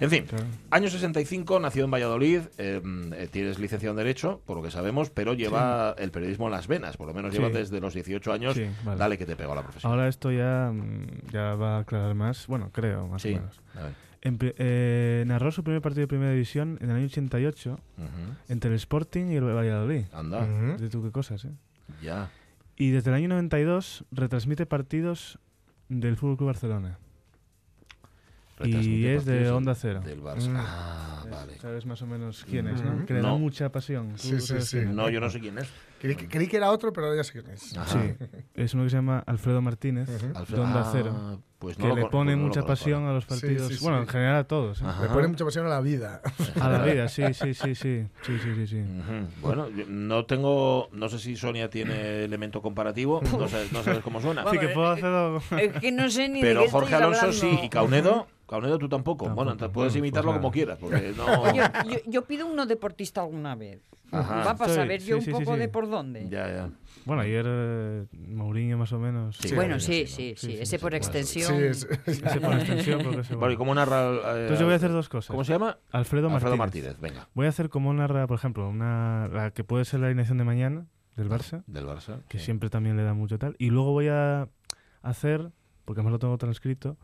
En 0.00 0.10
fin, 0.10 0.24
Claro. 0.26 0.44
año 0.70 0.90
65, 0.90 1.58
nació 1.60 1.86
en 1.86 1.90
Valladolid, 1.90 2.40
eh, 2.58 2.82
eh, 3.16 3.28
tienes 3.32 3.58
licenciado 3.58 3.92
en 3.92 3.96
Derecho, 3.96 4.42
por 4.44 4.58
lo 4.58 4.62
que 4.62 4.70
sabemos, 4.70 5.08
pero 5.08 5.32
lleva 5.32 5.94
el 5.96 6.10
periodismo 6.10 6.44
en 6.48 6.52
las 6.52 6.66
venas, 6.66 6.98
por 6.98 7.06
lo 7.06 7.14
menos 7.14 7.32
lleva 7.32 7.46
Sí. 7.48 7.54
desde 7.54 7.80
los 7.80 7.94
18 7.94 8.32
años. 8.34 8.52
Sí, 8.54 8.66
vale. 8.84 8.98
Dale 8.98 9.16
que 9.16 9.24
te 9.24 9.34
pegó 9.34 9.52
a 9.52 9.54
la 9.56 9.62
profesión. 9.62 9.90
Ahora 9.90 10.08
esto 10.08 10.30
ya, 10.30 10.70
mm, 10.74 11.30
ya 11.32 11.54
va 11.54 11.76
a 11.76 11.80
aclarar 11.80 12.14
más, 12.14 12.46
bueno, 12.46 12.68
creo, 12.70 13.06
más 13.08 13.22
sí, 13.22 13.32
o 13.32 13.36
menos. 13.36 13.60
a 13.76 13.82
ver. 13.84 14.07
En 14.20 14.36
eh, 14.40 15.22
narró 15.26 15.52
su 15.52 15.62
primer 15.62 15.80
partido 15.80 16.02
de 16.02 16.08
primera 16.08 16.32
división 16.32 16.76
en 16.80 16.90
el 16.90 16.96
año 16.96 17.06
88 17.06 17.70
Ujú. 17.98 18.08
entre 18.48 18.70
el 18.70 18.76
Sporting 18.76 19.26
y 19.26 19.36
el 19.36 19.44
Valladolid. 19.44 20.04
Anda. 20.12 20.44
De 20.76 20.88
tú 20.88 21.02
qué 21.02 21.12
cosas, 21.12 21.44
¿eh? 21.44 21.52
ya. 22.02 22.30
Y 22.76 22.90
desde 22.90 23.10
el 23.10 23.16
año 23.16 23.28
92 23.28 24.04
retransmite 24.12 24.66
partidos 24.66 25.38
del 25.88 26.16
Fútbol 26.16 26.36
Club 26.36 26.46
Barcelona. 26.48 26.98
Y 28.64 29.06
es 29.06 29.24
de 29.24 29.50
Onda 29.50 29.74
Cero. 29.76 30.00
Del 30.04 30.20
Barça. 30.20 30.48
Mm. 30.50 30.56
Ah, 30.56 31.22
Es- 31.24 31.30
vale. 31.30 31.58
Sabes 31.60 31.86
más 31.86 32.02
o 32.02 32.06
menos 32.08 32.44
quién 32.48 32.66
es, 32.66 32.82
¿no? 32.82 33.06
Que 33.06 33.14
le 33.14 33.20
da 33.22 33.32
mucha 33.34 33.70
pasión. 33.70 34.14
Sí, 34.18 34.40
sí, 34.40 34.60
sí. 34.62 34.80
No, 34.84 35.08
yo 35.08 35.20
no 35.20 35.30
sé 35.30 35.38
quién 35.38 35.58
es. 35.58 35.68
Creí, 36.00 36.14
que- 36.14 36.28
creí 36.28 36.46
que 36.46 36.56
era 36.56 36.70
otro, 36.70 36.92
pero 36.92 37.14
ya 37.14 37.24
sé 37.24 37.32
quién 37.32 37.48
es. 37.54 37.76
Ajá. 37.76 37.86
Sí, 38.00 38.14
es 38.54 38.74
uno 38.74 38.84
que 38.84 38.90
se 38.90 38.96
llama 38.96 39.22
Alfredo 39.26 39.60
Martínez, 39.60 40.08
Ujú. 40.08 40.38
Alfredo- 40.38 40.56
de 40.62 40.66
Onda 40.68 40.80
ah, 40.80 40.88
Cero. 40.92 41.40
Pues 41.58 41.76
no 41.76 41.88
que 41.92 42.00
le 42.02 42.06
pone 42.06 42.30
pues 42.32 42.38
no 42.38 42.44
mucha 42.46 42.62
pasión 42.64 43.00
ahora. 43.00 43.10
a 43.10 43.14
los 43.14 43.24
partidos. 43.26 43.66
sí, 43.66 43.74
sí. 43.78 43.82
Bueno, 43.82 43.98
en 44.02 44.06
general 44.06 44.36
a 44.36 44.44
todos. 44.44 44.80
¿eh? 44.80 44.84
Le 45.02 45.08
pone 45.08 45.26
mucha 45.26 45.44
pasión 45.44 45.66
a 45.66 45.68
la 45.68 45.80
vida. 45.80 46.20
A 46.60 46.68
la 46.68 46.84
vida, 46.84 47.08
sí, 47.08 47.24
sí, 47.34 47.52
sí, 47.52 47.74
sí. 47.74 48.06
Sí, 48.22 48.38
sí, 48.38 48.54
sí, 48.54 48.66
sí. 48.68 48.76
Ujú. 48.80 49.26
Bueno, 49.42 49.68
yo 49.70 49.84
no 49.88 50.24
tengo, 50.24 50.88
no 50.92 51.08
sé 51.08 51.18
si 51.18 51.34
Sonia 51.34 51.68
tiene 51.68 52.22
elemento 52.22 52.62
comparativo, 52.62 53.20
no 53.36 53.48
sabes, 53.48 53.72
no 53.72 53.82
sabes 53.82 54.04
cómo 54.04 54.20
suena. 54.20 54.48
Sí, 54.52 54.58
que 54.58 54.68
puedo 54.68 54.88
hacerlo. 54.90 55.42
Es 55.60 55.72
que 55.80 55.90
no 55.90 56.08
sé 56.10 56.28
ni 56.28 56.42
de 56.42 56.46
Pero 56.48 56.62
qué 56.62 56.70
Jorge 56.70 56.94
Alonso 56.94 57.32
sí, 57.32 57.58
y 57.64 57.68
Caunedo, 57.68 58.28
Caunedo 58.48 58.78
tú 58.78 58.88
tampoco. 58.88 59.24
Tampoco. 59.24 59.44
Bueno, 59.44 59.56
te 59.58 59.68
puedes 59.68 59.92
Bueno, 59.94 60.06
imitarlo 60.06 60.30
pues 60.30 60.38
como 60.40 60.52
quieras, 60.52 60.78
porque 60.80 61.12
no. 61.16 61.52
Yo, 61.56 61.64
yo- 61.90 61.98
yo 62.06 62.24
pido 62.24 62.46
uno 62.46 62.66
deportista 62.66 63.22
alguna 63.22 63.56
vez. 63.56 63.80
Ajá. 64.10 64.36
Va 64.44 64.56
para 64.56 64.70
Sí, 64.70 64.76
saber 64.76 65.00
yo 65.02 65.06
sí, 65.06 65.12
un 65.14 65.22
sí, 65.22 65.30
poco 65.32 65.54
sí. 65.54 65.58
de 65.58 65.68
por 65.68 65.87
dónde. 65.88 66.28
Ya, 66.28 66.48
ya. 66.48 66.70
Bueno, 67.04 67.22
ayer 67.22 67.44
eh, 67.48 68.06
Mourinho 68.12 68.76
más 68.78 68.92
o 68.92 68.98
menos. 68.98 69.36
Sí, 69.36 69.54
bueno, 69.54 69.74
¿no? 69.74 69.80
sí, 69.80 70.06
Sí, 70.06 70.06
sí, 70.06 70.30
¿no? 70.30 70.36
sí, 70.36 70.46
Sí, 70.46 70.52
sí, 70.56 70.62
ese 70.62 70.78
por 70.78 70.94
extensión. 70.94 71.54
Ese 71.64 71.86
por 72.40 72.54
extensión, 72.54 73.02
porque 73.02 73.20
ese, 73.20 73.34
Bueno, 73.34 73.38
bueno. 73.40 73.52
¿y 73.52 73.56
cómo 73.56 73.74
narra? 73.74 74.10
eh, 74.10 74.40
Entonces 74.42 74.58
yo 74.60 74.64
voy 74.66 74.74
a 74.74 74.76
hacer 74.76 74.90
dos 74.92 75.08
cosas. 75.08 75.30
¿Cómo 75.30 75.44
se 75.44 75.52
llama? 75.52 75.78
Alfredo, 75.90 76.28
Alfredo 76.28 76.56
Martínez. 76.56 76.88
Martínez, 76.96 77.00
venga. 77.00 77.28
Voy 77.34 77.46
a 77.46 77.48
hacer 77.48 77.68
como 77.70 77.92
narra, 77.94 78.26
por 78.26 78.36
ejemplo, 78.38 78.68
una 78.68 79.28
la 79.28 79.50
que 79.52 79.64
puede 79.64 79.84
ser 79.84 80.00
la 80.00 80.06
alineación 80.06 80.38
de 80.38 80.44
mañana 80.44 80.86
del 81.16 81.28
Barça, 81.28 81.64
Del 81.66 81.86
Barça. 81.86 82.22
que 82.28 82.38
sí. 82.38 82.44
siempre 82.46 82.70
también 82.70 82.96
le 82.96 83.02
da 83.02 83.14
mucho 83.14 83.38
tal. 83.38 83.56
Y 83.58 83.70
luego 83.70 83.92
voy 83.92 84.08
a 84.08 84.48
hacer, 85.02 85.50
porque 85.88 86.00
además 86.00 86.12
lo 86.12 86.18
tengo 86.18 86.36
transcrito, 86.36 86.98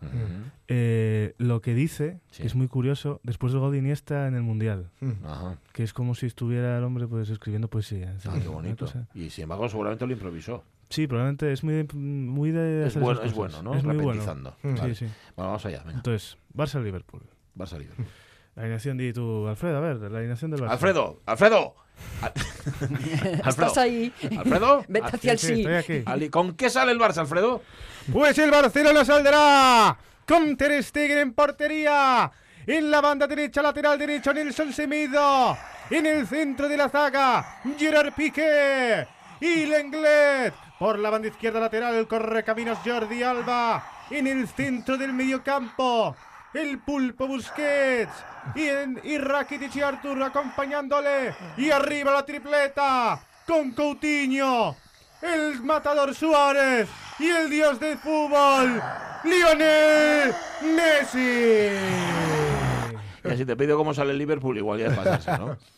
eh, 0.69 1.35
lo 1.39 1.63
que 1.63 1.73
dice, 1.73 2.21
Sí. 2.31 2.43
que 2.43 2.49
es 2.49 2.55
muy 2.55 2.69
curioso, 2.69 3.19
después 3.23 3.55
de 3.55 3.79
Iniesta 3.79 4.29
en 4.29 4.35
el 4.35 4.43
Mundial. 4.43 4.91
Ajá. 5.25 5.57
Que 5.73 5.85
es 5.85 5.95
como 5.95 6.15
si 6.15 6.27
estuviera 6.27 6.77
el 6.77 6.85
hombre 6.85 7.07
pues 7.09 7.31
escribiendo 7.31 7.69
poesía. 7.69 8.15
Ah, 8.27 8.37
qué 8.43 8.47
bonito. 8.49 8.87
Y 9.15 9.31
sin 9.31 9.45
embargo, 9.45 9.71
seguramente 9.71 10.07
lo 10.07 10.13
improvisó. 10.13 10.63
Sí, 10.91 11.07
probablemente 11.07 11.51
es 11.51 11.65
muy 11.65 11.73
de, 11.73 11.95
muy 11.95 12.51
de 12.51 12.87
Es 12.89 13.01
bueno, 13.01 13.23
es 13.23 13.33
bueno. 13.33 13.63
¿no? 13.63 13.75
Es 13.75 13.85
muy 13.85 13.95
bueno. 13.97 14.21
Repetizando. 14.21 14.55
Vale. 14.63 14.95
Sí, 14.95 15.07
sí. 15.07 15.13
Bueno, 15.35 15.49
vamos 15.53 15.65
allá, 15.65 15.79
venga. 15.79 15.97
Entonces, 15.97 16.37
Barça-Liverpool. 16.55 17.23
Barça 17.57 17.79
libre. 17.79 17.97
La 18.57 18.63
alineación 18.63 18.97
de 18.97 19.13
tú, 19.13 19.49
Alfredo, 19.49 19.79
a 19.79 19.81
ver, 19.81 19.97
la 19.97 20.19
alineación 20.19 20.51
del 20.53 20.61
Barça. 20.61 20.71
Alfredo, 20.71 21.21
Alfredo. 21.27 21.75
Al- 22.23 22.33
Alfredo. 23.43 23.49
Estás 23.49 23.79
ahí. 23.79 24.13
Alfredo. 24.39 24.85
Vete 24.89 25.07
hacia 25.17 25.33
el 25.33 25.39
Sí, 25.39 25.47
sí. 25.47 25.61
estoy 25.61 25.75
aquí. 25.75 26.03
Ali- 26.07 26.31
¿Con 26.31 26.55
qué 26.55 26.71
sale 26.71 26.93
el 26.93 26.99
Barça, 27.01 27.19
Alfredo? 27.19 27.63
Pues 28.13 28.39
el 28.39 28.51
Barcelona 28.51 29.05
saldrá 29.05 29.97
con 30.27 30.57
Ter 30.57 30.83
Stegen 30.85 31.19
en 31.19 31.33
portería. 31.35 32.31
En 32.67 32.91
la 32.91 33.01
banda 33.01 33.27
derecha, 33.27 33.61
lateral 33.61 33.99
derecho, 33.99 34.33
Nelson 34.33 34.73
Semedo. 34.73 35.57
En 35.91 36.07
el 36.07 36.27
centro 36.27 36.69
de 36.69 36.77
la 36.77 36.89
zaga, 36.89 37.61
Gerard 37.79 38.13
Piqué. 38.15 39.07
Y 39.41 39.67
Lenglet. 39.67 40.55
Por 40.79 40.99
la 40.99 41.11
banda 41.11 41.29
izquierda 41.29 41.61
lateral, 41.61 41.95
el 41.95 42.07
correcaminos 42.07 42.79
Jordi 42.85 43.23
Alba. 43.23 43.85
En 44.11 44.27
el 44.27 44.47
centro 44.49 44.97
del 44.97 45.13
mediocampo, 45.13 46.17
el 46.55 46.79
pulpo 46.79 47.27
Busquets. 47.27 48.13
Y, 48.55 48.67
en, 48.67 49.01
y 49.03 49.19
Rakitic 49.19 49.75
y 49.77 49.81
Artur 49.83 50.23
acompañándole. 50.23 51.35
Y 51.57 51.71
arriba 51.71 52.13
la 52.13 52.25
tripleta 52.25 53.21
con 53.47 53.73
Coutinho. 53.73 54.77
El 55.21 55.63
matador 55.63 56.15
Suárez 56.15 56.89
y 57.19 57.29
el 57.29 57.49
dios 57.49 57.81
del 57.81 57.97
fútbol, 57.97 58.83
Lionel 59.25 60.35
Messi. 60.77 61.71
Y 63.25 63.37
si 63.37 63.45
te 63.47 63.57
pido 63.57 63.77
cómo 63.79 63.95
sale 63.95 64.13
el 64.13 64.19
Liverpool, 64.19 64.59
igual 64.59 64.81
ya 64.81 64.89
es 64.89 64.95
pasarse, 64.95 65.39
¿no? 65.39 65.57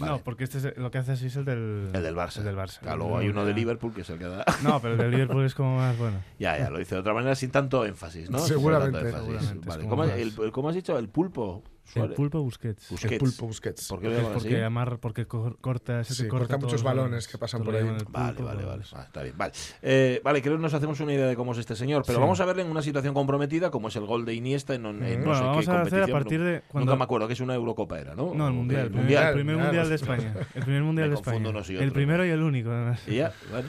No, 0.00 0.18
porque 0.18 0.44
este 0.44 0.58
es- 0.58 0.76
lo 0.76 0.90
que 0.90 0.98
hace 0.98 1.12
así 1.12 1.26
es 1.26 1.36
el 1.36 1.44
del, 1.44 1.90
El 1.94 2.02
del 2.02 2.14
Barça. 2.14 2.38
el 2.38 2.44
del 2.44 2.56
Barça. 2.56 2.80
Claro, 2.80 2.98
luego 2.98 3.18
hay 3.18 3.28
uno 3.28 3.44
de 3.44 3.54
Liverpool 3.54 3.92
que 3.94 4.00
es 4.02 4.10
el 4.10 4.18
que 4.18 4.24
da. 4.26 4.44
No, 4.62 4.80
pero 4.80 4.94
el 4.94 4.98
del 4.98 5.10
Liverpool 5.10 5.44
es 5.44 5.54
como 5.54 5.76
más 5.76 5.96
bueno. 5.98 6.18
Ya, 6.38 6.58
ya, 6.58 6.70
lo 6.70 6.78
dice 6.78 6.94
de 6.94 7.00
otra 7.00 7.14
manera 7.14 7.34
sin 7.34 7.50
tanto 7.50 7.84
énfasis, 7.84 8.30
¿no? 8.30 8.38
Sin 8.40 8.48
Seguramente. 8.48 8.92
tanto 8.92 9.08
énfasis. 9.08 9.26
Seguramente, 9.28 9.60
es 9.60 9.66
Vale. 9.66 9.82
como 9.84 9.90
¿Cómo, 9.96 10.02
más- 10.04 10.12
el- 10.18 10.34
el- 10.44 10.52
¿cómo 10.52 10.68
has 10.68 10.74
dicho? 10.74 10.98
¿El 10.98 11.08
pulpo? 11.08 11.62
El 11.94 12.12
pulpo 12.14 12.42
Busquets. 12.42 12.90
Busquets. 12.90 13.12
El 13.12 13.18
pulpo 13.18 13.46
Busquets. 13.46 13.88
¿Por 13.88 14.00
qué 14.00 14.08
lo 14.08 14.32
Porque, 14.32 14.62
amar, 14.64 14.98
porque 14.98 15.26
co- 15.26 15.56
corta, 15.60 16.00
ese 16.00 16.14
Sí, 16.14 16.22
que 16.24 16.28
corta 16.28 16.56
muchos 16.56 16.72
los 16.72 16.82
balones 16.82 17.28
que 17.28 17.38
pasan 17.38 17.62
por 17.62 17.74
ahí. 17.76 17.84
Vale, 17.84 17.98
pulpo, 18.34 18.44
vale, 18.44 18.64
vale. 18.64 18.76
pues- 18.78 18.94
Ah, 18.94 19.04
está 19.06 19.22
bien, 19.22 19.36
vale. 19.38 19.52
Eh, 19.82 20.20
vale, 20.24 20.42
creo 20.42 20.56
que 20.56 20.62
nos 20.62 20.74
hacemos 20.74 20.98
una 21.00 21.12
idea 21.14 21.26
de 21.26 21.36
cómo 21.36 21.52
es 21.52 21.58
este 21.58 21.76
señor, 21.76 22.02
pero 22.06 22.18
Sí. 22.18 22.20
vamos 22.22 22.40
a 22.40 22.44
verle 22.44 22.62
en 22.62 22.70
una 22.70 22.82
situación 22.82 23.14
comprometida, 23.14 23.70
como 23.70 23.88
es 23.88 23.96
el 23.96 24.04
gol 24.06 24.24
de 24.24 24.34
Iniesta 24.34 24.74
en, 24.74 24.84
en 24.86 24.92
no 24.94 24.98
Bueno, 25.00 25.34
sé 25.34 25.40
vamos 25.44 25.64
qué 25.64 25.70
a 25.70 25.74
hacer 25.74 25.74
a 25.74 25.82
competición. 26.06 26.10
partir 26.10 26.42
de 26.42 26.62
cuando- 26.68 26.86
Nunca 26.92 26.98
me 26.98 27.04
acuerdo 27.04 27.26
que 27.28 27.32
es 27.34 27.40
una 27.40 27.54
Eurocopa 27.54 27.98
era, 28.00 28.14
¿no? 28.14 28.34
No, 28.34 28.46
el 28.48 28.52
mundial, 28.54 28.86
el 28.86 28.90
primer, 28.90 29.10
el 29.12 29.32
primer 29.34 29.56
mundial, 29.56 29.64
mundial 29.66 29.88
de. 29.88 29.94
España. 29.94 30.34
El 30.54 30.62
primer 30.64 30.82
mundial 30.82 31.08
de 31.10 31.14
España. 31.14 31.34
confundo 31.34 31.50
unos 31.50 31.70
y 31.70 31.76
el 31.76 31.92
primero 31.92 32.24
y 32.26 32.30
el 32.30 32.42
único, 32.42 32.70
además. 32.70 33.00
Y 33.06 33.16
ya, 33.16 33.32
bueno. 33.50 33.68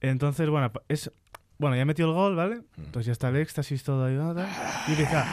Entonces, 0.00 0.48
bueno, 0.48 0.72
es 0.88 1.12
bueno, 1.60 1.76
ya 1.76 1.84
metió 1.84 2.06
el 2.06 2.12
gol, 2.12 2.34
¿vale? 2.34 2.56
Mm. 2.56 2.84
Entonces 2.86 3.06
ya 3.06 3.12
está 3.12 3.28
el 3.28 3.36
éxtasis 3.36 3.84
todo 3.84 4.06
ahí, 4.06 4.14
¿no? 4.14 4.34
Y 4.88 4.92
empieza 4.92 5.26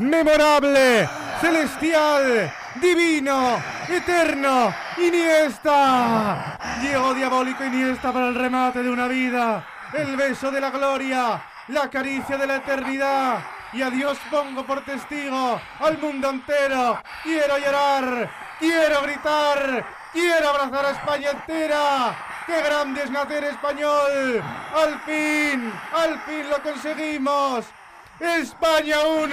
memorable, 0.00 1.08
celestial, 1.40 2.52
divino, 2.80 3.62
eterno, 3.88 4.74
Iniesta. 4.98 6.58
Llegó 6.82 7.14
diabólico 7.14 7.64
Iniesta 7.64 8.12
para 8.12 8.28
el 8.28 8.34
remate 8.34 8.82
de 8.82 8.90
una 8.90 9.06
vida, 9.06 9.64
el 9.94 10.16
beso 10.16 10.50
de 10.50 10.60
la 10.60 10.70
gloria, 10.70 11.40
la 11.68 11.88
caricia 11.88 12.36
de 12.36 12.46
la 12.48 12.56
eternidad. 12.56 13.38
Y 13.72 13.82
a 13.82 13.90
Dios 13.90 14.18
pongo 14.32 14.66
por 14.66 14.84
testigo 14.84 15.60
al 15.78 15.98
mundo 15.98 16.30
entero. 16.30 17.00
Quiero 17.22 17.56
llorar, 17.56 18.28
quiero 18.58 19.02
gritar, 19.02 19.86
quiero 20.12 20.48
abrazar 20.48 20.86
a 20.86 20.90
España 20.90 21.30
entera. 21.30 22.27
¡Qué 22.48 22.62
grande 22.62 23.02
es 23.04 23.10
nacer 23.10 23.44
español! 23.44 24.42
¡Al 24.74 24.98
fin! 25.00 25.70
¡Al 25.94 26.18
fin 26.20 26.48
lo 26.50 26.62
conseguimos! 26.62 27.66
¡España 28.18 28.96
1! 29.06 29.28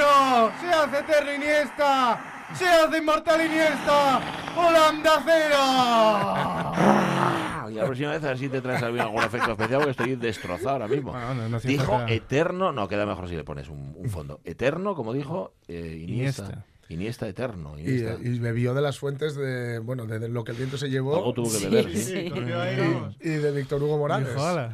¡Se 0.62 0.68
hace 0.68 1.00
eterno 1.00 1.34
Iniesta! 1.34 2.20
¡Se 2.54 2.68
hace 2.68 2.98
inmortal 2.98 3.46
Iniesta! 3.46 4.20
¡Holanda 4.58 5.24
0! 5.26 6.74
Y 7.72 7.74
la 7.76 7.86
próxima 7.86 8.12
vez 8.12 8.24
a 8.24 8.28
ver 8.28 8.38
si 8.38 8.50
te 8.50 8.62
traes 8.62 8.84
algún 8.84 9.24
efecto 9.24 9.52
especial 9.52 9.80
porque 9.80 9.92
estoy 9.92 10.16
destrozado 10.16 10.70
ahora 10.72 10.88
mismo. 10.88 11.12
Bueno, 11.12 11.34
no, 11.34 11.50
no 11.50 11.60
dijo 11.60 11.92
falta- 11.94 12.14
eterno, 12.14 12.72
no, 12.72 12.88
queda 12.88 13.06
mejor 13.06 13.28
si 13.28 13.36
le 13.36 13.44
pones 13.44 13.68
un, 13.70 13.94
un 13.98 14.10
fondo. 14.10 14.40
Eterno, 14.44 14.96
como 14.96 15.14
dijo 15.14 15.54
eh, 15.68 15.98
Iniesta. 16.08 16.44
Iniesta. 16.44 16.66
Iniesta 16.90 17.28
eterno. 17.28 17.78
Y, 17.80 17.82
Iniesta. 17.82 18.18
y 18.22 18.38
bebió 18.40 18.74
de 18.76 18.82
las 18.82 19.00
fuentes 19.00 19.36
de, 19.36 19.80
bueno, 19.80 20.06
de, 20.06 20.20
de 20.20 20.30
lo 20.30 20.44
que 20.44 20.52
el 20.52 20.58
viento 20.58 20.78
se 20.78 20.90
llevó. 20.90 21.16
Algo 21.16 21.34
tuvo 21.34 21.50
que 21.52 21.68
beber, 21.68 21.98
sí. 21.98 22.32
Y, 23.24 23.28
y 23.28 23.32
de 23.34 23.52
Víctor 23.52 23.82
Hugo 23.82 23.98
Morales. 23.98 24.30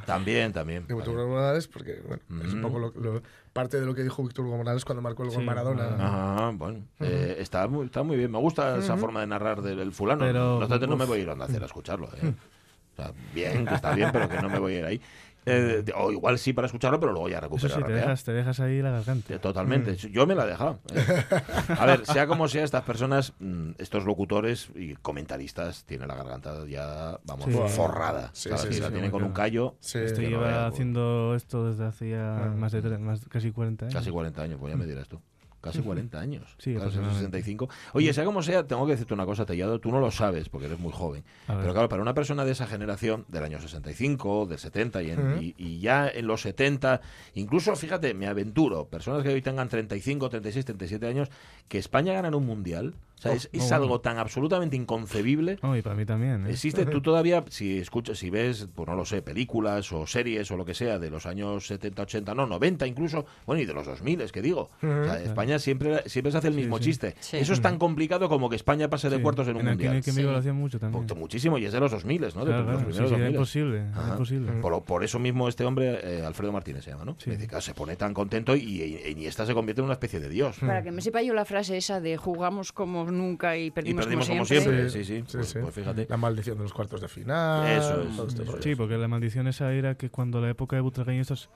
También, 0.06 0.52
también. 0.52 0.86
De 0.88 0.94
Víctor 0.94 1.16
Hugo 1.16 1.28
Morales, 1.30 1.68
porque 1.68 2.02
bueno, 2.06 2.22
es 2.46 2.54
un 2.54 2.60
Mm. 2.60 2.62
poco 2.64 2.80
lo- 2.80 2.94
lo- 3.00 3.22
parte 3.54 3.80
de 3.80 3.86
lo 3.86 3.94
que 3.96 4.04
dijo 4.04 4.24
Víctor 4.24 4.46
Hugo 4.46 4.58
Morales 4.58 4.84
cuando 4.86 5.02
marcó 5.02 5.24
el 5.24 5.30
gol 5.30 5.40
Sí, 5.40 5.46
Maradona. 5.46 5.96
Ah, 6.00 6.52
bueno. 6.56 6.86
eh, 7.00 7.36
está, 7.40 7.68
muy, 7.68 7.86
está 7.86 8.04
muy 8.04 8.18
bien. 8.18 8.32
Me 8.32 8.40
gusta 8.40 8.78
esa 8.78 8.98
forma 8.98 9.22
de 9.22 9.28
narrar 9.28 9.62
del 9.62 9.78
del 9.78 9.92
fulano. 9.94 10.26
Pero, 10.26 10.40
no 10.40 10.58
obstante, 10.60 10.88
no 10.88 10.98
me 10.98 11.06
voy 11.06 11.20
a 11.20 11.22
ir 11.24 11.30
a 11.30 11.34
Onda 11.34 11.48
Cero 11.50 11.64
a 11.64 11.68
escucharlo. 11.68 12.10
¿eh? 12.22 12.34
O 12.94 12.96
sea, 12.96 13.12
bien, 13.34 13.66
que 13.66 13.74
está 13.76 13.94
bien, 13.94 14.10
pero 14.12 14.28
que 14.30 14.42
no 14.42 14.50
me 14.50 14.60
voy 14.60 14.74
a 14.76 14.80
ir 14.80 14.86
ahí. 14.86 15.02
Eh, 15.44 15.84
o 15.96 16.12
igual 16.12 16.38
sí 16.38 16.54
para 16.54 16.68
escucharlo, 16.68 17.00
pero 17.00 17.14
luego 17.14 17.28
ya 17.28 17.38
Eso 17.38 17.46
recuperar. 17.48 17.78
sí, 17.80 17.84
te 17.84 17.94
dejas, 17.94 18.24
te 18.24 18.32
dejas 18.32 18.60
ahí 18.60 18.80
la 18.80 18.92
garganta. 18.92 19.40
Totalmente. 19.40 19.96
Yo 19.96 20.28
me 20.28 20.36
la 20.36 20.44
he 20.44 20.48
dejado. 20.50 20.80
¿eh? 20.94 21.04
A 21.80 21.86
ver, 21.88 22.06
sea 22.06 22.28
como 22.28 22.48
sea, 22.48 22.64
estas 22.64 22.84
personas, 22.84 23.34
mm, 23.40 23.72
estos 23.80 24.06
locutores 24.06 24.70
y 24.76 24.94
comentaristas, 24.98 25.84
tienen 25.86 26.10
la 26.10 26.14
garganta 26.16 26.68
ya, 26.68 27.20
vamos, 27.24 27.46
Sí. 27.48 27.58
forrada. 27.76 28.30
Sí, 28.34 28.50
¿sabes? 28.50 28.62
sí, 28.62 28.68
Si 28.68 28.74
sí, 28.76 28.80
la 28.82 28.88
sí, 28.88 28.94
tienen 28.94 29.10
con 29.10 29.24
un 29.24 29.32
callo. 29.32 29.78
Sí. 29.80 29.98
Este 29.98 30.30
no 30.30 30.46
haciendo 30.46 31.34
esto 31.34 31.68
desde 31.72 31.86
hace 31.86 32.10
ya 32.12 32.36
Ah. 32.46 32.54
más 32.56 32.72
de 32.72 32.84
tre- 32.84 33.00
más, 33.00 33.26
casi 33.28 33.52
40 33.52 33.86
años. 33.86 33.96
Casi 33.96 34.12
40 34.12 34.44
años, 34.44 34.60
pues 34.60 34.72
ya 34.72 34.78
me 34.78 34.86
dirás 34.86 35.08
tú. 35.08 35.20
Casi 35.62 35.80
40 35.82 36.20
años. 36.20 36.56
Sí, 36.58 36.72
Claro, 36.74 36.90
son 36.92 37.02
aproximadamente. 37.06 37.38
65. 37.44 37.70
Oye, 37.94 38.14
sea 38.14 38.26
como 38.26 38.42
sea, 38.42 38.66
tengo 38.66 38.86
que 38.88 38.94
decirte 38.94 39.14
una 39.14 39.26
cosa, 39.28 39.46
Tellado, 39.46 39.80
tú 39.80 39.92
no 39.92 40.00
lo 40.00 40.10
sabes 40.10 40.50
porque 40.50 40.66
eres 40.66 40.80
muy 40.80 40.92
joven. 40.92 41.24
Pero 41.46 41.72
claro, 41.72 41.88
para 41.88 42.02
una 42.02 42.14
persona 42.16 42.44
de 42.46 42.52
esa 42.52 42.66
generación, 42.66 43.26
del 43.28 43.44
año 43.44 43.60
65, 43.62 44.48
del 44.48 44.58
70 44.58 45.04
y, 45.04 45.12
en- 45.12 45.20
Ujú. 45.34 45.42
y- 45.42 45.56
y 45.58 45.80
ya 45.80 46.08
en 46.10 46.26
los 46.28 46.42
70, 46.42 47.02
incluso, 47.36 47.76
fíjate, 47.76 48.14
me 48.16 48.28
aventuro, 48.28 48.86
personas 48.88 49.22
que 49.24 49.30
hoy 49.30 49.42
tengan 49.44 49.70
35, 49.70 50.30
36, 50.30 50.66
37 50.66 51.06
años, 51.08 51.30
que 51.68 51.78
España 51.78 52.14
gana 52.14 52.30
en 52.30 52.36
un 52.36 52.46
mundial, 52.46 52.96
o 53.22 53.24
sea, 53.24 53.32
Oh, 53.34 53.36
es, 53.36 53.50
es 53.54 53.60
bueno. 53.62 53.76
algo 53.76 54.02
tan 54.02 54.18
absolutamente 54.18 54.76
inconcebible. 54.76 55.60
No, 55.62 55.78
y 55.78 55.84
para 55.84 55.96
mí 55.96 56.06
también. 56.06 56.48
¿eh? 56.48 56.50
Existe, 56.50 56.86
tú 56.88 57.02
todavía, 57.02 57.44
si 57.50 57.78
escuchas, 57.78 58.18
si 58.18 58.32
ves, 58.32 58.68
pues 58.74 58.88
no 58.90 58.96
lo 58.96 59.06
sé, 59.06 59.22
películas 59.22 59.92
o 59.92 60.08
series 60.08 60.50
o 60.50 60.58
lo 60.58 60.66
que 60.66 60.74
sea 60.74 60.98
de 60.98 61.10
los 61.12 61.26
años 61.28 61.68
70, 61.68 62.02
80, 62.02 62.34
no, 62.34 62.48
90 62.48 62.88
incluso, 62.88 63.26
bueno, 63.46 63.62
y 63.62 63.66
de 63.66 63.74
los 63.74 63.86
2000, 63.86 64.22
es 64.22 64.32
que 64.32 64.42
digo. 64.42 64.70
O 64.82 65.04
sea, 65.04 65.22
España 65.22 65.60
siempre, 65.60 66.02
siempre 66.10 66.32
se 66.32 66.40
hace 66.40 66.48
el 66.48 66.56
mismo 66.56 66.78
sí. 66.80 66.86
chiste. 66.86 67.16
Sí. 67.20 67.38
Eso 67.38 67.54
es 67.54 67.62
tan 67.62 67.78
complicado 67.78 68.28
como 68.28 68.50
que 68.50 68.56
España 68.56 68.90
pase 68.90 69.10
de 69.10 69.18
Sí. 69.18 69.22
cuartos 69.22 69.48
en 69.48 69.56
un 69.56 69.62
aquí 69.62 69.70
mundial. 69.70 69.96
en 69.98 70.02
que 70.02 70.12
Sí. 70.12 70.22
lo 70.24 70.36
hacían 70.36 70.56
mucho 70.56 70.80
también. 70.80 71.04
Mucho- 71.04 71.16
Muchísimo, 71.16 71.58
y 71.60 71.66
es 71.66 71.74
de 71.74 71.80
los 71.80 71.92
2000, 71.92 72.22
¿no? 72.22 72.28
De 72.28 72.32
Claro, 72.32 72.44
los 72.44 72.66
claro, 72.66 72.78
primeros 72.80 72.96
sí, 72.96 73.04
era 73.04 73.10
2000. 73.10 73.32
imposible, 73.36 73.78
era 73.78 73.92
Ajá. 74.00 74.12
imposible. 74.14 74.52
Por, 74.54 74.84
por 74.84 75.04
eso 75.04 75.20
mismo 75.20 75.48
este 75.48 75.64
hombre, 75.64 76.00
eh, 76.04 76.26
Alfredo 76.26 76.52
Martínez 76.52 76.84
se 76.84 76.90
llama, 76.92 77.06
¿no? 77.06 77.16
Sí. 77.20 77.30
Dice, 77.30 77.48
claro, 77.48 77.62
se 77.62 77.74
pone 77.76 77.96
tan 77.96 78.14
contento 78.16 78.56
y, 78.56 78.62
y, 78.62 78.82
y 79.06 79.12
Iniesta 79.12 79.46
se 79.46 79.54
convierte 79.54 79.82
en 79.82 79.86
una 79.86 79.94
especie 79.94 80.20
de 80.20 80.30
dios. 80.30 80.58
Para 80.60 80.82
que 80.82 80.92
me 80.92 81.02
sepa 81.02 81.22
yo 81.22 81.34
la 81.34 81.46
frase 81.46 81.78
esa 81.78 82.00
de 82.02 82.18
jugamos 82.18 82.72
como 82.72 83.06
nunca 83.12 83.58
y 83.58 83.68
Y 83.68 83.72
perdimos, 83.72 84.06
como 84.08 84.46
siempre. 84.46 84.62
siempre. 84.62 84.90
Sí, 84.90 85.04
sí, 85.06 85.24
pues- 85.32 85.54
pues 85.62 85.74
fíjate. 85.74 86.08
La 86.10 86.18
maldición 86.18 86.58
de 86.58 86.64
los 86.64 86.74
cuartos 86.74 87.02
de 87.02 87.08
final. 87.08 87.68
Eso 87.68 88.02
es, 88.04 88.16
todo 88.16 88.28
este 88.28 88.44
eso. 88.44 88.62
Sí, 88.62 88.76
porque 88.76 88.98
la 88.98 89.08
maldición 89.08 89.48
esa 89.48 89.74
era 89.74 89.96
que 89.96 90.10
cuando 90.10 90.42
la 90.42 90.50
época 90.50 90.76
de 90.76 90.82
Butragueño, 90.82 91.22
estos- 91.22 91.50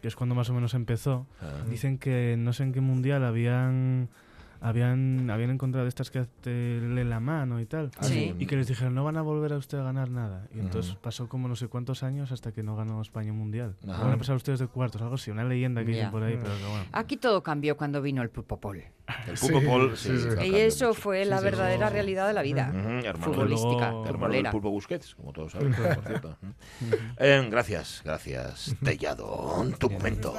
que 0.00 0.08
es 0.08 0.16
cuando 0.16 0.34
más 0.34 0.50
o 0.50 0.54
menos 0.54 0.74
empezó, 0.74 1.26
Ah. 1.40 1.64
dicen 1.70 1.98
que 1.98 2.36
no 2.38 2.52
sé 2.52 2.64
en 2.64 2.72
qué 2.72 2.80
mundial 2.80 3.24
habían 3.24 4.08
habían 4.68 5.30
habían 5.30 5.50
encontrado 5.50 5.86
estas 5.86 6.10
que 6.10 6.24
te 6.40 6.50
leen 6.80 7.08
la 7.10 7.20
mano 7.20 7.60
y 7.60 7.66
tal. 7.66 7.90
Ah, 7.98 8.04
Sí. 8.04 8.34
Y 8.38 8.46
que 8.46 8.56
les 8.56 8.66
dijeron, 8.66 8.94
no 8.94 9.04
van 9.04 9.16
a 9.16 9.22
volver 9.22 9.52
a 9.52 9.56
usted 9.58 9.78
a 9.78 9.82
ganar 9.84 10.10
nada. 10.10 10.48
Y 10.54 10.58
entonces 10.58 10.96
pasó 10.96 11.28
como 11.28 11.46
no 11.48 11.54
sé 11.56 11.68
cuántos 11.68 12.02
años 12.02 12.32
hasta 12.32 12.52
que 12.52 12.62
no 12.62 12.74
ganó 12.76 13.00
España 13.00 13.30
un 13.32 13.38
mundial. 13.38 13.76
Ajá. 13.88 14.02
Van 14.04 14.12
a 14.12 14.16
pasar 14.18 14.36
ustedes 14.36 14.58
de 14.58 14.66
cuartos, 14.66 15.00
algo 15.02 15.14
así, 15.14 15.30
una 15.30 15.44
leyenda 15.44 15.82
que 15.84 15.92
Ya. 15.92 15.96
dicen 15.96 16.10
por 16.10 16.22
ahí, 16.24 16.36
pero 16.42 16.56
que 16.56 16.64
bueno. 16.64 16.84
Aquí 16.92 17.16
todo 17.16 17.42
cambió 17.42 17.76
cuando 17.76 18.02
vino 18.02 18.22
el 18.22 18.30
Pulpopol. 18.30 18.82
El 19.28 19.64
Paul, 19.64 19.96
sí, 19.96 20.10
sí, 20.18 20.48
Y 20.48 20.54
eso 20.56 20.92
fue 20.92 21.24
la 21.24 21.38
sí, 21.38 21.44
verdadera 21.44 21.88
realidad 21.90 22.26
de 22.26 22.32
la 22.32 22.42
vida. 22.42 22.72
Futbolística, 23.20 23.90
Luego- 23.92 24.06
hermano 24.08 24.34
del. 24.34 24.50
Pulpo 24.50 24.70
Busquets, 24.70 25.14
como 25.14 25.32
todos 25.32 25.52
saben, 25.52 25.72
por 25.74 26.04
cierto. 26.04 26.36
Eh, 27.18 27.46
gracias, 27.48 28.02
gracias, 28.04 28.74
Tellado. 28.82 29.64
Tu 29.78 29.88
momento. 29.90 30.34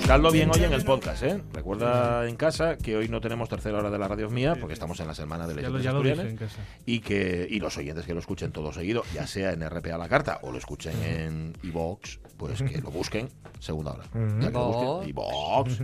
Buscadlo 0.00 0.32
bien 0.32 0.50
hoy 0.52 0.64
en 0.64 0.72
el 0.72 0.82
podcast, 0.82 1.22
¿eh? 1.22 1.40
Recuerda 1.52 2.26
en 2.26 2.34
casa 2.34 2.76
que 2.76 2.96
hoy 2.96 3.08
no 3.08 3.20
tenemos 3.20 3.48
tercera 3.48 3.78
hora 3.78 3.90
de 3.90 3.98
la 3.98 4.08
radio 4.08 4.28
mía 4.28 4.56
porque 4.58 4.72
estamos 4.72 4.98
en 4.98 5.06
la 5.06 5.14
semana 5.14 5.46
de 5.46 5.54
Ya 5.54 5.68
Leyendas 5.68 5.72
lo, 5.72 5.84
ya 5.84 5.92
lo 5.92 6.02
dije 6.02 6.44
Asturianas 6.44 6.58
y 6.84 7.00
que 7.00 7.46
y 7.48 7.60
los 7.60 7.76
oyentes 7.76 8.06
que 8.06 8.14
lo 8.14 8.18
escuchen 8.18 8.50
todo 8.50 8.72
seguido, 8.72 9.04
ya 9.14 9.26
sea 9.26 9.52
en 9.52 9.68
RPA 9.68 9.98
la 9.98 10.08
carta 10.08 10.40
o 10.42 10.50
lo 10.50 10.58
escuchen 10.58 11.00
en 11.04 11.52
iVox, 11.62 12.18
pues 12.38 12.60
que 12.62 12.80
lo 12.80 12.90
busquen 12.90 13.28
segunda 13.60 13.92
hora. 13.92 14.04
Ya 14.40 14.48
que 14.48 14.52
lo 14.54 14.72
busquen, 14.72 15.10
iVox. 15.10 15.78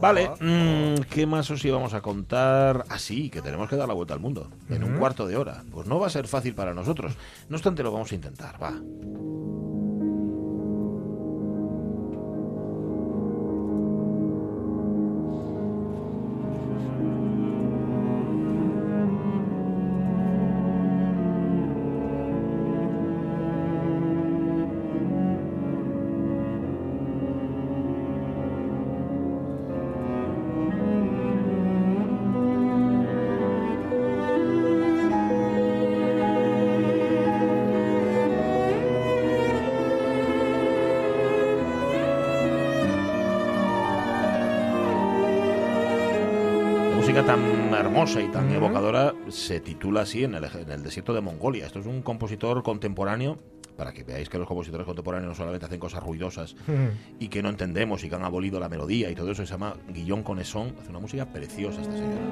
Vale, 0.00 0.28
mm, 0.40 1.02
¿qué 1.08 1.26
más 1.26 1.50
os 1.50 1.64
íbamos 1.64 1.94
a 1.94 2.02
contar? 2.02 2.84
Ah, 2.90 2.98
sí, 2.98 3.30
que 3.30 3.40
tenemos 3.40 3.70
que 3.70 3.76
dar 3.76 3.88
la 3.88 3.94
vuelta 3.94 4.12
al 4.12 4.20
mundo 4.20 4.50
en 4.68 4.84
un 4.84 4.98
cuarto 4.98 5.26
de 5.26 5.36
hora. 5.36 5.64
Pues 5.70 5.86
no 5.86 5.98
va 5.98 6.08
a 6.08 6.10
ser 6.10 6.26
fácil 6.26 6.54
para 6.54 6.74
nosotros. 6.74 7.14
No 7.48 7.56
obstante, 7.56 7.82
lo 7.82 7.92
vamos 7.92 8.12
a 8.12 8.14
intentar, 8.14 8.62
va. 8.62 8.74
Música 47.06 47.24
tan 47.24 47.72
hermosa 47.72 48.20
y 48.20 48.26
tan 48.26 48.50
evocadora 48.50 49.14
se 49.28 49.60
titula 49.60 50.00
así 50.00 50.24
en 50.24 50.34
el, 50.34 50.42
en 50.42 50.72
el 50.72 50.82
desierto 50.82 51.14
de 51.14 51.20
Mongolia. 51.20 51.64
Esto 51.64 51.78
es 51.78 51.86
un 51.86 52.02
compositor 52.02 52.64
contemporáneo, 52.64 53.38
para 53.76 53.92
que 53.92 54.02
veáis 54.02 54.28
que 54.28 54.38
los 54.38 54.48
compositores 54.48 54.84
contemporáneos 54.84 55.28
no 55.28 55.34
solamente 55.36 55.66
hacen 55.66 55.78
cosas 55.78 56.02
ruidosas 56.02 56.56
y 57.20 57.28
que 57.28 57.44
no 57.44 57.48
entendemos 57.48 58.02
y 58.02 58.08
que 58.08 58.16
han 58.16 58.24
abolido 58.24 58.58
la 58.58 58.68
melodía 58.68 59.08
y 59.08 59.14
todo 59.14 59.30
eso, 59.30 59.46
se 59.46 59.52
llama 59.52 59.76
Guillón 59.88 60.24
Conesón, 60.24 60.74
hace 60.80 60.90
una 60.90 60.98
música 60.98 61.26
preciosa 61.26 61.80
esta 61.80 61.92
señora. 61.92 62.22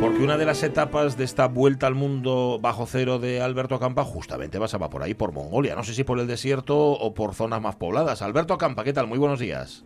Porque 0.00 0.24
una 0.24 0.36
de 0.38 0.46
las 0.46 0.64
etapas 0.64 1.16
de 1.16 1.22
esta 1.22 1.46
vuelta 1.46 1.86
al 1.86 1.94
mundo 1.94 2.58
bajo 2.60 2.86
cero 2.86 3.20
de 3.20 3.40
Alberto 3.40 3.78
Campa 3.78 4.02
justamente 4.02 4.58
pasaba 4.58 4.90
por 4.90 5.04
ahí, 5.04 5.14
por 5.14 5.30
Mongolia. 5.30 5.76
No 5.76 5.84
sé 5.84 5.94
si 5.94 6.02
por 6.02 6.18
el 6.18 6.26
desierto 6.26 6.76
o 6.76 7.14
por 7.14 7.34
zonas 7.34 7.62
más 7.62 7.76
pobladas. 7.76 8.20
Alberto 8.20 8.58
Campa, 8.58 8.82
¿qué 8.82 8.92
tal? 8.92 9.06
Muy 9.06 9.18
buenos 9.18 9.38
días. 9.38 9.84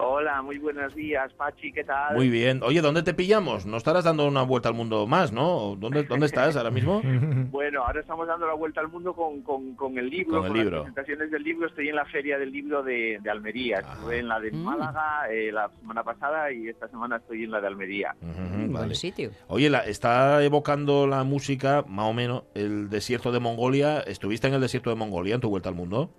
Hola, 0.00 0.42
muy 0.42 0.58
buenos 0.58 0.94
días, 0.94 1.32
Pachi, 1.32 1.72
¿qué 1.72 1.82
tal? 1.82 2.14
Muy 2.14 2.28
bien. 2.28 2.60
Oye, 2.62 2.80
¿dónde 2.80 3.02
te 3.02 3.14
pillamos? 3.14 3.66
No 3.66 3.76
estarás 3.76 4.04
dando 4.04 4.28
una 4.28 4.42
vuelta 4.42 4.68
al 4.68 4.76
mundo 4.76 5.08
más, 5.08 5.32
¿no? 5.32 5.74
¿Dónde, 5.76 6.04
dónde 6.04 6.26
estás 6.26 6.56
ahora 6.56 6.70
mismo? 6.70 7.02
Bueno, 7.50 7.82
ahora 7.82 8.00
estamos 8.00 8.28
dando 8.28 8.46
la 8.46 8.54
vuelta 8.54 8.80
al 8.80 8.88
mundo 8.88 9.12
con, 9.14 9.42
con, 9.42 9.74
con 9.74 9.98
el 9.98 10.08
libro, 10.08 10.38
Con 10.38 10.48
con, 10.48 10.56
el 10.56 10.62
libro. 10.62 10.76
las 10.84 10.92
presentaciones 10.92 11.30
del 11.32 11.42
libro. 11.42 11.66
Estoy 11.66 11.88
en 11.88 11.96
la 11.96 12.04
feria 12.04 12.38
del 12.38 12.52
libro 12.52 12.82
de, 12.84 13.18
de 13.20 13.30
Almería. 13.30 13.78
Estuve 13.80 14.18
en 14.20 14.28
la 14.28 14.38
de 14.38 14.52
Mm. 14.52 14.62
Málaga 14.64 15.28
eh, 15.30 15.50
la 15.50 15.68
semana 15.80 16.04
pasada 16.04 16.52
y 16.52 16.68
esta 16.68 16.88
semana 16.88 17.16
estoy 17.16 17.44
en 17.44 17.50
la 17.50 17.60
de 17.60 17.66
Almería. 17.66 18.14
Ujú, 18.22 18.72
vale. 18.72 18.94
sitio. 18.94 19.30
Oye, 19.48 19.68
la- 19.68 19.80
está 19.84 20.42
evocando 20.44 21.06
la 21.08 21.24
música, 21.24 21.84
más 21.88 22.06
o 22.06 22.12
menos, 22.12 22.44
el 22.54 22.88
desierto 22.88 23.32
de 23.32 23.40
Mongolia. 23.40 23.98
¿Estuviste 24.00 24.46
en 24.46 24.54
el 24.54 24.60
desierto 24.60 24.90
de 24.90 24.96
Mongolia 24.96 25.34
en 25.34 25.40
tu 25.40 25.48
vuelta 25.50 25.68
al 25.70 25.74
mundo? 25.74 26.10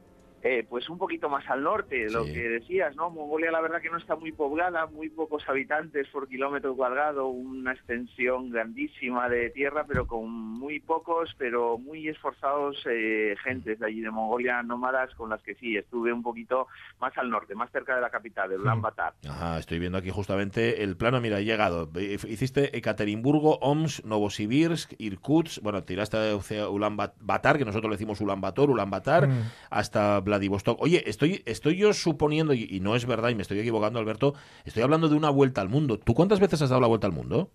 Eh, 0.42 0.66
pues 0.70 0.90
un 0.90 0.98
poquito 0.98 1.28
más 1.30 1.48
al 1.50 1.64
norte, 1.64 2.10
lo 2.10 2.24
que 2.24 2.48
decías, 2.48 2.96
¿no? 2.96 3.10
Mongolia 3.10 3.52
la 3.52 3.60
verdad 3.60 3.82
que 3.82 3.90
no 3.90 3.98
está 3.98 4.16
muy 4.16 4.32
poblada, 4.32 4.86
muy 4.88 5.10
pocos 5.10 5.44
habitantes 5.50 6.08
por 6.08 6.30
kilómetro 6.30 6.76
cuadrado, 6.76 7.28
una 7.28 7.74
extensión 7.74 8.50
grandísima 8.50 9.28
de 9.28 9.50
tierra, 9.50 9.86
pero 9.88 10.08
con 10.08 10.30
muy 10.32 10.80
pocos, 10.80 11.36
pero 11.38 11.78
muy 11.78 12.08
esforzados 12.08 12.78
eh, 12.90 13.36
gentes 13.44 13.80
de 13.80 13.86
allí 13.86 14.00
de 14.02 14.12
Mongolia, 14.12 14.64
nómadas, 14.64 15.14
con 15.16 15.30
las 15.30 15.42
que 15.42 15.56
sí, 15.56 15.76
estuve 15.76 16.14
un 16.14 16.24
poquito 16.24 16.68
más 17.02 17.18
al 17.18 17.30
norte, 17.30 17.54
más 17.56 17.70
cerca 17.72 17.96
de 17.96 18.02
la 18.02 18.10
capital, 18.10 18.50
de 18.50 18.58
Ulan 18.58 18.82
Batar. 18.82 19.14
Ajá, 19.28 19.58
estoy 19.60 19.80
viendo 19.80 19.98
aquí 19.98 20.10
justamente 20.10 20.84
el 20.84 20.96
plano. 20.96 21.20
Mira, 21.20 21.40
he 21.40 21.44
llegado. 21.46 21.90
Hiciste 22.00 22.78
Ekaterimburgo, 22.78 23.58
Omsk, 23.58 24.06
Novosibirsk, 24.06 24.94
Irkutsk. 25.00 25.62
Bueno, 25.62 25.84
tiraste 25.84 26.18
hacia 26.32 26.70
Ulan 26.70 26.96
Batar, 26.96 27.58
que 27.58 27.66
nosotros 27.66 27.90
le 27.90 27.96
decimos 27.96 28.22
Ulan 28.22 28.40
Bator, 28.42 28.70
Ulan 28.70 28.90
Batar, 28.90 29.28
Mm. 29.28 29.52
hasta 29.70 30.22
Vladivostok. 30.30 30.82
Oye, 30.82 31.04
estoy, 31.08 31.42
estoy 31.46 31.78
yo 31.78 31.94
suponiendo, 31.94 32.54
y, 32.54 32.68
y 32.70 32.80
no 32.80 32.96
es 32.96 33.06
verdad, 33.06 33.30
y 33.30 33.36
me 33.36 33.42
estoy 33.42 33.60
equivocando, 33.60 34.00
Alberto, 34.00 34.34
estoy 34.66 34.84
hablando 34.84 35.10
de 35.10 35.16
una 35.16 35.30
vuelta 35.30 35.62
al 35.62 35.70
mundo. 35.70 36.00
¿Tú 36.00 36.14
cuántas 36.14 36.40
veces 36.40 36.62
has 36.62 36.70
dado 36.70 36.82
la 36.82 36.88
vuelta 36.88 37.08
al 37.08 37.14
mundo? 37.14 37.52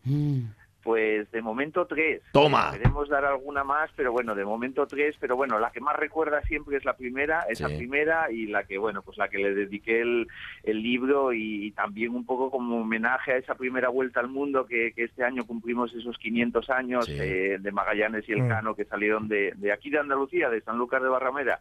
Pues 0.84 1.30
de 1.32 1.40
momento 1.42 1.86
tres. 1.86 2.20
Toma. 2.32 2.70
Queremos 2.72 3.08
dar 3.08 3.24
alguna 3.24 3.64
más, 3.64 3.90
pero 3.96 4.12
bueno, 4.12 4.34
de 4.34 4.44
momento 4.44 4.86
tres. 4.86 5.16
Pero 5.18 5.34
bueno, 5.34 5.58
la 5.58 5.70
que 5.70 5.80
más 5.80 5.96
recuerda 5.96 6.42
siempre 6.42 6.76
es 6.76 6.84
la 6.84 6.94
primera, 6.96 7.40
esa 7.48 7.68
Sí. 7.68 7.76
primera 7.78 8.30
y 8.30 8.46
la 8.46 8.64
que, 8.64 8.76
bueno, 8.78 9.00
pues 9.02 9.16
la 9.16 9.28
que 9.28 9.38
le 9.38 9.54
dediqué 9.54 10.02
el, 10.02 10.28
el 10.62 10.82
libro 10.82 11.32
y, 11.32 11.72
también 11.72 12.14
un 12.14 12.24
poco 12.26 12.50
como 12.50 12.82
homenaje 12.82 13.32
a 13.32 13.36
esa 13.38 13.54
primera 13.54 13.88
vuelta 13.88 14.20
al 14.20 14.28
mundo 14.28 14.66
que, 14.66 14.92
que 14.94 15.04
este 15.04 15.24
año 15.24 15.44
cumplimos 15.46 15.92
esos 15.94 16.18
500 16.18 16.68
años 16.70 17.08
eh, 17.08 17.56
de 17.58 17.72
Magallanes 17.72 18.28
y 18.28 18.32
el 18.32 18.42
Mm. 18.42 18.48
Cano 18.48 18.74
que 18.74 18.84
salieron 18.84 19.26
de, 19.28 19.52
de 19.56 19.72
aquí 19.72 19.88
de 19.88 19.98
Andalucía, 19.98 20.50
de 20.50 20.60
Sanlúcar 20.60 21.02
de 21.02 21.08
Barrameda. 21.08 21.60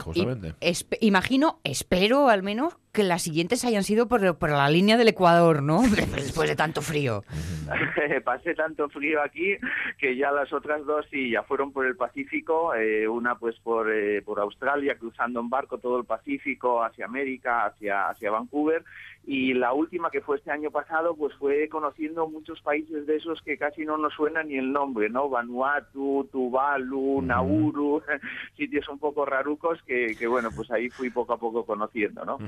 justamente. 0.00 0.54
Espe- 0.60 0.98
imagino, 1.00 1.60
espero 1.64 2.28
al 2.28 2.42
menos 2.42 2.76
que 2.92 3.02
las 3.02 3.22
siguientes 3.22 3.64
hayan 3.64 3.82
sido 3.84 4.06
por, 4.08 4.36
por 4.38 4.50
la 4.50 4.68
línea 4.68 4.96
del 4.96 5.08
Ecuador, 5.08 5.62
¿no? 5.62 5.82
Después 6.14 6.48
de 6.48 6.56
tanto 6.56 6.80
frío. 6.82 7.24
Pasé 8.24 8.54
tanto 8.64 8.88
frío 8.88 9.20
aquí 9.22 9.56
que 9.98 10.16
ya 10.16 10.32
las 10.32 10.50
otras 10.52 10.86
dos 10.86 11.06
sí, 11.10 11.30
ya 11.30 11.42
fueron 11.42 11.70
por 11.70 11.84
el 11.84 11.96
Pacífico, 11.96 12.74
eh, 12.74 13.06
una 13.06 13.34
pues 13.34 13.58
por, 13.60 13.92
eh, 13.92 14.22
por 14.22 14.40
Australia, 14.40 14.96
cruzando 14.96 15.40
en 15.40 15.50
barco 15.50 15.76
todo 15.76 15.98
el 15.98 16.06
Pacífico 16.06 16.82
hacia 16.82 17.04
América, 17.04 17.66
hacia, 17.66 18.08
hacia 18.08 18.30
Vancouver, 18.30 18.82
y 19.26 19.54
la 19.54 19.72
última 19.72 20.10
que 20.10 20.20
fue 20.20 20.36
este 20.36 20.50
año 20.50 20.70
pasado, 20.70 21.16
pues 21.16 21.34
fue 21.36 21.68
conociendo 21.68 22.28
muchos 22.28 22.60
países 22.60 23.06
de 23.06 23.16
esos 23.16 23.40
que 23.42 23.56
casi 23.56 23.84
no 23.84 23.96
nos 23.96 24.12
suena 24.14 24.42
ni 24.42 24.56
el 24.56 24.70
nombre, 24.72 25.08
¿no? 25.08 25.28
Vanuatu, 25.30 26.28
Tuvalu, 26.30 27.22
Nauru, 27.22 28.02
sitios 28.56 28.88
un 28.88 28.98
poco 28.98 29.24
rarucos 29.24 29.78
que, 29.86 30.14
que, 30.18 30.26
bueno, 30.26 30.50
pues 30.54 30.70
ahí 30.70 30.90
fui 30.90 31.10
poco 31.10 31.32
a 31.32 31.38
poco 31.38 31.64
conociendo, 31.64 32.24
¿no? 32.24 32.38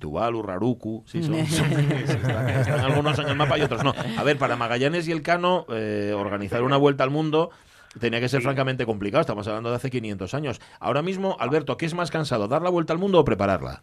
Tuvalu, 0.00 0.42
Raruku, 0.42 1.02
sí, 1.06 1.22
son, 1.22 1.34
son- 1.46 1.70
están, 1.72 2.48
están 2.48 2.80
algunos 2.80 3.18
en 3.18 3.28
el 3.28 3.36
mapa 3.36 3.58
y 3.58 3.62
otros 3.62 3.84
no. 3.84 3.92
A 4.16 4.22
ver, 4.24 4.38
para 4.38 4.56
Magallanes 4.56 5.06
y 5.08 5.12
el 5.12 5.22
Cano, 5.22 5.66
eh, 5.68 6.14
organizar 6.16 6.62
una 6.62 6.76
vuelta 6.76 7.04
al 7.04 7.10
mundo 7.10 7.50
tenía 8.00 8.20
que 8.20 8.28
ser 8.30 8.40
francamente 8.40 8.86
complicado. 8.86 9.20
Estamos 9.20 9.46
hablando 9.48 9.68
de 9.68 9.76
hace 9.76 9.90
500 9.90 10.32
años. 10.32 10.60
Ahora 10.80 11.02
mismo, 11.02 11.36
Alberto, 11.38 11.76
¿qué 11.76 11.84
es 11.84 11.92
más 11.94 12.10
cansado, 12.10 12.48
dar 12.48 12.62
la 12.62 12.70
vuelta 12.70 12.94
al 12.94 12.98
mundo 12.98 13.20
o 13.20 13.24
prepararla? 13.24 13.82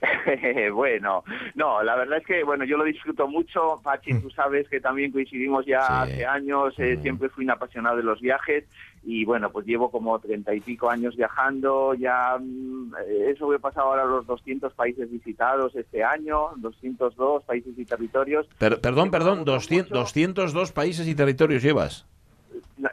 bueno, 0.72 1.24
no, 1.54 1.82
la 1.82 1.96
verdad 1.96 2.18
es 2.18 2.26
que 2.26 2.42
bueno, 2.44 2.64
yo 2.64 2.76
lo 2.76 2.84
disfruto 2.84 3.28
mucho. 3.28 3.80
Pachi, 3.82 4.20
tú 4.20 4.30
sabes 4.30 4.68
que 4.68 4.80
también 4.80 5.12
coincidimos 5.12 5.66
ya 5.66 6.02
hace 6.02 6.26
años. 6.26 6.74
eh, 6.78 6.96
Siempre 7.02 7.28
fui 7.28 7.44
un 7.44 7.50
apasionado 7.50 7.96
de 7.96 8.02
los 8.02 8.20
viajes 8.20 8.64
y 9.02 9.24
bueno, 9.24 9.50
pues 9.50 9.66
llevo 9.66 9.90
como 9.90 10.18
treinta 10.18 10.54
y 10.54 10.60
pico 10.60 10.90
años 10.90 11.16
viajando. 11.16 11.94
Ya 11.94 12.36
mm, 12.40 12.94
eh, 13.08 13.30
he 13.30 13.36
sobrepasado 13.36 13.88
ahora 13.88 14.04
los 14.04 14.26
200 14.26 14.72
países 14.74 15.10
visitados 15.10 15.74
este 15.76 16.02
año, 16.04 16.50
202 16.56 17.44
países 17.44 17.78
y 17.78 17.84
territorios. 17.84 18.46
Per- 18.58 18.80
perdón, 18.80 19.10
perdón, 19.10 19.44
200, 19.44 19.90
202 19.90 20.72
países 20.72 21.06
y 21.08 21.14
territorios 21.14 21.62
llevas. 21.62 22.06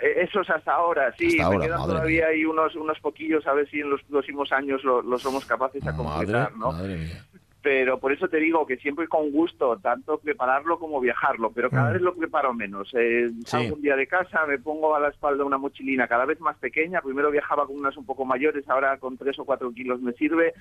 Eh, 0.01 0.23
Eso 0.23 0.41
es 0.41 0.49
hasta 0.49 0.73
ahora, 0.73 1.13
sí. 1.17 1.39
Hasta 1.39 1.45
ahora, 1.45 1.57
me 1.59 1.65
quedan 1.65 1.81
todavía 1.83 2.27
ahí 2.27 2.45
unos, 2.45 2.75
unos 2.75 2.99
poquillos 2.99 3.45
a 3.47 3.53
ver 3.53 3.69
si 3.69 3.79
en 3.79 3.89
los 3.89 4.01
próximos 4.03 4.51
años 4.51 4.83
lo, 4.83 5.01
lo 5.01 5.17
somos 5.19 5.45
capaces 5.45 5.83
de 5.83 5.93
completar, 5.93 6.55
¿no? 6.55 6.71
Madre 6.71 6.95
mía. 6.97 7.23
pero 7.59 7.99
por 7.99 8.13
eso 8.13 8.29
te 8.29 8.37
digo 8.37 8.65
que 8.65 8.77
siempre 8.77 9.09
con 9.09 9.29
gusto, 9.31 9.77
tanto 9.77 10.19
prepararlo 10.19 10.79
como 10.79 11.01
viajarlo, 11.01 11.51
pero 11.51 11.69
cada 11.69 11.89
Mm. 11.89 11.93
vez 11.93 12.01
lo 12.01 12.15
preparo 12.15 12.53
menos. 12.53 12.89
Eh, 12.93 13.29
salgo 13.45 13.75
un 13.75 13.81
día 13.81 13.97
de 13.97 14.07
casa, 14.07 14.45
me 14.45 14.57
pongo 14.57 14.95
a 14.95 15.01
la 15.01 15.09
espalda 15.09 15.43
una 15.43 15.57
mochilina 15.57 16.07
cada 16.07 16.23
vez 16.23 16.39
más 16.39 16.55
pequeña, 16.59 17.01
primero 17.01 17.29
viajaba 17.29 17.65
con 17.67 17.77
unas 17.77 17.97
un 17.97 18.05
poco 18.05 18.23
mayores, 18.23 18.63
ahora 18.69 18.97
con 18.97 19.17
tres 19.17 19.37
o 19.39 19.43
cuatro 19.43 19.69
kilos 19.73 19.99
me 20.01 20.13
sirve, 20.13 20.53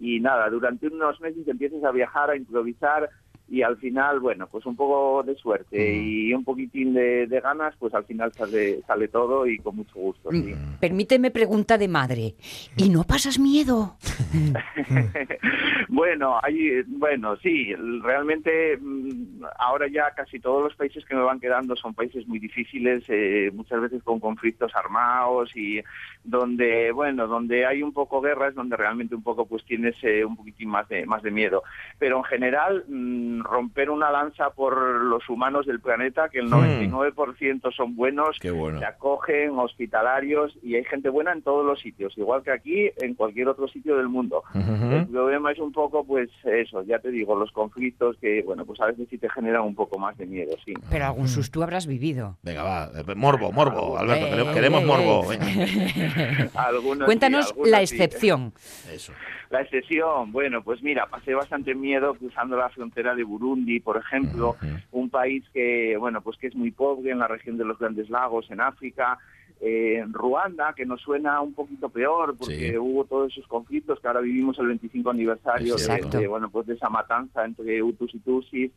y 0.00 0.20
nada, 0.20 0.48
durante 0.48 0.86
unos 0.86 1.20
meses 1.20 1.46
empiezas 1.46 1.84
a 1.84 1.90
viajar, 1.90 2.30
a 2.30 2.36
improvisar, 2.36 3.10
y 3.48 3.62
al 3.62 3.76
final, 3.76 4.20
bueno, 4.20 4.48
pues 4.50 4.64
un 4.66 4.74
poco 4.74 5.22
de 5.22 5.34
suerte 5.36 5.96
y 5.96 6.32
un 6.32 6.44
poquitín 6.44 6.94
de, 6.94 7.26
de 7.26 7.40
ganas, 7.40 7.74
pues 7.78 7.94
al 7.94 8.04
final 8.04 8.32
sale, 8.32 8.80
sale 8.82 9.08
todo 9.08 9.46
y 9.46 9.58
con 9.58 9.76
mucho 9.76 9.94
gusto. 9.98 10.30
sí. 10.30 10.54
Permíteme 10.80 11.30
pregunta 11.30 11.78
de 11.78 11.88
madre. 11.88 12.34
¿Y 12.76 12.88
no 12.88 13.04
pasas 13.04 13.38
miedo? 13.38 13.96
Bueno, 15.94 16.40
hay, 16.42 16.82
bueno, 16.88 17.36
sí, 17.36 17.72
realmente 18.02 18.76
mm, 18.80 19.44
ahora 19.60 19.86
ya 19.86 20.10
casi 20.10 20.40
todos 20.40 20.64
los 20.64 20.74
países 20.74 21.04
que 21.04 21.14
me 21.14 21.22
van 21.22 21.38
quedando 21.38 21.76
son 21.76 21.94
países 21.94 22.26
muy 22.26 22.40
difíciles, 22.40 23.04
eh, 23.06 23.52
muchas 23.54 23.80
veces 23.80 24.02
con 24.02 24.18
conflictos 24.18 24.74
armados 24.74 25.54
y 25.56 25.80
donde, 26.24 26.90
bueno, 26.90 27.28
donde 27.28 27.64
hay 27.64 27.82
un 27.82 27.92
poco 27.92 28.20
guerra 28.20 28.48
es 28.48 28.56
donde 28.56 28.76
realmente 28.76 29.14
un 29.14 29.22
poco 29.22 29.46
pues 29.46 29.64
tienes 29.64 29.94
eh, 30.02 30.24
un 30.24 30.36
poquitín 30.36 30.68
más 30.68 30.88
de, 30.88 31.06
más 31.06 31.22
de 31.22 31.30
miedo. 31.30 31.62
Pero 31.98 32.18
en 32.18 32.24
general, 32.24 32.84
mm, 32.88 33.33
romper 33.42 33.90
una 33.90 34.10
lanza 34.10 34.50
por 34.50 34.76
los 35.02 35.28
humanos 35.28 35.66
del 35.66 35.80
planeta, 35.80 36.28
que 36.28 36.38
el 36.38 36.50
99% 36.50 37.72
son 37.74 37.96
buenos, 37.96 38.38
bueno. 38.54 38.80
acogen, 38.86 39.58
hospitalarios 39.58 40.56
y 40.62 40.76
hay 40.76 40.84
gente 40.84 41.08
buena 41.08 41.32
en 41.32 41.42
todos 41.42 41.64
los 41.64 41.80
sitios, 41.80 42.16
igual 42.18 42.42
que 42.42 42.50
aquí, 42.52 42.90
en 43.00 43.14
cualquier 43.14 43.48
otro 43.48 43.66
sitio 43.68 43.96
del 43.96 44.08
mundo. 44.08 44.42
El 44.54 45.06
problema 45.08 45.52
es 45.52 45.58
un 45.58 45.72
poco, 45.72 46.04
pues 46.04 46.30
eso, 46.44 46.82
ya 46.82 46.98
te 46.98 47.10
digo, 47.10 47.34
los 47.34 47.50
conflictos 47.52 48.16
que, 48.20 48.42
bueno, 48.42 48.64
pues 48.64 48.80
a 48.80 48.86
veces 48.86 49.08
sí 49.10 49.18
te 49.18 49.28
generan 49.30 49.62
un 49.62 49.74
poco 49.74 49.98
más 49.98 50.16
de 50.16 50.26
miedo, 50.26 50.52
sí. 50.64 50.74
Pero 50.90 51.06
algún 51.06 51.28
susto 51.28 51.62
habrás 51.62 51.86
vivido. 51.86 52.36
Venga, 52.42 52.62
va. 52.62 52.90
eh, 52.94 53.14
Morbo, 53.14 53.50
morbo, 53.52 53.98
Alberto. 53.98 54.26
Eh, 54.26 54.54
queremos- 54.54 54.82
eh, 54.82 54.86
morbo. 54.86 55.32
eh. 55.32 56.50
Algunos 56.54 56.98
sí, 56.98 57.04
Cuéntanos 57.04 57.46
algunos 57.48 57.70
la 57.70 57.78
sí. 57.78 57.94
excepción. 57.94 58.52
Eso. 58.92 59.12
La 59.50 59.60
excepción, 59.62 60.32
bueno, 60.32 60.62
pues 60.62 60.82
mira, 60.82 61.06
pasé 61.06 61.34
bastante 61.34 61.74
miedo 61.74 62.14
cruzando 62.14 62.56
la 62.56 62.68
frontera 62.70 63.14
de 63.14 63.23
Burundi, 63.24 63.80
por 63.80 63.96
ejemplo, 63.96 64.56
un 64.92 65.10
país 65.10 65.44
que, 65.52 65.96
bueno, 65.98 66.20
pues 66.22 66.36
que 66.38 66.46
es 66.48 66.54
muy 66.54 66.70
pobre 66.70 67.10
en 67.10 67.18
la 67.18 67.28
región 67.28 67.56
de 67.58 67.64
los 67.64 67.78
Grandes 67.78 68.08
Lagos, 68.10 68.50
en 68.50 68.60
África. 68.60 69.18
Eh, 69.60 70.04
Ruanda, 70.10 70.74
que 70.74 70.84
nos 70.84 71.00
suena 71.00 71.40
un 71.40 71.54
poquito 71.54 71.88
peor, 71.88 72.36
porque 72.36 72.72
Sí. 72.72 72.76
hubo 72.76 73.04
todos 73.04 73.32
esos 73.32 73.46
conflictos 73.46 73.98
que 74.00 74.08
ahora 74.08 74.20
vivimos 74.20 74.58
el 74.58 74.66
25 74.66 75.10
aniversario 75.10 75.76
de, 75.76 76.26
bueno, 76.26 76.50
pues 76.50 76.66
de 76.66 76.74
esa 76.74 76.90
matanza 76.90 77.44
entre 77.44 77.82
Hutus 77.82 78.14
y 78.14 78.18
Tutsis. 78.18 78.72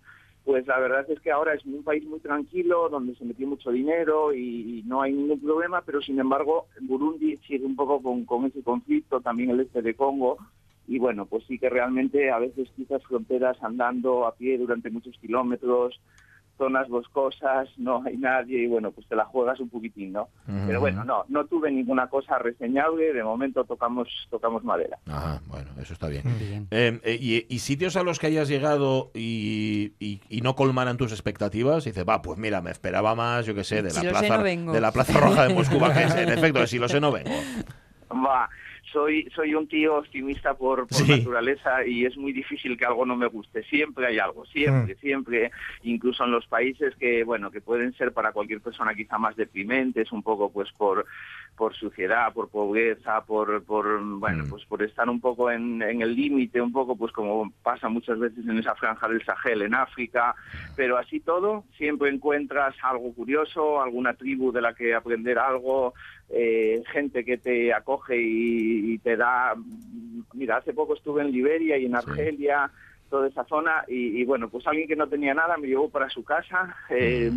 Pues 0.45 0.65
la 0.65 0.79
verdad 0.79 1.05
es 1.11 1.19
que 1.19 1.29
ahora 1.31 1.55
es 1.55 1.65
un 1.65 1.83
país 1.83 2.05
muy 2.05 2.19
tranquilo, 2.19 2.87
donde 2.87 3.15
se 3.15 3.25
metió 3.25 3.45
mucho 3.47 3.69
dinero 3.71 4.33
y, 4.33 4.79
y 4.79 4.83
no 4.83 5.01
hay 5.01 5.11
ningún 5.11 5.41
problema, 5.41 5.81
pero 5.81 5.99
sin 6.01 6.19
embargo 6.19 6.67
Burundi 6.79 7.37
sigue 7.45 7.65
un 7.65 7.75
poco 7.75 8.01
con, 8.01 8.23
con 8.23 8.45
ese 8.45 8.61
conflicto, 8.63 9.19
también 9.19 9.49
el 9.49 9.59
este 9.61 9.81
de 9.81 9.93
Congo, 9.93 10.37
y 10.87 10.99
bueno, 10.99 11.25
pues 11.25 11.43
sí 11.47 11.59
que 11.59 11.69
realmente 11.69 12.31
a 12.31 12.39
veces 12.39 12.69
quizás 12.75 13.03
fronteras 13.03 13.57
andando 13.61 14.25
a 14.25 14.35
pie 14.35 14.57
durante 14.57 14.89
muchos 14.89 15.15
kilómetros, 15.19 15.99
zonas 16.57 16.87
boscosas, 16.89 17.69
no 17.77 18.01
hay 18.03 18.17
nadie 18.17 18.63
y 18.63 18.67
bueno, 18.67 18.91
pues 18.91 19.05
te 19.07 19.15
la 19.15 19.25
juegas 19.25 19.59
un 19.59 19.69
poquitín, 19.69 20.13
¿no? 20.13 20.29
Pero 20.65 20.79
bueno, 20.79 21.03
no, 21.03 21.23
no 21.27 21.45
tuve 21.45 21.69
ninguna 21.69 22.07
cosa 22.07 22.39
reseñable, 22.39 23.13
de 23.13 23.23
momento 23.23 23.63
tocamos 23.63 24.07
tocamos 24.31 24.63
madera. 24.63 24.97
Ajá, 25.05 25.39
bueno, 25.45 25.69
eso 25.79 25.93
está 25.93 26.07
bien. 26.07 26.23
Eh, 26.71 26.99
eh, 27.03 27.17
y, 27.21 27.45
y 27.53 27.59
sitios 27.59 27.95
a 27.95 28.01
los 28.01 28.17
que 28.17 28.25
hayas 28.27 28.47
llegado 28.49 29.11
y, 29.13 29.93
y- 29.99 30.19
y 30.29 30.41
no 30.41 30.55
colmaran 30.55 30.97
tus 30.97 31.11
expectativas, 31.11 31.85
y 31.85 31.91
dices, 31.91 32.05
va, 32.09 32.23
pues 32.23 32.39
mira, 32.39 32.59
me 32.61 32.71
esperaba 32.71 33.13
más, 33.13 33.45
yo 33.45 33.53
qué 33.53 33.63
sé, 33.63 33.83
de 33.83 33.93
la, 33.93 34.01
Si 34.01 34.07
plaza, 34.07 34.37
no 34.37 34.73
de 34.73 34.81
la 34.81 34.91
Plaza 34.91 35.19
Roja 35.19 35.47
de 35.47 35.53
Moscú, 35.53 35.79
va, 35.79 35.93
que 35.93 36.03
es, 36.05 36.15
en 36.15 36.29
efecto, 36.39 36.65
si 36.65 36.79
lo 36.79 36.87
sé, 36.89 36.99
no 36.99 37.11
vengo. 37.11 37.29
Va, 38.11 38.49
soy, 38.91 39.29
soy 39.35 39.53
un 39.53 39.67
tío 39.67 39.97
optimista 39.97 40.53
por, 40.53 40.87
por 40.87 40.97
Sí. 40.97 41.11
naturaleza 41.11 41.85
y 41.85 42.05
es 42.05 42.15
muy 42.17 42.31
difícil 42.33 42.77
que 42.77 42.85
algo 42.85 43.05
no 43.05 43.15
me 43.15 43.27
guste. 43.27 43.63
Siempre 43.63 44.07
hay 44.07 44.19
algo, 44.19 44.45
siempre, 44.45 44.95
siempre. 44.95 45.51
Incluso 45.83 46.23
en 46.23 46.31
los 46.31 46.45
países 46.47 46.95
que, 46.95 47.23
bueno, 47.23 47.51
que 47.51 47.61
pueden 47.61 47.93
ser 47.93 48.13
para 48.13 48.31
cualquier 48.31 48.61
persona 48.61 48.93
quizá 48.95 49.17
más 49.17 49.35
deprimentes, 49.35 50.11
un 50.11 50.23
poco 50.23 50.51
pues 50.51 50.71
por 50.77 51.05
por 51.57 51.75
suciedad, 51.75 52.31
por 52.33 52.49
pobreza, 52.49 53.21
por, 53.21 53.63
por 53.63 53.99
bueno, 54.01 54.45
pues 54.47 54.63
por 54.65 54.83
estar 54.83 55.09
un 55.09 55.19
poco 55.19 55.49
en, 55.49 55.81
en 55.81 56.01
el 56.03 56.15
límite, 56.15 56.61
un 56.61 56.71
poco 56.71 56.95
pues 56.95 57.11
como 57.11 57.51
pasa 57.63 57.89
muchas 57.89 58.19
veces 58.19 58.47
en 58.47 58.59
esa 58.59 58.75
franja 58.75 59.07
del 59.07 59.25
Sahel 59.25 59.63
en 59.63 59.73
África, 59.73 60.35
pero 60.75 60.97
así 60.97 61.19
todo 61.19 61.63
siempre 61.75 62.09
encuentras 62.09 62.75
algo 62.83 63.11
curioso, 63.13 63.81
alguna 63.81 64.13
tribu 64.13 64.51
de 64.51 64.61
la 64.61 64.75
que 64.75 64.93
aprender 64.93 65.39
algo, 65.39 65.95
eh, 66.29 66.83
gente 66.91 67.25
que 67.25 67.37
te 67.37 67.73
acoge 67.73 68.21
y, 68.21 68.93
y 68.93 68.97
te 68.99 69.17
da, 69.17 69.55
mira, 70.33 70.57
hace 70.57 70.73
poco 70.73 70.93
estuve 70.93 71.23
en 71.23 71.31
Liberia 71.31 71.77
y 71.77 71.85
en 71.85 71.95
Argelia, 71.95 72.69
toda 73.09 73.27
esa 73.27 73.43
zona 73.45 73.83
y, 73.87 74.21
y, 74.21 74.25
bueno, 74.25 74.47
pues 74.47 74.67
alguien 74.67 74.87
que 74.87 74.95
no 74.95 75.07
tenía 75.07 75.33
nada 75.33 75.57
me 75.57 75.67
llevó 75.67 75.89
para 75.89 76.07
su 76.09 76.23
casa. 76.23 76.75
eh, 76.89 77.31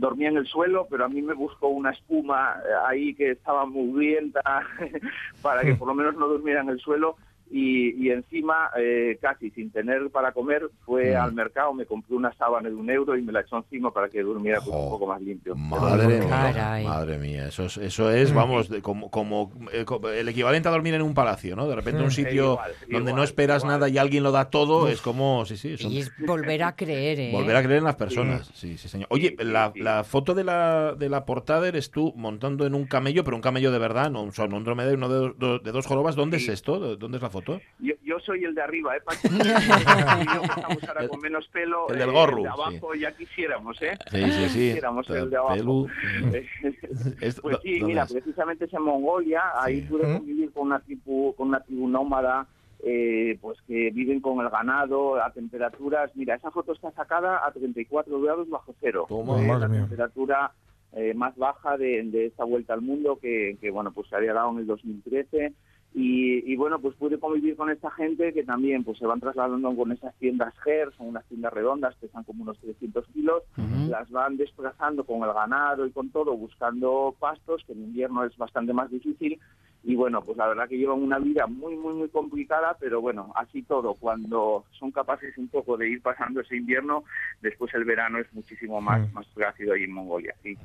dormía 0.00 0.28
en 0.28 0.38
el 0.38 0.46
suelo, 0.46 0.86
pero 0.90 1.04
a 1.04 1.08
mí 1.08 1.20
me 1.22 1.34
buscó 1.34 1.68
una 1.68 1.90
espuma 1.90 2.56
eh, 2.64 2.68
ahí 2.86 3.14
que 3.14 3.32
estaba 3.32 3.66
mugrienta 3.66 4.42
para 5.42 5.62
que 5.62 5.74
por 5.74 5.86
lo 5.86 5.94
menos 5.94 6.16
no 6.16 6.26
durmiera 6.26 6.62
en 6.62 6.70
el 6.70 6.80
suelo. 6.80 7.16
Y, 7.52 8.06
y 8.06 8.10
encima, 8.10 8.70
eh, 8.78 9.18
casi 9.20 9.50
sin 9.50 9.70
tener 9.72 10.08
para 10.10 10.30
comer, 10.32 10.70
fue 10.86 11.16
al 11.16 11.32
mercado, 11.32 11.74
me 11.74 11.84
compré 11.84 12.14
una 12.14 12.32
sábana 12.34 12.68
de 12.68 12.74
un 12.76 12.88
euro 12.88 13.16
y 13.16 13.22
me 13.22 13.32
la 13.32 13.40
echó 13.40 13.56
encima 13.56 13.92
para 13.92 14.08
que 14.08 14.22
durmiera 14.22 14.60
pues, 14.60 14.76
un 14.76 14.88
poco 14.88 15.06
más 15.08 15.20
limpio. 15.20 15.56
Madre 15.56 16.20
mía, 16.20 16.80
madre 16.84 17.18
mía, 17.18 17.48
eso 17.48 17.64
es, 17.64 17.76
eso 17.78 18.10
es 18.12 18.32
vamos, 18.32 18.68
de- 18.68 18.80
como, 18.82 19.10
como, 19.10 19.50
eh, 19.72 19.84
el 20.14 20.28
equivalente 20.28 20.68
a 20.68 20.70
dormir 20.70 20.94
en 20.94 21.02
un 21.02 21.12
palacio, 21.12 21.56
¿no? 21.56 21.66
De 21.68 21.74
repente 21.74 22.00
un 22.02 22.08
Mm. 22.08 22.10
sitio 22.12 22.52
Igual, 22.52 22.70
donde 22.88 23.10
no 23.10 23.16
igual, 23.18 23.24
esperas 23.24 23.64
nada 23.64 23.88
y 23.88 23.98
alguien 23.98 24.22
lo 24.22 24.30
da 24.30 24.48
todo, 24.48 24.88
es 24.88 25.00
como, 25.00 25.44
sí, 25.44 25.56
sí, 25.56 25.76
son- 25.76 25.90
Y 25.90 25.98
es 25.98 26.16
volver 26.18 26.62
a 26.62 26.76
creer, 26.76 27.18
¿eh? 27.18 27.32
volver 27.32 27.56
a 27.56 27.62
creer 27.64 27.78
en 27.78 27.84
las 27.84 27.96
personas, 27.96 28.48
sí, 28.54 28.78
sí, 28.78 28.88
señor. 28.88 29.08
Oye, 29.10 29.34
la, 29.40 29.72
la 29.74 30.04
foto 30.04 30.34
de 30.34 30.44
la, 30.44 30.94
de 30.96 31.08
la 31.08 31.24
portada 31.24 31.66
eres 31.66 31.90
tú 31.90 32.12
montando 32.16 32.64
en 32.64 32.76
un 32.76 32.86
camello, 32.86 33.24
pero 33.24 33.34
un 33.36 33.42
camello 33.42 33.72
de 33.72 33.78
verdad, 33.80 34.08
no, 34.08 34.22
o 34.22 34.30
sea, 34.30 34.44
un 34.44 34.62
dromedario, 34.62 34.96
uno 34.96 35.08
de, 35.08 35.32
dos- 35.36 35.62
de 35.64 35.72
dos 35.72 35.86
jorobas, 35.86 36.14
¿dónde 36.14 36.36
es 36.36 36.48
esto? 36.48 36.96
¿Dónde 36.96 37.16
es 37.16 37.22
la 37.22 37.28
foto? 37.30 37.39
Yo, 37.78 37.94
yo 38.02 38.18
soy 38.20 38.44
el 38.44 38.54
de 38.54 38.62
arriba, 38.62 38.96
¿eh, 38.96 39.00
Pachi? 39.04 39.28
Y 39.30 39.38
yo 39.38 40.40
que 40.42 40.46
estamos 40.46 40.88
ahora 40.88 41.08
con 41.08 41.20
menos 41.20 41.48
pelo. 41.48 41.88
el 41.88 41.98
del 41.98 42.08
eh, 42.08 42.12
gorro, 42.12 42.42
de 42.42 42.48
abajo 42.48 42.94
ya 42.94 43.12
quisiéramos, 43.12 43.80
¿eh? 43.82 43.96
Sí, 44.10 44.22
sí, 44.30 44.48
sí. 44.48 44.58
Quisiéramos 44.68 45.08
el 45.10 45.30
de 45.30 45.36
abajo. 45.36 45.54
Pelu, 45.54 45.88
Pues 47.42 47.58
sí, 47.62 47.78
¿dónde 47.78 47.86
mira, 47.86 48.02
es? 48.04 48.12
precisamente 48.12 48.64
es 48.64 48.72
en 48.74 48.82
Mongolia, 48.82 49.42
ahí 49.56 49.82
pude 49.82 50.02
convivir 50.02 50.52
con 50.52 50.66
una 50.68 50.80
tribu, 50.80 51.34
con 51.34 51.48
una 51.48 51.60
tribu 51.60 51.88
nómada, 51.88 52.46
eh, 52.82 53.38
pues 53.40 53.58
que 53.66 53.90
viven 53.90 54.20
con 54.20 54.40
el 54.40 54.48
ganado 54.50 55.22
a 55.22 55.30
temperaturas. 55.32 56.10
Mira, 56.14 56.34
esa 56.34 56.50
foto 56.50 56.72
está 56.72 56.90
sacada 56.92 57.46
a 57.46 57.52
34 57.52 58.20
grados 58.20 58.48
bajo 58.48 58.74
cero. 58.80 59.06
Toma. 59.08 59.40
Eh, 59.42 59.46
Madre 59.46 59.60
la 59.60 59.68
mía. 59.68 59.80
temperatura 59.82 60.52
eh, 60.92 61.14
más 61.14 61.36
baja 61.36 61.76
de, 61.76 62.02
de 62.04 62.26
esta 62.26 62.44
vuelta 62.44 62.72
al 62.74 62.80
mundo 62.80 63.18
que, 63.20 63.56
que, 63.60 63.70
bueno, 63.70 63.92
pues 63.92 64.08
se 64.08 64.16
había 64.16 64.32
dado 64.32 64.50
en 64.52 64.58
el 64.58 64.66
2013. 64.66 65.52
Y, 65.92 66.52
y, 66.52 66.56
bueno, 66.56 66.78
pues 66.78 66.94
pude 66.94 67.18
convivir 67.18 67.56
con 67.56 67.68
esta 67.68 67.90
gente 67.90 68.32
que 68.32 68.44
también 68.44 68.84
pues 68.84 68.98
se 68.98 69.06
van 69.06 69.18
trasladando 69.18 69.74
con 69.74 69.90
esas 69.90 70.14
tiendas 70.16 70.54
GER, 70.62 70.92
son 70.96 71.08
unas 71.08 71.26
tiendas 71.26 71.52
redondas, 71.52 71.96
pesan 71.96 72.22
como 72.22 72.44
unos 72.44 72.58
300 72.60 73.06
kilos, 73.08 73.42
las 73.88 74.08
van 74.10 74.36
desplazando 74.36 75.04
con 75.04 75.22
el 75.24 75.34
ganado 75.34 75.84
y 75.84 75.90
con 75.90 76.10
todo, 76.10 76.36
buscando 76.36 77.14
pastos, 77.18 77.64
que 77.66 77.72
en 77.72 77.82
invierno 77.82 78.24
es 78.24 78.36
bastante 78.36 78.72
más 78.72 78.88
difícil. 78.90 79.40
Y 79.82 79.96
bueno, 79.96 80.22
pues 80.22 80.36
la 80.36 80.46
verdad 80.48 80.68
que 80.68 80.76
llevan 80.76 81.02
una 81.02 81.18
vida 81.18 81.46
muy, 81.46 81.74
muy, 81.76 81.94
muy 81.94 82.08
complicada, 82.10 82.76
pero 82.78 83.00
bueno, 83.00 83.32
así 83.34 83.62
todo, 83.62 83.94
cuando 83.94 84.64
son 84.78 84.90
capaces 84.90 85.36
un 85.38 85.48
poco 85.48 85.76
de 85.78 85.88
ir 85.88 86.02
pasando 86.02 86.40
ese 86.42 86.56
invierno, 86.56 87.04
después 87.40 87.72
el 87.74 87.84
verano 87.84 88.18
es 88.18 88.30
muchísimo 88.34 88.80
más, 88.82 89.10
más 89.14 89.26
plácido 89.28 89.72
ahí 89.72 89.84
en 89.84 89.92
Mongolia, 89.92 90.34
sí. 90.42 90.56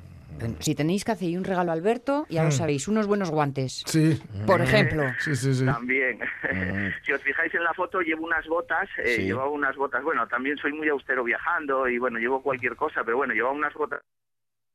Si 0.58 0.74
tenéis 0.74 1.02
que 1.02 1.12
hacer 1.12 1.34
un 1.38 1.44
regalo 1.44 1.70
a 1.70 1.74
Alberto, 1.74 2.26
ya 2.28 2.42
lo 2.42 2.48
Mm. 2.50 2.52
sabéis, 2.52 2.88
unos 2.88 3.06
buenos 3.06 3.30
guantes. 3.30 3.82
Sí. 3.86 4.20
Por 4.46 4.60
ejemplo. 4.60 5.04
Sí, 5.18 5.34
sí, 5.34 5.54
sí. 5.54 5.64
También. 5.64 6.18
si 7.06 7.12
os 7.12 7.22
fijáis 7.22 7.54
en 7.54 7.64
la 7.64 7.72
foto, 7.72 8.00
llevo 8.02 8.26
unas 8.26 8.46
botas, 8.46 8.86
eh, 8.98 9.16
Sí. 9.16 9.22
llevaba 9.22 9.48
unas 9.48 9.74
botas, 9.76 10.04
bueno, 10.04 10.26
también 10.28 10.58
soy 10.58 10.72
muy 10.74 10.88
austero 10.90 11.24
viajando 11.24 11.88
y 11.88 11.96
bueno, 11.96 12.18
llevo 12.18 12.42
cualquier 12.42 12.76
cosa, 12.76 13.02
pero 13.02 13.16
bueno, 13.16 13.32
llevaba 13.32 13.54
unas 13.54 13.72
botas 13.72 14.02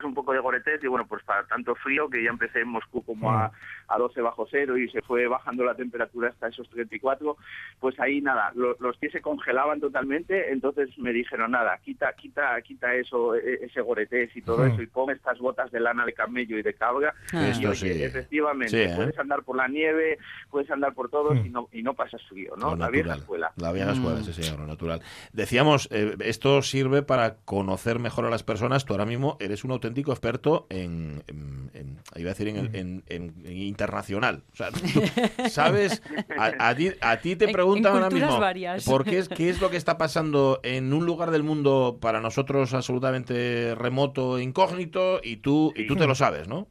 un 0.04 0.16
poco 0.16 0.34
de 0.34 0.40
goretés 0.40 0.84
y 0.84 0.88
bueno, 0.88 1.06
pues 1.06 1.24
para 1.24 1.46
tanto 1.46 1.76
frío 1.76 2.10
que 2.10 2.24
ya 2.24 2.32
empecé 2.32 2.62
en 2.62 2.70
Moscú 2.70 3.04
como 3.04 3.32
a, 3.32 3.52
a 3.94 3.98
12 3.98 4.22
bajo 4.22 4.48
cero 4.50 4.78
y 4.78 4.90
se 4.90 5.02
fue 5.02 5.28
bajando 5.28 5.64
la 5.64 5.76
temperatura 5.76 6.30
hasta 6.30 6.48
esos 6.48 6.70
34, 6.70 7.38
pues 7.80 8.00
ahí 8.00 8.22
nada, 8.22 8.52
lo- 8.56 8.76
los 8.80 8.98
pies 8.98 9.12
se 9.12 9.22
congelaban 9.22 9.80
totalmente, 9.80 10.52
entonces 10.52 10.90
me 10.98 11.12
dijeron 11.14 11.52
nada, 11.52 11.78
quita, 11.84 12.14
quita, 12.14 12.62
quita 12.62 12.94
eso, 12.96 13.36
e- 13.36 13.60
ese 13.66 13.82
goretés 13.82 14.36
y 14.36 14.42
todo 14.42 14.60
Mm. 14.66 14.72
eso 14.72 14.82
y 14.82 14.88
pon 14.88 15.12
estas 15.12 15.40
botas 15.40 15.72
de 15.72 15.80
lana 15.80 16.06
de 16.06 16.14
camello 16.14 16.58
y 16.58 16.62
de 16.62 16.74
cabra 16.74 17.14
Ah. 17.34 17.48
y 17.48 17.52
Esto 17.52 17.70
oye, 17.70 17.94
sí. 17.94 18.04
efectivamente, 18.04 18.70
Sí, 18.86 18.92
¿eh? 18.92 18.94
puedes 18.96 19.18
andar 19.20 19.44
por 19.44 19.56
la 19.58 19.68
nieve, 19.68 20.18
puedes 20.50 20.70
andar 20.72 20.94
por 20.94 21.10
todo 21.10 21.34
y 21.36 21.50
no, 21.50 21.68
y 21.72 21.84
no 21.84 21.94
pasas 21.94 22.22
frío, 22.30 22.54
¿no? 22.58 22.72
Lo 22.72 22.76
La 22.78 22.90
vieja 22.90 23.10
natural. 23.10 23.20
escuela. 23.20 23.52
La 23.58 23.72
vieja 23.72 23.92
escuela, 23.92 24.20
Mm. 24.20 24.24
sí, 24.24 24.34
señor, 24.34 24.60
lo 24.60 24.68
natural. 24.68 25.02
Decíamos, 25.34 25.88
eh, 25.92 26.16
esto 26.22 26.62
sirve 26.62 27.02
para 27.04 27.36
conocer 27.46 28.00
mejor 28.00 28.26
a 28.26 28.30
las 28.30 28.44
personas. 28.44 28.86
Tú 28.86 28.94
ahora 28.94 29.06
mismo 29.06 29.38
eres 29.40 29.64
un 29.64 29.72
auténtico 29.72 30.12
experto 30.12 30.68
en, 30.70 31.24
en- 31.28 31.72
en- 31.74 31.98
iba 32.16 32.30
a 32.30 32.34
decir, 32.34 32.48
en, 32.48 32.58
el- 32.58 32.76
en- 32.76 33.04
en- 33.08 33.34
en 33.46 33.58
internacional. 33.82 34.44
O 34.54 34.56
sea, 34.56 34.70
tú 34.72 34.80
sabes, 35.50 36.02
a, 36.38 36.70
a 36.70 36.76
ti, 36.76 36.92
a 37.02 37.18
ti 37.18 37.36
te 37.36 37.48
preguntan 37.50 37.94
en 37.98 38.04
ahora 38.04 38.10
mismo, 38.14 38.40
varias. 38.40 38.86
¿por 38.86 39.04
qué 39.04 39.18
es, 39.18 39.30
qué 39.30 39.50
es 39.50 39.60
lo 39.62 39.70
que 39.70 39.78
está 39.78 39.98
pasando 39.98 40.60
en 40.64 40.94
un 40.94 41.06
lugar 41.06 41.32
del 41.32 41.44
mundo 41.44 41.98
para 42.02 42.22
nosotros 42.22 42.74
absolutamente 42.74 43.76
remoto, 43.76 44.40
incógnito, 44.40 45.20
y 45.24 45.38
tú, 45.38 45.74
y 45.76 45.88
tú 45.88 45.96
te 45.96 46.08
lo 46.08 46.16
sabes, 46.16 46.48
¿no? 46.48 46.68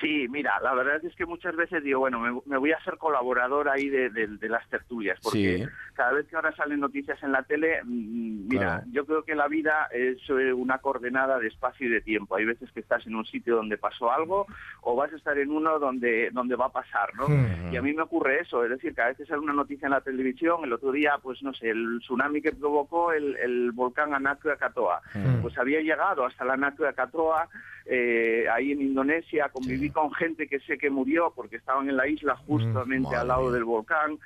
Sí, 0.00 0.28
mira, 0.28 0.52
la 0.62 0.74
verdad 0.74 1.04
es 1.04 1.12
que 1.16 1.26
muchas 1.26 1.56
veces 1.56 1.82
digo, 1.82 1.98
bueno, 1.98 2.20
me, 2.20 2.40
me 2.46 2.56
voy 2.56 2.70
a 2.70 2.80
ser 2.84 2.98
colaborador 2.98 3.68
ahí 3.68 3.88
de, 3.88 4.10
de- 4.10 4.28
de 4.28 4.48
las 4.48 4.66
tertulias, 4.68 5.18
porque 5.20 5.58
Sí. 5.58 5.64
Cada 5.98 6.12
vez 6.12 6.28
que 6.28 6.36
ahora 6.36 6.54
salen 6.54 6.78
noticias 6.78 7.20
en 7.24 7.32
la 7.32 7.42
tele, 7.42 7.80
mm, 7.82 8.48
mira, 8.48 8.60
Claro. 8.76 8.82
yo 8.92 9.04
creo 9.04 9.22
que 9.24 9.34
la 9.34 9.48
vida 9.48 9.88
es 9.92 10.18
eh, 10.30 10.52
una 10.52 10.78
coordenada 10.78 11.40
de 11.40 11.48
espacio 11.48 11.88
y 11.88 11.90
de 11.90 12.00
tiempo. 12.00 12.36
Hay 12.36 12.44
veces 12.44 12.70
que 12.70 12.78
estás 12.78 13.04
en 13.08 13.16
un 13.16 13.24
sitio 13.26 13.56
donde 13.56 13.76
pasó 13.78 14.12
algo 14.12 14.46
o 14.82 14.94
vas 14.94 15.12
a 15.12 15.16
estar 15.16 15.36
en 15.36 15.50
uno 15.50 15.80
donde, 15.80 16.30
donde 16.30 16.54
va 16.54 16.66
a 16.66 16.72
pasar, 16.72 17.12
¿no? 17.16 17.24
Ujú. 17.24 17.72
Y 17.72 17.76
a 17.76 17.82
mí 17.82 17.92
me 17.92 18.02
ocurre 18.02 18.40
eso, 18.40 18.62
es 18.62 18.70
decir, 18.70 18.94
cada 18.94 19.08
vez 19.08 19.16
que 19.18 19.26
sale 19.26 19.40
una 19.40 19.52
noticia 19.52 19.86
en 19.86 19.92
la 19.92 20.00
televisión, 20.00 20.62
el 20.62 20.72
otro 20.72 20.92
día, 20.92 21.18
pues 21.20 21.42
no 21.42 21.52
sé, 21.52 21.70
el 21.70 21.98
tsunami 22.00 22.40
que 22.40 22.52
provocó 22.52 23.12
el, 23.12 23.36
el 23.36 23.72
volcán 23.72 24.14
Anak 24.14 24.38
Krakatoa, 24.38 25.02
Mm. 25.16 25.42
pues 25.42 25.58
había 25.58 25.80
llegado 25.80 26.24
hasta 26.24 26.44
la 26.44 26.54
Anak 26.54 26.76
Krakatoa, 26.76 27.48
eh, 27.86 28.46
ahí 28.52 28.70
en 28.72 28.82
Indonesia, 28.82 29.48
conviví 29.48 29.90
con 29.90 30.12
gente 30.12 30.46
que 30.46 30.60
sé 30.60 30.78
que 30.78 30.90
murió 30.90 31.32
porque 31.34 31.56
estaban 31.56 31.88
en 31.88 31.96
la 31.96 32.06
isla 32.06 32.36
justamente 32.36 33.16
al 33.16 33.28
lado 33.28 33.50
del 33.50 33.64
volcán. 33.64 34.18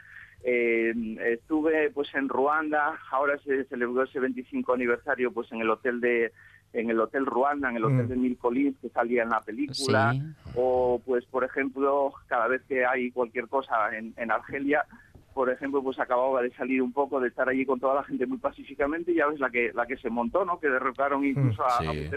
Eh, 0.44 0.92
estuve 1.32 1.90
pues 1.90 2.08
en 2.14 2.28
Ruanda, 2.28 2.98
ahora 3.10 3.38
se 3.44 3.64
celebró 3.64 4.02
ese 4.02 4.18
25 4.20 4.72
aniversario 4.74 5.32
pues 5.32 5.50
en 5.52 5.60
el 5.60 5.70
hotel 5.70 6.00
de 6.00 6.32
en 6.72 6.88
el 6.88 6.98
hotel 7.00 7.26
Ruanda, 7.26 7.68
en 7.68 7.76
el 7.76 7.84
hotel 7.84 8.06
Mm. 8.06 8.08
de 8.08 8.16
Mil 8.16 8.38
Collins 8.38 8.76
que 8.80 8.88
salía 8.88 9.22
en 9.24 9.28
la 9.28 9.40
película, 9.42 10.12
Sí. 10.14 10.22
o 10.56 11.00
pues 11.04 11.24
por 11.26 11.44
ejemplo 11.44 12.12
cada 12.26 12.48
vez 12.48 12.62
que 12.68 12.84
hay 12.84 13.10
cualquier 13.10 13.46
cosa 13.48 13.96
en, 13.96 14.14
en 14.16 14.30
Argelia 14.30 14.84
por 15.34 15.48
ejemplo, 15.48 15.82
pues 15.82 15.98
acababa 15.98 16.42
de 16.42 16.50
salir 16.50 16.82
un 16.82 16.92
poco 16.92 17.18
de 17.18 17.28
estar 17.28 17.48
allí 17.48 17.64
con 17.64 17.80
toda 17.80 17.94
la 17.94 18.04
gente 18.04 18.26
muy 18.26 18.36
pacíficamente 18.36 19.12
y 19.12 19.14
ya 19.14 19.26
ves 19.28 19.40
la 19.40 19.48
que 19.48 19.70
la 19.72 19.86
que 19.86 19.96
se 19.96 20.10
montó, 20.10 20.44
¿no? 20.44 20.60
Que 20.60 20.68
derrocaron 20.68 21.24
incluso 21.24 21.62
a, 21.64 21.78
a 21.78 21.80
Sí. 21.80 22.10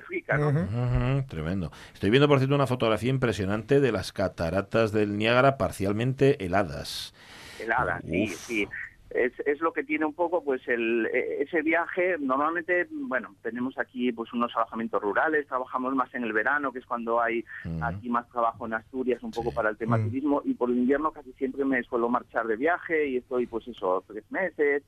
Tremendo. 1.29 1.71
Estoy 1.93 2.09
viendo, 2.09 2.27
por 2.27 2.39
cierto, 2.39 2.55
una 2.55 2.67
fotografía 2.67 3.09
impresionante 3.09 3.79
de 3.79 3.91
las 3.93 4.11
cataratas 4.11 4.91
del 4.91 5.17
Niágara 5.17 5.57
parcialmente 5.57 6.43
heladas. 6.43 7.13
Helada, 7.59 8.01
sí, 8.01 8.31
Uf. 8.33 8.39
sí. 8.45 8.67
Es, 9.11 9.31
es 9.45 9.61
lo 9.61 9.71
que 9.71 9.83
tiene 9.83 10.03
un 10.03 10.15
poco 10.15 10.43
pues 10.43 10.67
el, 10.67 11.05
eh, 11.05 11.43
ese 11.43 11.61
viaje. 11.61 12.17
Normalmente, 12.19 12.87
bueno, 12.91 13.35
tenemos 13.43 13.77
aquí 13.77 14.11
pues 14.11 14.33
unos 14.33 14.53
alojamientos 14.55 15.01
rurales, 15.01 15.47
trabajamos 15.47 15.95
más 15.95 16.13
en 16.15 16.23
el 16.23 16.33
verano, 16.33 16.73
que 16.73 16.79
es 16.79 16.85
cuando 16.85 17.21
hay 17.21 17.45
aquí 17.81 18.09
más 18.09 18.27
trabajo 18.29 18.65
en 18.65 18.73
Asturias, 18.73 19.23
un 19.23 19.31
poco 19.31 19.53
para 19.53 19.69
el 19.69 19.77
tema 19.77 20.01
turismo, 20.01 20.41
y 20.43 20.53
por 20.55 20.69
el 20.69 20.77
invierno 20.77 21.11
casi 21.11 21.31
siempre 21.33 21.63
me 21.63 21.83
suelo 21.83 22.09
marchar 22.09 22.47
de 22.47 22.57
viaje 22.57 23.07
y 23.07 23.17
estoy 23.17 23.45
pues 23.45 23.67
eso, 23.67 24.03
tres 24.07 24.29
meses. 24.31 24.83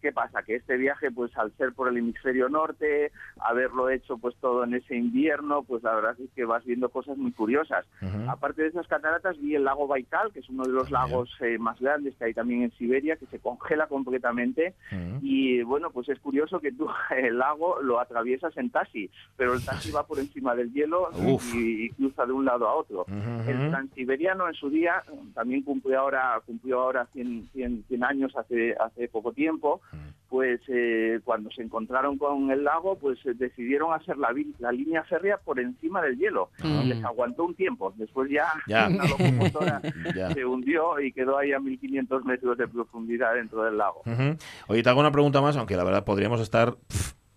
¿Qué 0.00 0.12
pasa? 0.12 0.42
Que 0.42 0.56
este 0.56 0.76
viaje, 0.76 1.10
pues 1.10 1.36
al 1.36 1.52
ser 1.56 1.72
por 1.72 1.88
el 1.88 1.96
hemisferio 1.98 2.48
norte, 2.48 3.12
haberlo 3.40 3.90
hecho 3.90 4.16
pues 4.18 4.34
todo 4.40 4.64
en 4.64 4.74
ese 4.74 4.96
invierno, 4.96 5.62
pues 5.62 5.82
la 5.82 5.94
verdad 5.94 6.16
es 6.18 6.30
que 6.34 6.44
vas 6.44 6.64
viendo 6.64 6.88
cosas 6.88 7.18
muy 7.18 7.32
curiosas. 7.32 7.86
Aparte 8.28 8.62
de 8.62 8.68
esas 8.68 8.86
cataratas, 8.86 9.38
vi 9.38 9.54
el 9.54 9.64
lago 9.64 9.86
Baikal, 9.86 10.32
que 10.32 10.40
es 10.40 10.48
uno 10.48 10.64
de 10.64 10.72
los 10.72 10.90
lagos 10.90 11.30
eh, 11.40 11.58
más 11.58 11.78
grandes 11.80 12.14
que 12.16 12.24
hay 12.24 12.34
también 12.34 12.62
en 12.62 12.72
Siberia, 12.72 13.16
que 13.16 13.26
se 13.26 13.38
congela 13.38 13.86
completamente. 13.86 14.74
Y 15.22 15.62
bueno, 15.62 15.90
pues 15.90 16.08
es 16.08 16.18
curioso 16.18 16.60
que 16.60 16.72
tú 16.72 16.88
el 17.16 17.38
lago 17.38 17.80
lo 17.82 18.00
atraviesas 18.00 18.56
en 18.56 18.70
taxi, 18.70 19.10
pero 19.36 19.54
el 19.54 19.64
taxi 19.64 19.90
va 19.90 20.06
por 20.06 20.18
encima 20.18 20.54
del 20.54 20.72
hielo 20.72 21.10
y 21.54 21.90
cruza 21.90 22.26
de 22.26 22.32
un 22.32 22.44
lado 22.44 22.68
a 22.68 22.74
otro. 22.74 23.06
El 23.46 23.70
transiberiano 23.70 24.48
en 24.48 24.54
su 24.54 24.70
día 24.70 25.02
también 25.34 25.62
cumplió 25.62 26.00
ahora 26.00 26.40
cumplió 26.46 26.80
ahora 26.80 27.06
100, 27.12 27.50
100, 27.52 27.84
100 27.88 28.04
años 28.04 28.36
hace 28.36 28.74
hace 28.78 29.08
poco 29.08 29.32
tiempo 29.32 29.80
pues 30.28 30.60
eh, 30.68 31.18
cuando 31.24 31.50
se 31.50 31.62
encontraron 31.62 32.16
con 32.16 32.50
el 32.52 32.62
lago 32.62 32.96
pues 32.96 33.18
eh, 33.26 33.32
decidieron 33.34 33.92
hacer 33.92 34.16
la, 34.16 34.28
la 34.60 34.70
línea 34.70 35.02
férrea 35.04 35.38
por 35.38 35.58
encima 35.58 36.00
del 36.02 36.16
hielo 36.18 36.50
Mm. 36.62 36.88
les 36.88 37.04
aguantó 37.04 37.44
un 37.44 37.54
tiempo 37.56 37.92
después 37.96 38.30
ya, 38.30 38.46
Ya. 38.68 38.88
locomotora 39.08 39.82
Ya. 40.14 40.30
se 40.32 40.44
hundió 40.44 41.00
y 41.00 41.12
quedó 41.12 41.36
ahí 41.38 41.52
a 41.52 41.58
1500 41.58 42.24
metros 42.24 42.56
de 42.58 42.68
profundidad 42.68 43.34
dentro 43.34 43.64
del 43.64 43.76
lago 43.78 44.02
Ujú. 44.06 44.36
Oye, 44.68 44.82
te 44.82 44.88
hago 44.88 45.00
una 45.00 45.10
pregunta 45.10 45.40
más, 45.40 45.56
aunque 45.56 45.76
la 45.76 45.82
verdad 45.84 46.04
podríamos 46.04 46.40
estar 46.40 46.76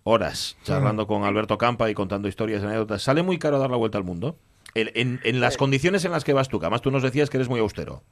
horas 0.04 0.56
charlando 0.62 1.06
con 1.06 1.24
Alberto 1.24 1.58
Campa 1.58 1.90
y 1.90 1.94
contando 1.94 2.28
historias 2.28 2.62
y 2.62 2.66
anécdotas. 2.66 3.02
¿Sale 3.02 3.22
muy 3.22 3.38
caro 3.38 3.58
dar 3.58 3.70
la 3.70 3.76
vuelta 3.76 3.98
al 3.98 4.04
mundo? 4.04 4.36
En, 4.74 4.90
en- 4.94 5.20
en 5.24 5.40
las 5.40 5.56
condiciones 5.56 6.04
en 6.04 6.10
las 6.12 6.24
que 6.24 6.32
vas 6.32 6.48
tú, 6.48 6.58
que 6.60 6.66
además 6.66 6.82
tú 6.82 6.90
nos 6.90 7.02
decías 7.02 7.30
que 7.30 7.36
eres 7.38 7.48
muy 7.48 7.60
austero. 7.60 8.02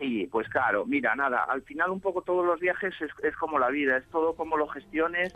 Sí, 0.00 0.26
pues 0.32 0.48
claro, 0.48 0.86
mira, 0.86 1.14
nada, 1.14 1.44
al 1.44 1.60
final 1.62 1.90
un 1.90 2.00
poco 2.00 2.22
todos 2.22 2.44
los 2.44 2.58
viajes 2.58 2.94
es, 3.02 3.10
es 3.22 3.36
como 3.36 3.58
la 3.58 3.68
vida, 3.68 3.98
es 3.98 4.04
todo 4.06 4.34
como 4.34 4.56
lo 4.56 4.66
gestiones 4.68 5.30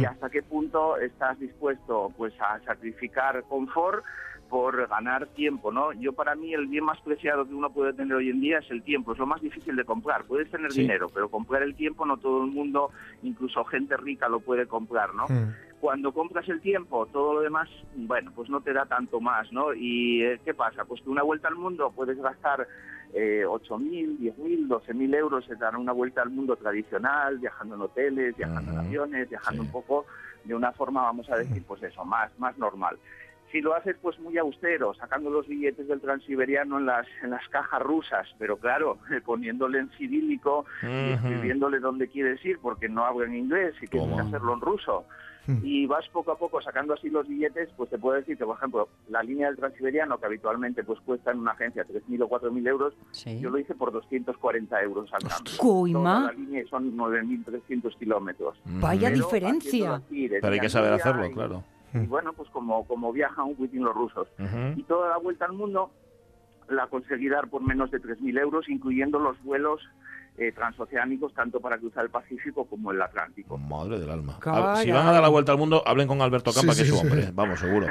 y 0.00 0.04
hasta 0.04 0.30
qué 0.30 0.40
punto 0.42 0.96
estás 0.98 1.36
dispuesto 1.40 2.12
pues 2.16 2.32
a 2.40 2.60
sacrificar 2.60 3.42
confort 3.48 4.04
por 4.48 4.86
ganar 4.86 5.26
tiempo, 5.28 5.72
¿no? 5.72 5.92
Yo 5.94 6.12
para 6.12 6.36
mí 6.36 6.54
el 6.54 6.68
bien 6.68 6.84
más 6.84 7.00
preciado 7.00 7.44
que 7.44 7.54
uno 7.54 7.70
puede 7.70 7.92
tener 7.92 8.14
hoy 8.14 8.30
en 8.30 8.40
día 8.40 8.58
es 8.58 8.70
el 8.70 8.84
tiempo, 8.84 9.12
es 9.12 9.18
lo 9.18 9.26
más 9.26 9.40
difícil 9.40 9.74
de 9.74 9.84
comprar. 9.84 10.24
Puedes 10.26 10.48
tener 10.48 10.70
Sí. 10.70 10.82
dinero, 10.82 11.08
pero 11.12 11.28
comprar 11.28 11.62
el 11.64 11.74
tiempo 11.74 12.06
no 12.06 12.16
todo 12.18 12.44
el 12.44 12.52
mundo, 12.52 12.90
incluso 13.24 13.64
gente 13.64 13.96
rica 13.96 14.28
lo 14.28 14.38
puede 14.38 14.66
comprar, 14.68 15.12
¿no? 15.14 15.24
Cuando 15.84 16.12
compras 16.12 16.48
el 16.48 16.62
tiempo, 16.62 17.04
todo 17.12 17.34
lo 17.34 17.40
demás, 17.42 17.68
bueno, 17.94 18.32
pues 18.34 18.48
no 18.48 18.62
te 18.62 18.72
da 18.72 18.86
tanto 18.86 19.20
más, 19.20 19.52
¿no? 19.52 19.74
¿Y 19.74 20.22
eh, 20.24 20.40
qué 20.42 20.54
pasa? 20.54 20.86
Pues 20.86 21.02
que 21.02 21.10
una 21.10 21.22
vuelta 21.22 21.48
al 21.48 21.56
mundo 21.56 21.92
puedes 21.94 22.16
gastar 22.16 22.66
eh, 23.12 23.44
8.000, 23.46 24.16
10.000, 24.18 24.66
12.000 24.66 25.14
euros 25.14 25.44
en 25.50 25.58
dar 25.58 25.76
una 25.76 25.92
vuelta 25.92 26.22
al 26.22 26.30
mundo 26.30 26.56
tradicional, 26.56 27.36
viajando 27.38 27.74
en 27.74 27.82
hoteles, 27.82 28.34
viajando 28.34 28.72
en 28.72 28.78
aviones, 28.78 29.28
viajando 29.28 29.60
un 29.60 29.70
poco 29.70 30.06
de 30.42 30.54
una 30.54 30.72
forma, 30.72 31.02
vamos 31.02 31.28
a 31.28 31.36
decir, 31.36 31.62
pues 31.66 31.82
eso, 31.82 32.02
más, 32.02 32.30
más 32.38 32.56
normal. 32.56 32.96
Si 33.54 33.60
lo 33.60 33.72
haces 33.72 33.94
pues 34.02 34.18
muy 34.18 34.36
austero, 34.36 34.94
sacando 34.94 35.30
los 35.30 35.46
billetes 35.46 35.86
del 35.86 36.00
transiberiano 36.00 36.76
en 36.80 36.86
las, 36.86 37.06
en 37.22 37.30
las 37.30 37.48
cajas 37.50 37.80
rusas, 37.80 38.26
pero 38.36 38.56
claro, 38.56 38.98
poniéndole 39.24 39.78
en 39.78 39.90
cirílico 39.90 40.64
y 40.82 40.86
Ujú. 40.86 41.12
escribiéndole 41.12 41.78
dónde 41.78 42.08
quieres 42.08 42.44
ir 42.44 42.58
porque 42.58 42.88
no 42.88 43.04
hablan 43.04 43.32
inglés 43.32 43.76
y 43.80 43.86
tienes 43.86 44.12
que 44.12 44.22
hacerlo 44.22 44.54
en 44.54 44.60
ruso 44.60 45.06
y 45.62 45.86
vas 45.86 46.08
poco 46.08 46.32
a 46.32 46.38
poco 46.38 46.60
sacando 46.62 46.94
así 46.94 47.10
los 47.10 47.28
billetes, 47.28 47.68
pues 47.76 47.90
te 47.90 47.98
puedo 47.98 48.16
decir 48.16 48.36
que, 48.36 48.44
por 48.44 48.56
ejemplo, 48.56 48.88
la 49.08 49.22
línea 49.22 49.48
del 49.48 49.56
transiberiano, 49.56 50.18
que 50.18 50.26
habitualmente 50.26 50.82
pues 50.82 51.00
cuesta 51.00 51.32
en 51.32 51.40
una 51.40 51.52
agencia 51.52 51.84
3.000 51.86 52.22
o 52.22 52.28
4.000 52.28 52.68
euros, 52.68 52.94
yo 53.40 53.50
lo 53.50 53.58
hice 53.58 53.74
por 53.74 53.92
240 53.92 54.82
euros 54.82 55.12
al 55.12 55.22
cambio. 55.22 55.52
Coima. 55.58 56.00
Toda 56.00 56.20
la 56.20 56.32
línea 56.32 56.64
son 56.68 56.96
9.300 56.96 57.98
kilómetros. 57.98 58.58
Vaya 58.64 59.10
Pero 59.10 59.24
diferencia. 59.24 60.02
Pero 60.08 60.48
hay 60.48 60.60
que 60.60 60.70
saber 60.70 60.94
hacerlo, 60.94 61.30
y- 62.02 62.06
bueno, 62.06 62.32
pues 62.32 62.48
como, 62.50 62.86
como 62.86 63.12
viajan 63.12 63.46
un 63.46 63.56
poquitín 63.56 63.84
los 63.84 63.94
rusos. 63.94 64.28
Y 64.76 64.82
toda 64.84 65.10
la 65.10 65.18
vuelta 65.18 65.44
al 65.46 65.52
mundo 65.52 65.90
la 66.68 66.86
conseguí 66.88 67.28
dar 67.28 67.48
por 67.48 67.62
menos 67.62 67.90
de 67.90 68.00
3.000 68.00 68.38
euros, 68.38 68.68
incluyendo 68.68 69.18
los 69.18 69.40
vuelos 69.42 69.80
eh, 70.36 70.52
transoceánicos, 70.52 71.32
tanto 71.34 71.60
para 71.60 71.78
cruzar 71.78 72.04
el 72.04 72.10
Pacífico 72.10 72.64
como 72.66 72.90
el 72.92 73.00
Atlántico. 73.00 73.56
Madre 73.58 73.98
del 74.00 74.10
alma. 74.10 74.36
Calla. 74.40 74.72
A- 74.72 74.76
Si 74.76 74.90
van 74.90 75.06
a 75.06 75.12
dar 75.12 75.22
la 75.22 75.28
vuelta 75.28 75.52
al 75.52 75.58
mundo, 75.58 75.82
hablen 75.86 76.08
con 76.08 76.20
Alberto 76.22 76.52
Campa, 76.52 76.72
Sí, 76.72 76.78
que 76.78 76.82
es 76.84 76.88
su 76.88 76.96
sí. 76.96 77.06
hombre. 77.06 77.28
Vamos, 77.32 77.60
seguro. 77.60 77.86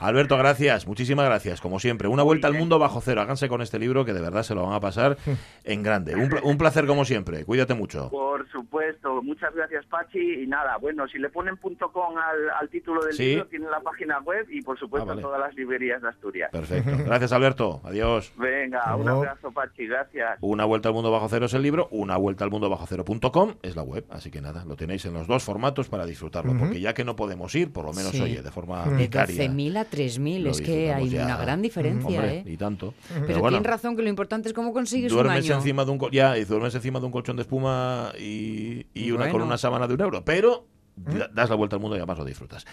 Alberto, 0.00 0.36
gracias. 0.36 0.86
Muchísimas 0.86 1.24
gracias, 1.26 1.60
como 1.60 1.78
siempre. 1.80 2.08
Una 2.08 2.22
vuelta 2.22 2.48
al 2.48 2.54
mundo 2.54 2.78
bajo 2.78 3.00
cero. 3.00 3.20
Háganse 3.22 3.48
con 3.48 3.62
este 3.62 3.78
libro 3.78 4.04
que 4.04 4.12
de 4.12 4.20
verdad 4.20 4.42
se 4.42 4.54
lo 4.54 4.64
van 4.64 4.74
a 4.74 4.80
pasar 4.80 5.16
en 5.64 5.82
grande. 5.82 6.14
Un, 6.16 6.28
pla- 6.28 6.40
un 6.42 6.58
placer 6.58 6.86
como 6.86 7.04
siempre. 7.04 7.44
Cuídate 7.44 7.74
mucho. 7.74 8.10
Por 8.10 8.46
supuesto, 8.50 9.22
muchas 9.22 9.54
gracias 9.54 9.84
Pachi 9.86 10.42
y 10.42 10.46
nada, 10.46 10.76
bueno, 10.78 11.06
si 11.08 11.18
le 11.18 11.28
ponen 11.30 11.56
punto 11.56 11.90
.com 11.92 12.16
al, 12.18 12.50
al 12.60 12.68
título 12.68 13.02
del 13.04 13.14
Sí. 13.14 13.24
libro, 13.30 13.46
tiene 13.46 13.66
la 13.70 13.80
página 13.80 14.20
web 14.20 14.46
y 14.50 14.62
por 14.62 14.78
supuesto 14.78 15.06
Ah, 15.10 15.12
vale. 15.14 15.22
todas 15.22 15.40
las 15.40 15.54
librerías 15.54 16.02
de 16.02 16.08
Asturias. 16.08 16.50
Perfecto. 16.52 16.90
Gracias, 17.04 17.32
Alberto. 17.32 17.80
Adiós. 17.84 18.32
Venga, 18.36 18.94
un 18.96 19.08
abrazo 19.08 19.50
Pachi, 19.52 19.86
gracias. 19.86 20.38
Una 20.40 20.64
vuelta 20.64 20.88
al 20.88 20.94
mundo 20.94 21.10
bajo 21.10 21.28
cero 21.28 21.46
es 21.46 21.54
el 21.54 21.62
libro, 21.62 21.85
una 21.90 22.16
vuelta 22.16 22.44
al 22.44 22.50
mundo 22.50 22.68
bajo 22.70 22.86
cero.com 22.86 23.54
es 23.62 23.76
la 23.76 23.82
web, 23.82 24.04
así 24.10 24.30
que 24.30 24.40
nada, 24.40 24.64
lo 24.64 24.76
tenéis 24.76 25.04
en 25.06 25.14
los 25.14 25.26
dos 25.26 25.42
formatos 25.42 25.88
para 25.88 26.06
disfrutarlo, 26.06 26.52
Ujú. 26.52 26.60
porque 26.60 26.80
ya 26.80 26.94
que 26.94 27.04
no 27.04 27.16
podemos 27.16 27.54
ir, 27.54 27.72
por 27.72 27.84
lo 27.84 27.92
menos 27.92 28.12
Sí. 28.12 28.20
oye, 28.20 28.42
de 28.42 28.50
forma 28.50 28.84
De 28.86 28.96
vicaria. 28.96 29.34
12.000 29.36 29.76
a 29.76 29.84
3.000, 29.88 30.42
lo 30.42 30.50
es 30.50 30.60
que 30.60 30.92
hay 30.92 31.08
ya. 31.08 31.24
una 31.24 31.36
gran 31.36 31.62
diferencia, 31.62 32.06
Hombre, 32.20 32.38
¿eh? 32.38 32.44
Y 32.46 32.56
tanto. 32.56 32.94
Pero, 33.26 33.40
bueno, 33.40 33.58
tienes 33.58 33.66
razón 33.70 33.96
que 33.96 34.02
lo 34.02 34.08
importante 34.08 34.48
es 34.48 34.54
cómo 34.54 34.72
consigues 34.72 35.10
un 35.12 35.16
duermes 35.18 35.44
año. 35.44 35.56
encima 35.56 35.84
de 35.84 35.90
un 35.90 36.10
ya, 36.10 36.36
y 36.38 36.44
duermes 36.44 36.74
encima 36.74 37.00
de 37.00 37.06
un 37.06 37.12
colchón 37.12 37.36
de 37.36 37.42
espuma 37.42 38.12
y, 38.18 38.86
y 38.94 39.10
una 39.10 39.24
con 39.24 39.32
Bueno. 39.32 39.46
una 39.46 39.58
sábana 39.58 39.86
de 39.86 39.94
un 39.94 40.00
euro, 40.00 40.24
pero 40.24 40.66
da- 40.96 41.28
das 41.32 41.50
la 41.50 41.56
vuelta 41.56 41.76
al 41.76 41.80
mundo 41.82 41.96
y 41.96 41.98
además 41.98 42.16
lo 42.18 42.24
disfrutas. 42.24 42.64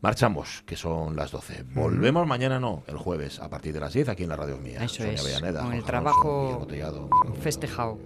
Marchamos, 0.00 0.62
que 0.66 0.76
son 0.76 1.16
las 1.16 1.30
12. 1.32 1.64
Volvemos 1.74 2.26
mañana, 2.26 2.58
no, 2.60 2.82
el 2.86 2.96
jueves, 2.96 3.40
a 3.40 3.48
partir 3.50 3.72
de 3.72 3.80
las 3.80 3.92
10 3.92 4.08
aquí 4.08 4.22
en 4.24 4.28
la 4.28 4.36
radio 4.36 4.56
mía. 4.58 4.82
Eso 4.84 4.96
Sonia 4.96 5.12
es, 5.14 5.20
Avellaneda, 5.20 5.60
con 5.62 5.72
el 5.72 5.80
Jorge 5.80 5.86
trabajo 5.86 6.66
festejado. 7.40 7.98